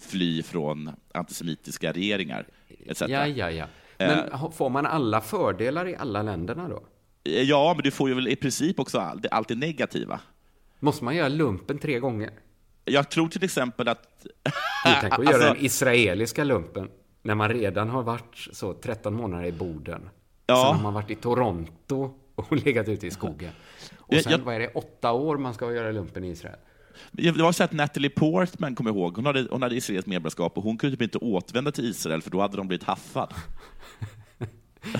fly 0.00 0.42
från 0.42 0.90
antisemitiska 1.14 1.92
regeringar. 1.92 2.46
Etc. 2.86 3.00
Ja, 3.00 3.26
ja, 3.26 3.50
ja. 3.50 3.66
Men 3.98 4.28
eh, 4.28 4.50
får 4.50 4.70
man 4.70 4.86
alla 4.86 5.20
fördelar 5.20 5.88
i 5.88 5.96
alla 5.96 6.22
länderna 6.22 6.68
då? 6.68 6.82
Ja, 7.22 7.72
men 7.76 7.82
du 7.82 7.90
får 7.90 8.08
ju 8.08 8.14
väl 8.14 8.28
i 8.28 8.36
princip 8.36 8.80
också 8.80 8.98
allt, 8.98 9.26
allt 9.30 9.48
det 9.48 9.54
negativa. 9.54 10.20
Måste 10.80 11.04
man 11.04 11.16
göra 11.16 11.28
lumpen 11.28 11.78
tre 11.78 11.98
gånger? 11.98 12.30
Jag 12.84 13.10
tror 13.10 13.28
till 13.28 13.44
exempel 13.44 13.88
att... 13.88 14.26
Tänk 14.84 15.12
att 15.12 15.24
göra 15.24 15.34
alltså... 15.34 15.54
den 15.54 15.64
israeliska 15.64 16.44
lumpen 16.44 16.90
när 17.22 17.34
man 17.34 17.48
redan 17.48 17.88
har 17.88 18.02
varit 18.02 18.48
så 18.52 18.74
13 18.74 19.14
månader 19.14 19.44
i 19.44 19.52
Boden. 19.52 20.10
Ja. 20.46 20.64
Sen 20.66 20.76
har 20.76 20.82
man 20.82 20.94
varit 20.94 21.10
i 21.10 21.14
Toronto 21.14 22.14
och 22.34 22.52
legat 22.64 22.88
ute 22.88 23.06
i 23.06 23.10
skogen. 23.10 23.50
Och 23.96 24.14
sen, 24.14 24.32
jag... 24.32 24.38
vad 24.38 24.54
är 24.54 24.60
det, 24.60 24.70
åtta 24.74 25.12
år 25.12 25.36
man 25.36 25.54
ska 25.54 25.72
göra 25.72 25.90
lumpen 25.90 26.24
i 26.24 26.28
Israel? 26.28 26.58
Det 27.12 27.30
var 27.32 27.52
så 27.52 27.64
att 27.64 27.72
Natalie 27.72 28.10
Portman, 28.10 28.74
kommer 28.74 28.90
ihåg, 28.90 29.16
hon 29.16 29.26
hade, 29.26 29.46
hon 29.50 29.62
hade 29.62 29.76
israeliskt 29.76 30.08
medborgarskap 30.08 30.56
och 30.56 30.62
hon 30.62 30.78
kunde 30.78 30.96
typ 30.96 31.02
inte 31.02 31.18
återvända 31.18 31.72
till 31.72 31.84
Israel 31.84 32.22
för 32.22 32.30
då 32.30 32.40
hade 32.40 32.56
de 32.56 32.68
blivit 32.68 32.84
haffad. 32.84 33.34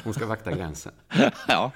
Hon 0.04 0.14
ska 0.14 0.26
vakta 0.26 0.52
gränsen. 0.52 0.92
ja. 1.48 1.72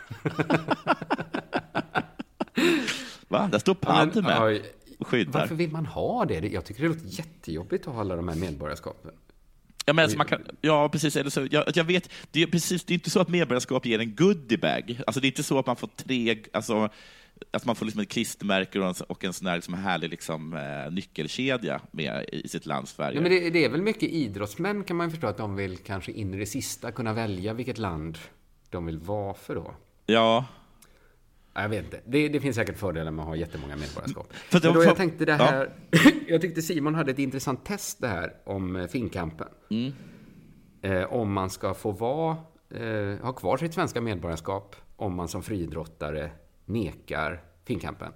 Va? 3.29 3.49
Där 3.53 3.59
står 3.59 3.75
Padme 3.75 4.23
med. 4.23 4.63
Skyddar. 5.01 5.41
Varför 5.41 5.55
vill 5.55 5.71
man 5.71 5.87
ha 5.87 6.25
det? 6.25 6.49
Jag 6.49 6.65
tycker 6.65 6.83
det 6.83 6.89
låter 6.89 7.07
jättejobbigt 7.07 7.87
att 7.87 7.95
ha 7.95 8.01
alla 8.01 8.17
de 8.17 8.29
här 8.29 8.37
medborgarskapen. 8.37 9.13
Ja, 9.89 9.93
men 9.93 10.03
alltså 10.03 10.19
man 10.19 10.27
kan, 10.27 10.47
ja 10.61 10.89
precis. 10.89 11.17
Eller 11.17 11.31
så, 11.31 11.47
jag, 11.51 11.65
jag 11.75 11.85
vet, 11.85 12.11
det 12.31 12.43
är, 12.43 12.47
precis, 12.47 12.85
det 12.85 12.93
är 12.93 12.95
inte 12.95 13.11
så 13.11 13.21
att 13.21 13.29
medborgarskap 13.29 13.87
ger 13.87 13.99
en 13.99 14.15
goodiebag. 14.15 15.01
Alltså, 15.07 15.21
det 15.21 15.27
är 15.27 15.29
inte 15.31 15.43
så 15.43 15.59
att 15.59 15.67
man 15.67 15.77
får 15.77 15.89
tre, 15.97 16.39
alltså, 16.53 16.89
att 17.51 17.65
man 17.65 17.77
får 17.77 17.87
liksom 17.87 18.01
ett 18.01 18.09
klistermärke 18.09 18.81
och 18.81 18.87
en, 18.87 18.95
och 19.09 19.25
en 19.25 19.33
sån 19.33 19.47
här 19.47 19.57
liksom 19.57 19.75
härlig 19.75 20.11
liksom, 20.11 20.53
eh, 20.53 20.93
nyckelkedja 20.93 21.81
med 21.91 22.25
i 22.33 22.49
sitt 22.49 22.67
land 22.67 22.89
Sverige. 22.89 23.17
Ja, 23.17 23.21
men 23.23 23.31
det, 23.31 23.51
det, 23.51 23.65
är 23.65 23.69
väl 23.69 23.83
mycket 23.83 24.11
idrottsmän 24.11 24.85
kan 24.85 24.97
man 24.97 25.11
förstå 25.11 25.27
att 25.27 25.37
de 25.37 25.57
vill 25.57 25.77
kanske 25.77 26.13
in 26.13 26.35
i 26.35 26.39
det 26.39 26.47
sista 26.47 26.93
kunna 26.93 27.13
välja 27.13 27.53
vilket 27.53 27.79
land 27.79 28.19
de 28.71 28.87
vill 28.87 28.99
vara 28.99 29.35
för 29.35 29.55
då. 29.55 29.75
Ja, 30.07 30.47
jag 31.55 31.69
vet 31.69 31.85
inte. 31.85 32.01
Det, 32.07 32.29
det, 32.29 32.41
finns 32.41 32.57
säkert 32.57 32.79
fördelar 32.79 33.11
med 33.11 33.23
att 33.23 33.29
ha 33.29 33.37
jättemånga 33.37 33.77
medborgarskap. 33.77 34.33
För 34.33 34.61
då, 34.61 34.85
jag 34.85 34.97
tänkte 34.97 35.25
det 35.25 35.35
här... 35.35 35.71
Ja. 35.91 35.99
jag 36.29 36.41
tyckte 36.41 36.63
Simon 36.63 36.95
hade 36.95 37.11
ett 37.11 37.19
intressant 37.19 37.65
test 37.65 38.01
det 38.01 38.09
här 38.09 38.33
om 38.45 38.77
eh, 38.77 38.87
Finnkampen. 38.87 39.49
Mm. 39.71 39.93
Eh, 40.83 41.13
om 41.13 41.33
man 41.33 41.51
ska 41.51 41.75
få 41.75 41.93
vara, 41.93 42.37
eh, 42.71 43.23
ha 43.23 43.33
kvar 43.33 43.57
sitt 43.57 43.75
svenska 43.75 44.01
medborgarskap 44.01 44.77
om 44.97 45.15
man 45.15 45.29
som 45.29 45.43
friidrottare 45.43 46.31
nekar 46.69 47.43
Finnkampen. 47.65 48.13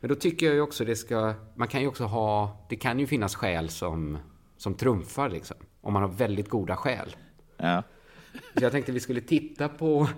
Men 0.00 0.08
då 0.08 0.14
tycker 0.14 0.46
jag 0.46 0.54
ju 0.54 0.60
också 0.60 0.84
det 0.84 0.96
ska... 0.96 1.34
Man 1.54 1.68
kan 1.68 1.80
ju 1.80 1.88
också 1.88 2.04
ha... 2.04 2.58
Det 2.68 2.76
kan 2.76 3.00
ju 3.00 3.06
finnas 3.06 3.34
skäl 3.34 3.68
som, 3.68 4.18
som 4.56 4.74
trumfar 4.74 5.28
liksom. 5.28 5.56
Om 5.80 5.92
man 5.92 6.02
har 6.02 6.08
väldigt 6.10 6.48
goda 6.48 6.76
skäl. 6.76 7.16
Ja. 7.56 7.82
Så 8.32 8.64
jag 8.64 8.72
tänkte 8.72 8.92
vi 8.92 9.00
skulle 9.00 9.20
titta 9.20 9.68
på 9.68 10.08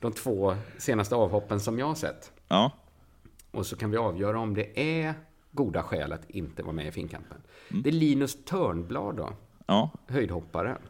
de 0.00 0.12
två 0.12 0.54
senaste 0.78 1.14
avhoppen 1.14 1.60
som 1.60 1.78
jag 1.78 1.86
har 1.86 1.94
sett. 1.94 2.32
Ja. 2.48 2.72
Och 3.50 3.66
så 3.66 3.76
kan 3.76 3.90
vi 3.90 3.96
avgöra 3.96 4.38
om 4.38 4.54
det 4.54 5.00
är 5.00 5.14
goda 5.50 5.82
skäl 5.82 6.12
att 6.12 6.30
inte 6.30 6.62
vara 6.62 6.72
med 6.72 6.86
i 6.86 6.92
Finnkampen. 6.92 7.42
Mm. 7.70 7.82
Det 7.82 7.90
är 7.90 7.92
Linus 7.92 8.44
Törnblad 8.44 9.16
då, 9.16 9.32
ja. 9.66 9.90
höjdhopparen. 10.06 10.82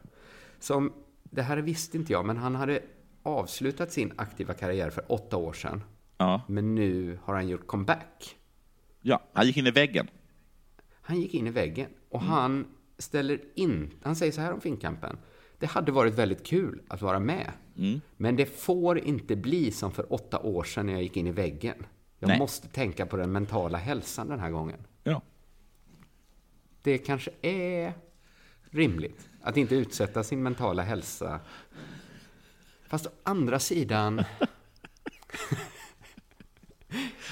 Som, 0.59 0.93
det 1.23 1.43
här 1.43 1.57
visste 1.57 1.97
inte 1.97 2.13
jag, 2.13 2.27
men 2.27 2.37
han 2.37 2.55
hade 2.55 2.83
avslutat 3.23 3.93
sin 3.93 4.13
aktiva 4.17 4.55
karriär 4.55 4.91
för 4.91 5.13
åtta 5.13 5.37
år 5.37 5.53
sedan. 5.53 5.83
Ja. 6.21 6.43
Men 6.47 6.75
nu 6.75 7.18
har 7.25 7.35
han 7.35 7.49
gjort 7.49 7.66
comeback. 7.66 8.37
Ja, 9.01 9.23
han 9.33 9.47
gick 9.47 9.57
in 9.57 9.66
i 9.66 9.71
väggen. 9.71 10.11
Han 10.93 11.21
gick 11.21 11.35
in 11.35 11.47
i 11.47 11.51
väggen. 11.51 11.91
Och 12.09 12.21
mm. 12.21 12.33
han 12.33 12.66
ställer 12.99 13.41
in, 13.55 13.91
han 14.03 14.16
säger 14.16 14.33
så 14.33 14.41
här 14.41 14.53
om 14.53 14.61
Finnkampen. 14.61 15.18
Det 15.59 15.66
hade 15.66 15.93
varit 15.93 16.14
väldigt 16.14 16.47
kul 16.47 16.83
att 16.89 17.03
vara 17.03 17.18
med. 17.18 17.53
Mm. 17.77 18.01
Men 18.16 18.37
det 18.37 18.47
får 18.47 18.99
inte 18.99 19.37
bli 19.37 19.71
som 19.71 19.93
för 19.93 20.12
åtta 20.12 20.39
år 20.39 20.64
sedan 20.64 20.87
när 20.87 20.93
jag 20.93 21.03
gick 21.03 21.16
in 21.16 21.27
i 21.27 21.31
väggen. 21.31 21.87
Jag 22.18 22.29
Nej. 22.29 22.39
måste 22.39 22.68
tänka 22.68 23.07
på 23.07 23.16
den 23.16 23.33
mentala 23.33 23.79
hälsan 23.79 24.29
den 24.29 24.41
här 24.41 24.51
gången. 24.51 24.87
Ja. 25.03 25.23
Det 26.83 26.99
kanske 26.99 27.31
är 27.43 27.93
rimligt 28.71 29.29
att 29.43 29.57
inte 29.57 29.75
utsätta 29.75 30.25
sin 30.25 30.43
mentala 30.43 30.83
hälsa. 30.83 31.41
Fast 32.89 33.07
å 33.07 33.11
andra 33.23 33.59
sidan... 33.59 34.25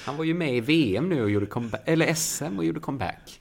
Han 0.09 0.16
var 0.16 0.24
ju 0.24 0.34
med 0.34 0.56
i 0.56 0.61
VM 0.61 1.09
nu 1.09 1.22
och 1.22 1.30
gjorde 1.30 1.46
comeback, 1.46 1.80
eller 1.84 2.14
SM 2.14 2.59
och 2.59 2.64
gjorde 2.64 2.80
comeback. 2.80 3.40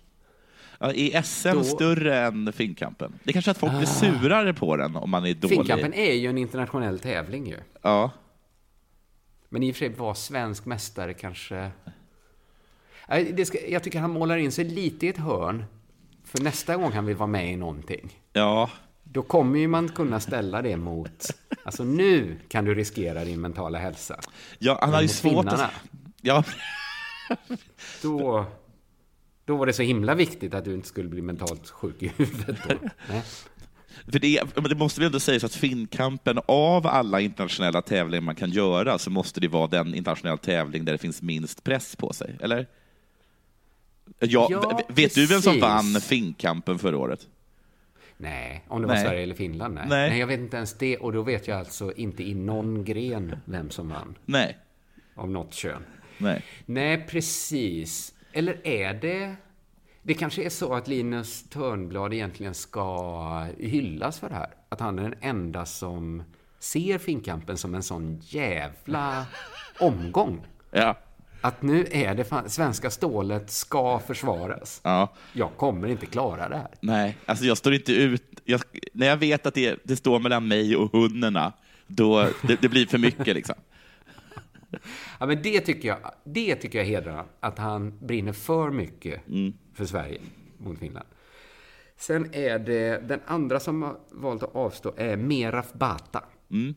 Ja, 0.80 0.94
är 0.94 1.22
SM 1.22 1.50
Då... 1.50 1.64
större 1.64 2.20
än 2.20 2.54
Finnkampen? 2.54 3.20
Det 3.24 3.32
är 3.32 3.34
kanske 3.34 3.52
att 3.52 3.58
folk 3.58 3.72
blir 3.72 3.84
ah. 3.84 3.86
surare 3.86 4.54
på 4.54 4.76
den 4.76 4.96
om 4.96 5.10
man 5.10 5.26
är 5.26 5.34
dålig. 5.34 5.58
Finnkampen 5.58 5.94
är 5.94 6.14
ju 6.14 6.30
en 6.30 6.38
internationell 6.38 7.00
tävling 7.00 7.48
ju. 7.48 7.58
Ja. 7.82 8.12
Men 9.50 9.64
i 9.64 9.72
och 9.72 9.76
för 9.76 9.80
sig 9.80 9.90
var 9.90 10.14
svensk 10.14 10.66
mästare 10.66 11.14
kanske... 11.14 11.72
Ska, 13.46 13.70
jag 13.70 13.84
tycker 13.84 14.00
han 14.00 14.12
målar 14.12 14.38
in 14.38 14.52
sig 14.52 14.66
lite 14.66 15.06
i 15.06 15.10
ett 15.10 15.18
hörn. 15.18 15.66
För 16.24 16.44
nästa 16.44 16.76
gång 16.76 16.92
han 16.92 17.06
vill 17.06 17.16
vara 17.16 17.28
med 17.28 17.54
i 17.54 17.56
någonting. 17.56 18.20
Ja. 18.34 18.70
Då 19.04 19.22
kommer 19.22 19.60
ju 19.60 19.68
man 19.68 19.90
kunna 19.90 20.20
ställa 20.20 20.62
det 20.62 20.78
mot... 20.78 21.28
Alltså 21.64 21.84
nu 21.84 22.38
kan 22.48 22.66
du 22.66 22.76
riskera 22.76 23.26
din 23.26 23.42
mentala 23.42 23.80
hälsa. 23.80 24.20
Ja, 24.60 24.78
han 24.82 24.94
har 24.94 25.02
ju 25.02 25.08
svårt 25.08 25.46
att... 25.46 25.72
Ja. 26.28 26.44
Då... 28.02 28.46
Då 29.46 29.56
var 29.56 29.66
det 29.66 29.74
så 29.74 29.84
himla 29.84 30.16
viktigt 30.16 30.54
att 30.54 30.66
du 30.66 30.74
inte 30.74 30.88
skulle 30.88 31.10
bli 31.10 31.22
mentalt 31.22 31.70
sjuk 31.70 32.04
i 32.04 32.12
huvudet. 32.18 32.58
Då. 32.68 32.76
Nej. 33.10 33.24
För 34.12 34.20
det, 34.20 34.42
det, 34.70 34.76
måste 34.76 35.00
väl 35.00 35.06
ändå 35.06 35.20
sägas 35.20 35.44
att 35.44 35.56
Finnkampen, 35.56 36.40
av 36.46 36.88
alla 36.88 37.22
internationella 37.22 37.82
tävlingar 37.82 38.22
man 38.22 38.36
kan 38.36 38.50
göra, 38.50 38.98
så 38.98 39.10
måste 39.10 39.40
det 39.40 39.48
vara 39.48 39.68
den 39.68 39.96
internationella 39.96 40.38
tävling 40.38 40.86
där 40.86 40.92
det 40.92 40.98
finns 40.98 41.22
minst 41.22 41.64
press 41.64 41.96
på 41.96 42.14
sig, 42.14 42.36
eller? 42.42 42.68
Ja, 44.20 44.48
ja 44.50 44.82
vet 44.88 44.96
precis. 44.96 45.14
du 45.14 45.26
vem 45.26 45.42
som 45.42 45.60
vann 45.60 46.02
Finnkampen 46.02 46.80
förra 46.80 46.98
året? 46.98 47.28
Nej, 48.18 48.64
om 48.68 48.82
det 48.82 48.88
var 48.88 48.96
nej. 48.96 49.04
Sverige 49.04 49.24
eller 49.24 49.36
Finland? 49.36 49.76
Nej. 49.76 49.86
nej. 49.90 50.10
nej. 50.10 50.20
jag 50.20 50.28
vet 50.28 50.40
inte 50.40 50.58
ens 50.58 50.74
det. 50.74 50.98
Och 50.98 51.14
då 51.14 51.22
vet 51.22 51.48
jag 51.48 51.60
alltså 51.60 51.94
inte 51.94 52.24
i 52.24 52.34
någon 52.34 52.84
gren 52.86 53.36
vem 53.46 53.70
som 53.70 53.90
vann. 53.90 54.16
Nej. 54.26 54.58
Av 55.16 55.30
något 55.30 55.54
kön. 55.54 55.84
Nej. 56.18 56.44
Nej, 56.66 57.06
precis. 57.10 58.14
Eller 58.34 58.68
är 58.68 58.94
det... 58.94 59.36
Det 60.02 60.14
kanske 60.14 60.44
är 60.44 60.50
så 60.50 60.74
att 60.74 60.88
Linus 60.88 61.44
Törnblad 61.50 62.14
egentligen 62.14 62.54
ska 62.54 63.48
hyllas 63.60 64.20
för 64.20 64.30
det 64.30 64.36
här. 64.36 64.50
Att 64.70 64.80
han 64.80 65.00
är 65.00 65.04
den 65.04 65.16
enda 65.22 65.66
som 65.66 66.24
ser 66.60 66.98
Finnkampen 66.98 67.58
som 67.58 67.76
en 67.76 67.84
sån 67.84 68.22
jävla 68.24 69.26
omgång. 69.80 70.46
Ja. 70.72 70.98
Att 71.42 71.62
nu 71.62 71.88
är 71.92 72.16
det 72.16 72.24
fan, 72.24 72.50
svenska 72.50 72.90
stålet 72.90 73.52
ska 73.52 74.00
försvaras. 74.00 74.82
Ja. 74.84 75.14
Jag 75.34 75.50
kommer 75.58 75.88
inte 75.88 76.06
klara 76.06 76.50
det 76.50 76.58
här. 76.58 76.68
Nej, 76.80 77.18
alltså 77.26 77.46
jag 77.46 77.58
står 77.58 77.74
inte 77.74 77.94
ut. 77.94 78.42
Jag, 78.44 78.62
när 78.94 79.08
jag 79.08 79.18
vet 79.18 79.46
att 79.46 79.54
det, 79.54 79.80
det 79.84 79.96
står 79.96 80.20
mellan 80.20 80.48
mig 80.48 80.76
och 80.76 80.92
hundarna, 80.92 81.54
då 81.88 82.30
det, 82.42 82.62
det 82.62 82.70
blir 82.70 82.86
för 82.86 82.98
mycket 82.98 83.36
liksom. 83.36 83.56
Ja, 85.20 85.26
men 85.26 85.42
det 85.42 85.60
tycker 85.62 85.88
jag, 85.88 86.00
det 86.24 86.56
tycker 86.56 86.78
jag 86.78 86.86
hedrar 86.86 87.26
att 87.40 87.58
han 87.58 87.94
brinner 88.00 88.34
för 88.34 88.70
mycket 88.72 89.28
Mm. 89.28 89.54
för 89.74 89.86
Sverige 89.86 90.22
mot 90.58 90.80
Finland. 90.80 91.06
Sen 91.98 92.30
är 92.34 92.60
det, 92.60 93.08
den 93.08 93.20
andra 93.26 93.60
som 93.60 93.82
har 93.82 93.98
valt 94.12 94.44
att 94.44 94.56
avstå 94.56 94.94
är 94.98 95.18
Meraf 95.18 95.74
Bata. 95.74 96.24
Mm. 96.52 96.76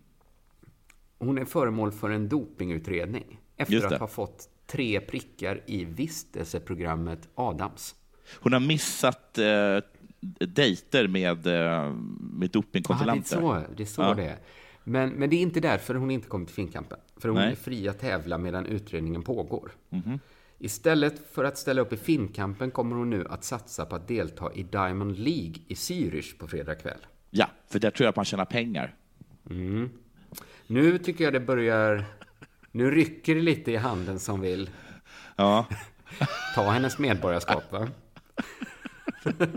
Hon 1.19 1.39
är 1.39 1.45
föremål 1.45 1.93
för 1.93 2.11
en 2.11 2.29
dopingutredning 2.29 3.41
efter 3.57 3.87
att 3.95 4.01
ha 4.01 4.07
fått 4.07 4.49
tre 4.67 5.01
prickar 5.01 5.63
i 5.67 5.85
vistelseprogrammet 5.85 7.29
Adams. 7.35 7.95
Hon 8.41 8.53
har 8.53 8.61
missat 8.61 9.39
eh, 9.39 9.79
dejter 10.49 11.09
med, 11.09 11.47
eh, 11.47 11.93
med 12.21 12.51
dopingkontrollanter. 12.51 13.37
det 13.41 13.43
är 13.43 13.47
så 13.47 13.65
det 13.77 13.83
är. 13.83 13.87
Så 13.87 14.03
Ja. 14.03 14.15
det. 14.15 14.37
Men, 14.85 15.11
men 15.11 15.31
det 15.31 15.37
är 15.37 15.41
inte 15.41 15.61
därför 15.61 15.95
hon 15.95 16.11
inte 16.11 16.29
kommer 16.29 16.47
till 16.47 16.55
Finnkampen. 16.55 16.99
För 17.17 17.29
hon 17.29 17.39
Nej. 17.39 17.51
är 17.51 17.57
fri 17.57 17.89
att 17.89 17.99
tävla 17.99 18.39
medan 18.39 18.67
utredningen 18.67 19.23
pågår. 19.23 19.73
Mhm. 19.89 20.21
Istället 20.59 21.33
för 21.33 21.45
att 21.45 21.59
ställa 21.59 21.81
upp 21.83 21.93
i 21.93 21.97
Finnkampen 21.97 22.71
kommer 22.71 22.97
hon 22.97 23.11
nu 23.11 23.27
att 23.31 23.45
satsa 23.45 23.87
på 23.87 23.97
att 23.97 24.09
delta 24.09 24.53
i 24.55 24.63
Diamond 24.63 25.19
League 25.19 25.55
i 25.69 25.75
Zürich 25.75 26.39
på 26.39 26.49
fredag 26.49 26.75
kväll. 26.75 27.07
Ja, 27.31 27.47
för 27.69 27.79
där 27.79 27.91
tror 27.91 28.05
jag 28.05 28.11
att 28.11 28.17
man 28.17 28.25
tjänar 28.25 28.45
pengar. 28.45 28.95
Mm. 29.51 29.91
Nu 30.67 30.99
tycker 30.99 31.25
jag 31.25 31.33
det 31.33 31.41
börjar... 31.41 32.05
Nu 32.73 32.91
rycker 32.91 33.35
det 33.35 33.41
lite 33.41 33.73
i 33.73 33.77
handen 33.77 34.19
som 34.19 34.41
vill 34.41 34.71
Ja. 35.37 35.67
ta 36.55 36.71
hennes 36.71 36.99
medborgarskap, 36.99 37.73
va? 37.73 37.89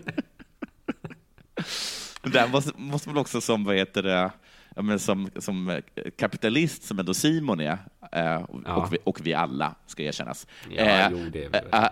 Där 2.24 2.48
måste, 2.48 2.72
måste 2.76 3.10
man 3.10 3.18
också 3.18 3.42
som, 3.42 3.64
vad 3.64 3.76
heter 3.76 4.04
det, 4.04 4.32
ja, 4.76 4.82
men 4.82 5.00
som, 5.00 5.30
som 5.36 5.70
eh, 5.70 5.84
kapitalist, 6.18 6.84
som 6.84 7.00
ändå 7.00 7.14
Simon 7.14 7.60
är, 7.60 7.78
eh, 8.12 8.36
och, 8.36 8.62
Ja. 8.66 8.76
och, 8.76 8.94
vi, 8.94 8.98
och 9.04 9.20
vi 9.26 9.34
alla, 9.34 9.76
ska 9.86 10.04
erkännas. 10.04 10.48
Ja, 10.70 10.84
eh, 10.84 11.08
jo, 11.12 11.30
det 11.32 11.56
eh, 11.72 11.84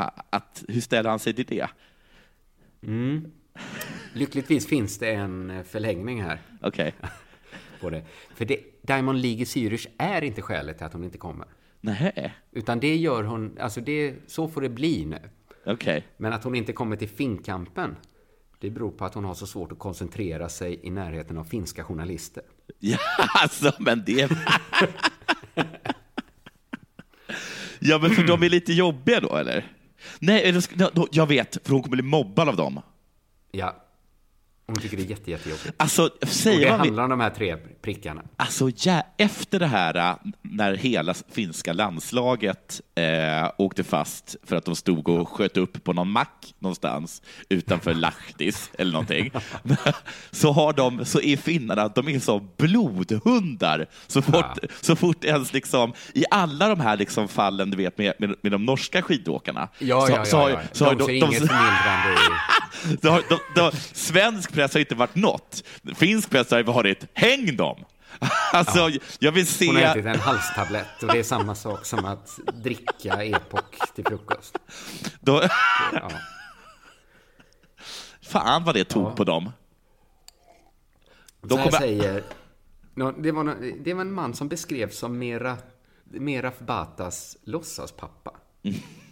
eh, 0.00 0.10
att, 0.30 0.64
hur 0.68 0.80
ställer 0.80 1.10
han 1.10 1.18
sig 1.18 1.34
till 1.34 1.46
det? 1.46 1.68
Mm. 2.82 3.32
Lyckligtvis 4.12 4.66
finns 4.66 4.98
det 4.98 5.12
en 5.12 5.64
förlängning 5.64 6.22
här. 6.22 6.38
Okej. 6.62 6.94
På 7.80 7.90
det. 7.90 8.02
För 8.34 8.44
det, 8.44 8.58
Diamond 8.82 9.18
League 9.22 9.40
i 9.40 9.44
Zürich 9.44 9.86
är 9.98 10.24
inte 10.24 10.42
skälet 10.42 10.76
till 10.76 10.86
att 10.86 10.92
hon 10.92 11.04
inte 11.04 11.18
kommer. 11.18 11.46
Nej. 11.80 12.34
Utan 12.52 12.80
det 12.80 12.96
gör 12.96 13.22
hon, 13.24 13.58
alltså 13.60 13.80
det, 13.80 14.14
så 14.26 14.48
får 14.48 14.60
det 14.60 14.68
bli 14.68 15.04
nu. 15.04 15.18
Okej. 15.66 16.06
Men 16.16 16.32
att 16.32 16.44
hon 16.44 16.54
inte 16.54 16.72
kommer 16.72 16.96
till 16.96 17.08
Finnkampen, 17.08 17.96
det 18.58 18.70
beror 18.70 18.90
på 18.90 19.04
att 19.04 19.14
hon 19.14 19.24
har 19.24 19.34
så 19.34 19.46
svårt 19.46 19.72
att 19.72 19.78
koncentrera 19.78 20.48
sig 20.48 20.80
i 20.82 20.90
närheten 20.90 21.38
av 21.38 21.44
finska 21.44 21.84
journalister. 21.84 22.42
Ja, 22.78 22.98
alltså, 23.34 23.72
men 23.78 24.04
det... 24.06 24.30
ja, 27.78 27.98
men 27.98 28.10
för 28.10 28.26
de 28.26 28.42
är 28.42 28.48
lite 28.48 28.72
jobbiga 28.72 29.20
då, 29.20 29.36
eller? 29.36 29.72
Nej, 30.18 30.60
jag 31.10 31.26
vet, 31.26 31.66
för 31.66 31.72
hon 31.72 31.82
kommer 31.82 31.96
bli 31.96 32.02
mobbad 32.02 32.48
av 32.48 32.56
dem. 32.56 32.80
Ja. 33.50 33.85
Hon 34.68 34.76
tycker 34.76 34.96
det 34.96 35.02
är 35.02 35.06
jätte, 35.06 35.30
jättejobbigt. 35.30 35.74
Alltså, 35.76 36.02
Och 36.02 36.10
det 36.20 36.26
säger 36.26 36.70
man... 36.70 36.80
handlar 36.80 37.02
om 37.04 37.10
de 37.10 37.20
här 37.20 37.30
tre 37.30 37.56
prickarna. 37.56 38.22
Alltså, 38.36 38.70
ja, 38.76 39.02
efter 39.16 39.58
det 39.58 39.66
här, 39.66 39.96
äh, 39.96 40.16
när 40.42 40.74
hela 40.74 41.14
finska 41.14 41.72
landslaget 41.72 42.80
eh, 42.94 43.50
åkte 43.58 43.84
fast 43.84 44.36
för 44.42 44.56
att 44.56 44.64
de 44.64 44.76
stod 44.76 45.08
och 45.08 45.28
sköt 45.28 45.56
upp 45.56 45.84
på 45.84 45.92
någon 45.92 46.10
mack 46.10 46.54
någonstans 46.58 47.22
utanför 47.48 47.94
Lahtis 48.06 48.70
eller 48.78 48.92
någonting, 48.92 49.30
så, 50.30 50.52
har 50.52 50.72
de, 50.72 51.04
så 51.04 51.20
är 51.20 51.36
finnarna, 51.36 51.88
de 51.88 52.08
är 52.08 52.18
som 52.18 52.50
blodhundar. 52.56 53.86
Så 54.06 54.22
fort, 54.22 54.58
så 54.80 54.96
fort 54.96 55.24
ens 55.24 55.52
liksom, 55.52 55.92
i 56.14 56.24
alla 56.30 56.68
de 56.68 56.80
här 56.80 56.96
liksom 56.96 57.28
fallen 57.28 57.70
du 57.70 57.76
vet 57.76 57.98
med, 57.98 58.12
med, 58.18 58.34
med 58.42 58.52
de 58.52 58.64
norska 58.64 59.02
skidåkarna, 59.02 59.68
Ja, 59.78 60.06
så, 60.06 60.12
ja, 60.12 60.24
så 60.24 60.36
ja, 60.36 60.42
har, 60.42 60.50
ja. 60.50 60.60
så 60.72 60.84
har 60.84 60.94
De 60.94 61.04
ser 61.04 61.12
inget 61.12 61.38
förmildrande 61.38 62.20
har, 63.02 63.22
de, 63.28 63.38
de, 63.54 63.70
svensk 63.92 64.52
press 64.52 64.72
har 64.72 64.80
inte 64.80 64.94
varit 64.94 65.14
något. 65.14 65.62
Finsk 65.96 66.30
press 66.30 66.50
har 66.50 66.62
varit 66.62 67.04
häng 67.14 67.56
dem. 67.56 67.84
Alltså, 68.52 68.90
jag 69.18 69.32
vill 69.32 69.46
se... 69.46 69.66
Hon 69.66 69.76
har 69.76 69.82
ätit 69.82 70.06
en 70.06 70.18
halstablett 70.20 71.02
och 71.02 71.08
det 71.12 71.18
är 71.18 71.22
samma 71.22 71.54
sak 71.54 71.84
som 71.86 72.04
att 72.04 72.38
dricka 72.54 73.24
Epoch 73.24 73.94
till 73.94 74.04
frukost. 74.04 74.58
Då... 75.20 75.42
Ja. 75.92 76.10
Fan 78.22 78.64
vad 78.64 78.74
det 78.74 78.84
tog 78.84 79.06
Ja. 79.06 79.10
på 79.10 79.24
dem. 79.24 79.52
Här 81.42 81.48
kommer- 81.48 81.70
säger... 81.70 82.24
Det 83.18 83.32
var, 83.32 83.44
nå- 83.44 83.54
det 83.84 83.94
var 83.94 84.00
en 84.00 84.12
man 84.12 84.34
som 84.34 84.48
beskrevs 84.48 84.98
som 84.98 85.18
Mera, 85.18 85.56
Meraf 86.04 86.58
Batas 86.58 87.36
låtsaspappa. 87.44 88.30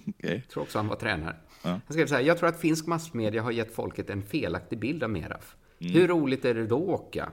Okej. 0.09 0.43
Jag 0.45 0.49
tror 0.49 0.63
också 0.63 0.79
han 0.79 0.89
var 0.89 0.97
tränare. 0.97 1.37
Han 1.71 1.81
skrev 1.89 2.07
så 2.07 2.15
här, 2.15 2.23
jag 2.23 2.39
tror 2.39 2.49
att 2.49 2.61
finsk 2.61 2.87
massmedia 2.87 3.43
har 3.43 3.51
gett 3.51 3.75
folket 3.75 4.11
en 4.11 4.23
felaktig 4.23 4.79
bild 4.79 5.03
av 5.03 5.11
Meraf. 5.11 5.57
Mm. 5.79 5.93
Hur 5.93 6.09
roligt 6.09 6.45
är 6.45 6.55
det 6.55 6.67
då 6.67 6.95
att 6.95 7.01
åka? 7.01 7.33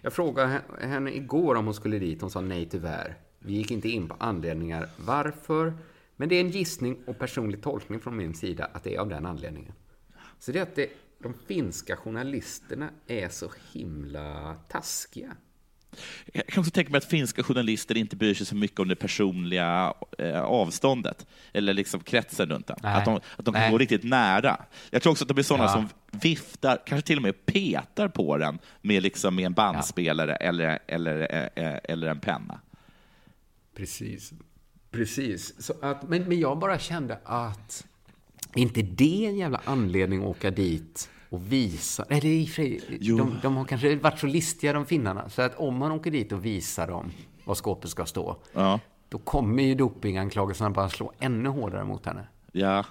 Jag 0.00 0.12
frågade 0.12 0.48
he- 0.48 0.86
henne 0.86 1.12
igår 1.12 1.54
om 1.54 1.64
hon 1.64 1.74
skulle 1.74 1.98
dit. 1.98 2.20
Hon 2.20 2.30
sa 2.30 2.40
nej 2.40 2.68
tyvärr. 2.68 3.16
Vi 3.38 3.52
gick 3.52 3.70
inte 3.70 3.88
in 3.88 4.08
på 4.08 4.16
anledningar 4.18 4.88
varför. 5.06 5.74
Men 6.16 6.28
det 6.28 6.34
är 6.34 6.40
en 6.40 6.50
gissning 6.50 6.96
och 7.06 7.18
personlig 7.18 7.62
tolkning 7.62 8.00
från 8.00 8.16
min 8.16 8.34
sida 8.34 8.64
att 8.72 8.84
det 8.84 8.94
är 8.94 9.00
av 9.00 9.08
den 9.08 9.26
anledningen. 9.26 9.72
Så 10.38 10.52
det 10.52 10.58
är 10.58 10.62
att 10.62 10.74
det, 10.74 10.90
de 11.18 11.34
finska 11.46 11.96
journalisterna 11.96 12.90
är 13.06 13.28
så 13.28 13.50
himla 13.72 14.56
taskiga. 14.68 15.36
Jag 16.32 16.46
kan 16.46 16.60
också 16.60 16.70
tänka 16.70 16.90
mig 16.90 16.98
att 16.98 17.04
finska 17.04 17.42
journalister 17.42 17.96
inte 17.96 18.16
bryr 18.16 18.34
sig 18.34 18.46
så 18.46 18.54
mycket 18.54 18.80
om 18.80 18.88
det 18.88 18.96
personliga 18.96 19.94
eh, 20.18 20.40
avståndet, 20.42 21.26
eller 21.52 21.74
liksom 21.74 22.00
kretsen 22.00 22.50
runt. 22.50 22.70
Nej. 22.82 22.94
Att 22.94 23.04
de, 23.04 23.16
att 23.16 23.44
de 23.44 23.54
kan 23.54 23.62
Nej. 23.62 23.70
gå 23.70 23.78
riktigt 23.78 24.04
nära. 24.04 24.64
Jag 24.90 25.02
tror 25.02 25.10
också 25.10 25.24
att 25.24 25.28
de 25.28 25.38
är 25.38 25.42
sådana 25.42 25.64
Ja. 25.64 25.72
som 25.72 25.88
viftar, 26.20 26.78
kanske 26.86 27.06
till 27.06 27.16
och 27.16 27.22
med 27.22 27.46
petar 27.46 28.08
på 28.08 28.36
den 28.36 28.58
med, 28.80 29.02
liksom, 29.02 29.34
med 29.34 29.46
en 29.46 29.52
bandspelare 29.52 30.36
eller, 30.36 30.78
eller, 30.86 31.34
eh, 31.56 31.64
eh, 31.66 31.78
eller 31.84 32.06
en 32.06 32.20
penna. 32.20 32.60
Precis. 33.76 34.32
Precis. 34.90 35.62
Så 35.62 35.74
att, 35.82 36.08
men, 36.08 36.22
men 36.22 36.40
jag 36.40 36.58
bara 36.58 36.78
kände 36.78 37.18
att 37.24 37.86
är 38.54 38.60
inte 38.60 38.82
det 38.82 39.26
en 39.26 39.36
jävla 39.36 39.60
anledning 39.64 40.20
att 40.20 40.26
åka 40.26 40.50
dit 40.50 41.10
och 41.32 41.52
visa? 41.52 42.04
Nej, 42.10 42.20
det 42.20 42.28
är 42.28 42.60
i 42.60 43.08
de, 43.16 43.38
de 43.42 43.56
har 43.56 43.64
kanske 43.64 43.96
varit 43.96 44.18
så 44.18 44.26
listiga, 44.26 44.72
de 44.72 44.86
finnarna, 44.86 45.28
så 45.28 45.42
att 45.42 45.54
om 45.56 45.76
man 45.76 45.92
åker 45.92 46.10
dit 46.10 46.32
och 46.32 46.44
visar 46.44 46.86
dem 46.88 47.10
var 47.44 47.54
skåpet 47.54 47.90
ska 47.90 48.06
stå, 48.06 48.36
Ja. 48.52 48.80
då 49.08 49.18
kommer 49.18 49.62
ju 49.62 49.74
dopinganklagelserna 49.74 50.70
bara 50.70 50.88
slå 50.88 51.12
ännu 51.18 51.48
hårdare 51.48 51.84
mot 51.84 52.06
henne. 52.06 52.26
Ja. 52.52 52.84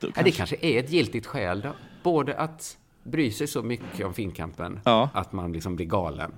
Då 0.00 0.08
Ja, 0.16 0.22
det 0.22 0.30
kanske 0.30 0.56
är 0.60 0.78
ett 0.84 0.90
giltigt 0.90 1.26
skäl 1.26 1.60
då. 1.60 1.72
Både 2.02 2.36
att 2.38 2.76
bry 3.02 3.30
sig 3.30 3.46
så 3.46 3.62
mycket 3.62 4.06
om 4.06 4.14
Finnkampen, 4.14 4.80
Ja. 4.84 5.08
att 5.14 5.32
man 5.32 5.52
liksom 5.52 5.76
blir 5.76 5.86
galen, 5.86 6.32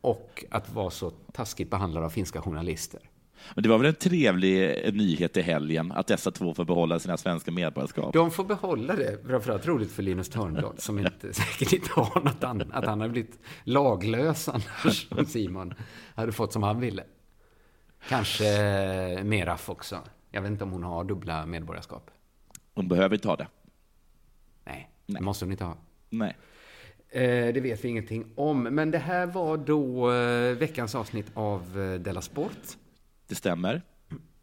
och 0.00 0.44
att 0.50 0.72
vara 0.74 0.90
så 0.90 1.10
taskigt 1.32 1.70
behandlad 1.70 2.04
av 2.04 2.10
finska 2.10 2.40
journalister. 2.40 3.00
Men 3.54 3.62
det 3.62 3.68
var 3.68 3.78
väl 3.78 3.86
en 3.86 3.94
trevlig 3.94 4.86
eh, 4.86 4.92
nyhet 4.92 5.36
i 5.36 5.42
helgen 5.42 5.92
att 5.92 6.06
dessa 6.06 6.30
två 6.30 6.54
får 6.54 6.64
behålla 6.64 6.98
sina 6.98 7.16
svenska 7.16 7.50
medborgarskap. 7.50 8.12
De 8.12 8.30
får 8.30 8.44
behålla 8.44 8.96
det. 8.96 9.18
Framförallt 9.26 9.66
roligt 9.66 9.92
för 9.92 10.02
Linus 10.02 10.28
Törnblad 10.28 10.80
som 10.80 10.98
inte, 10.98 11.32
säkert 11.32 11.72
inte 11.72 11.90
har 11.92 12.20
något 12.24 12.44
annat. 12.44 12.68
Att 12.72 12.86
han 12.86 13.00
har 13.00 13.08
blivit 13.08 13.38
laglös 13.64 14.48
annars 14.48 15.06
om 15.10 15.26
Simon 15.26 15.74
hade 16.14 16.32
fått 16.32 16.52
som 16.52 16.62
han 16.62 16.80
ville. 16.80 17.04
Kanske 18.08 18.44
Meraf 19.24 19.70
också. 19.70 19.98
Jag 20.30 20.42
vet 20.42 20.50
inte 20.50 20.64
om 20.64 20.72
hon 20.72 20.82
har 20.82 21.04
dubbla 21.04 21.46
medborgarskap. 21.46 22.10
Hon 22.74 22.88
behöver 22.88 23.14
inte 23.14 23.28
ha 23.28 23.36
det. 23.36 23.46
Nej, 24.64 24.90
det 25.06 25.20
måste 25.20 25.44
hon 25.44 25.52
inte 25.52 25.64
ha. 25.64 25.76
Nej. 26.10 26.36
Eh, 27.08 27.54
det 27.54 27.60
vet 27.60 27.84
vi 27.84 27.88
ingenting 27.88 28.24
om. 28.34 28.62
Men 28.62 28.90
det 28.90 28.98
här 28.98 29.26
var 29.26 29.56
då 29.56 30.12
eh, 30.12 30.56
veckans 30.56 30.94
avsnitt 30.94 31.26
av 31.34 31.80
eh, 31.80 32.00
Della 32.00 32.20
Sport. 32.20 32.76
Det 33.28 33.34
stämmer. 33.34 33.82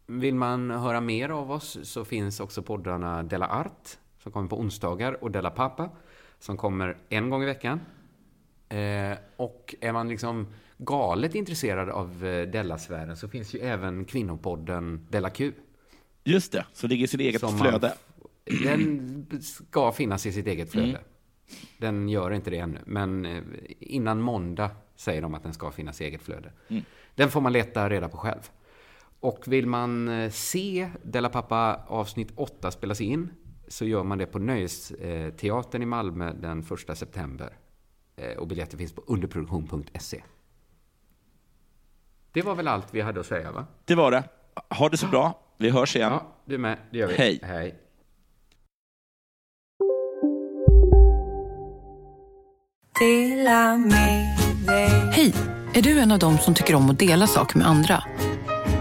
Vill 0.06 0.34
man 0.34 0.70
höra 0.70 1.00
mer 1.00 1.28
av 1.28 1.50
oss 1.52 1.78
så 1.82 2.04
finns 2.04 2.40
också 2.40 2.62
poddarna 2.62 3.22
Della 3.22 3.48
Art 3.48 3.88
som 4.18 4.32
kommer 4.32 4.48
på 4.48 4.58
onsdagar 4.58 5.24
och 5.24 5.30
Della 5.30 5.50
Pappa 5.50 5.90
som 6.38 6.56
kommer 6.56 6.96
en 7.08 7.30
gång 7.30 7.42
i 7.42 7.46
veckan. 7.46 7.80
Eh, 8.68 9.18
och 9.36 9.74
är 9.80 9.92
man 9.92 10.08
liksom 10.08 10.46
galet 10.78 11.34
intresserad 11.34 11.88
av 11.90 12.24
eh, 12.26 12.48
Della-sfären 12.48 13.16
så 13.16 13.28
finns 13.28 13.54
ju 13.54 13.58
även 13.58 14.04
kvinnopodden 14.04 15.06
Della 15.10 15.30
Q. 15.30 15.52
Just 16.24 16.52
det, 16.52 16.66
som 16.72 16.88
ligger 16.88 17.04
i 17.04 17.08
sitt 17.08 17.20
eget 17.20 17.40
Som 17.40 17.58
man- 17.58 17.68
flöde. 17.68 17.94
Den 18.64 19.26
ska 19.42 19.92
finnas 19.92 20.26
i 20.26 20.32
sitt 20.32 20.46
eget 20.46 20.70
flöde. 20.72 20.88
Mm. 20.88 21.00
Den 21.78 22.08
gör 22.08 22.30
inte 22.30 22.50
det 22.50 22.58
ännu, 22.58 22.78
men 22.86 23.26
eh, 23.26 23.42
innan 23.78 24.20
måndag 24.20 24.70
säger 24.96 25.22
de 25.22 25.34
att 25.34 25.42
den 25.42 25.54
ska 25.54 25.70
finnas 25.70 26.00
i 26.00 26.04
eget 26.04 26.22
flöde. 26.22 26.52
Mm. 26.68 26.82
Den 27.14 27.30
får 27.30 27.40
man 27.40 27.52
leta 27.52 27.88
reda 27.90 28.08
på 28.08 28.16
själv. 28.16 28.50
Och 29.24 29.44
vill 29.46 29.66
man 29.66 30.08
eh, 30.08 30.30
se 30.30 30.90
Della 31.02 31.28
Pappa 31.28 31.84
avsnitt 31.86 32.32
8 32.36 32.70
spelas 32.70 33.00
in 33.00 33.30
så 33.68 33.84
gör 33.84 34.02
man 34.02 34.18
det 34.18 34.26
på 34.26 34.38
Nöjesteatern 34.38 35.82
i 35.82 35.86
Malmö 35.86 36.32
den 36.32 36.64
1 36.88 36.98
september. 36.98 37.58
Eh, 38.16 38.38
och 38.38 38.46
biljetter 38.46 38.78
finns 38.78 38.92
på 38.92 39.02
underproduktion.se. 39.06 40.22
Det 42.32 42.42
var 42.42 42.54
väl 42.54 42.68
allt 42.68 42.94
vi 42.94 43.00
hade 43.00 43.20
att 43.20 43.26
säga, 43.26 43.52
va? 43.52 43.66
Det 43.84 43.94
var 43.94 44.10
det. 44.10 44.24
Ha 44.70 44.88
det 44.88 44.96
så 44.96 45.06
bra. 45.06 45.40
Vi 45.58 45.70
hörs 45.70 45.96
igen. 45.96 46.12
Ja, 46.12 46.26
du 46.44 46.58
med. 46.58 46.78
Det 46.90 46.98
gör 46.98 47.08
vi. 47.08 47.14
Hej. 47.14 47.40
Hej. 47.42 47.80
Hej! 55.12 55.34
Är 55.74 55.82
du 55.82 55.98
en 55.98 56.12
av 56.12 56.18
dem 56.18 56.38
som 56.38 56.54
tycker 56.54 56.74
om 56.74 56.90
att 56.90 56.98
dela 56.98 57.26
saker 57.26 57.58
med 57.58 57.66
andra? 57.66 58.04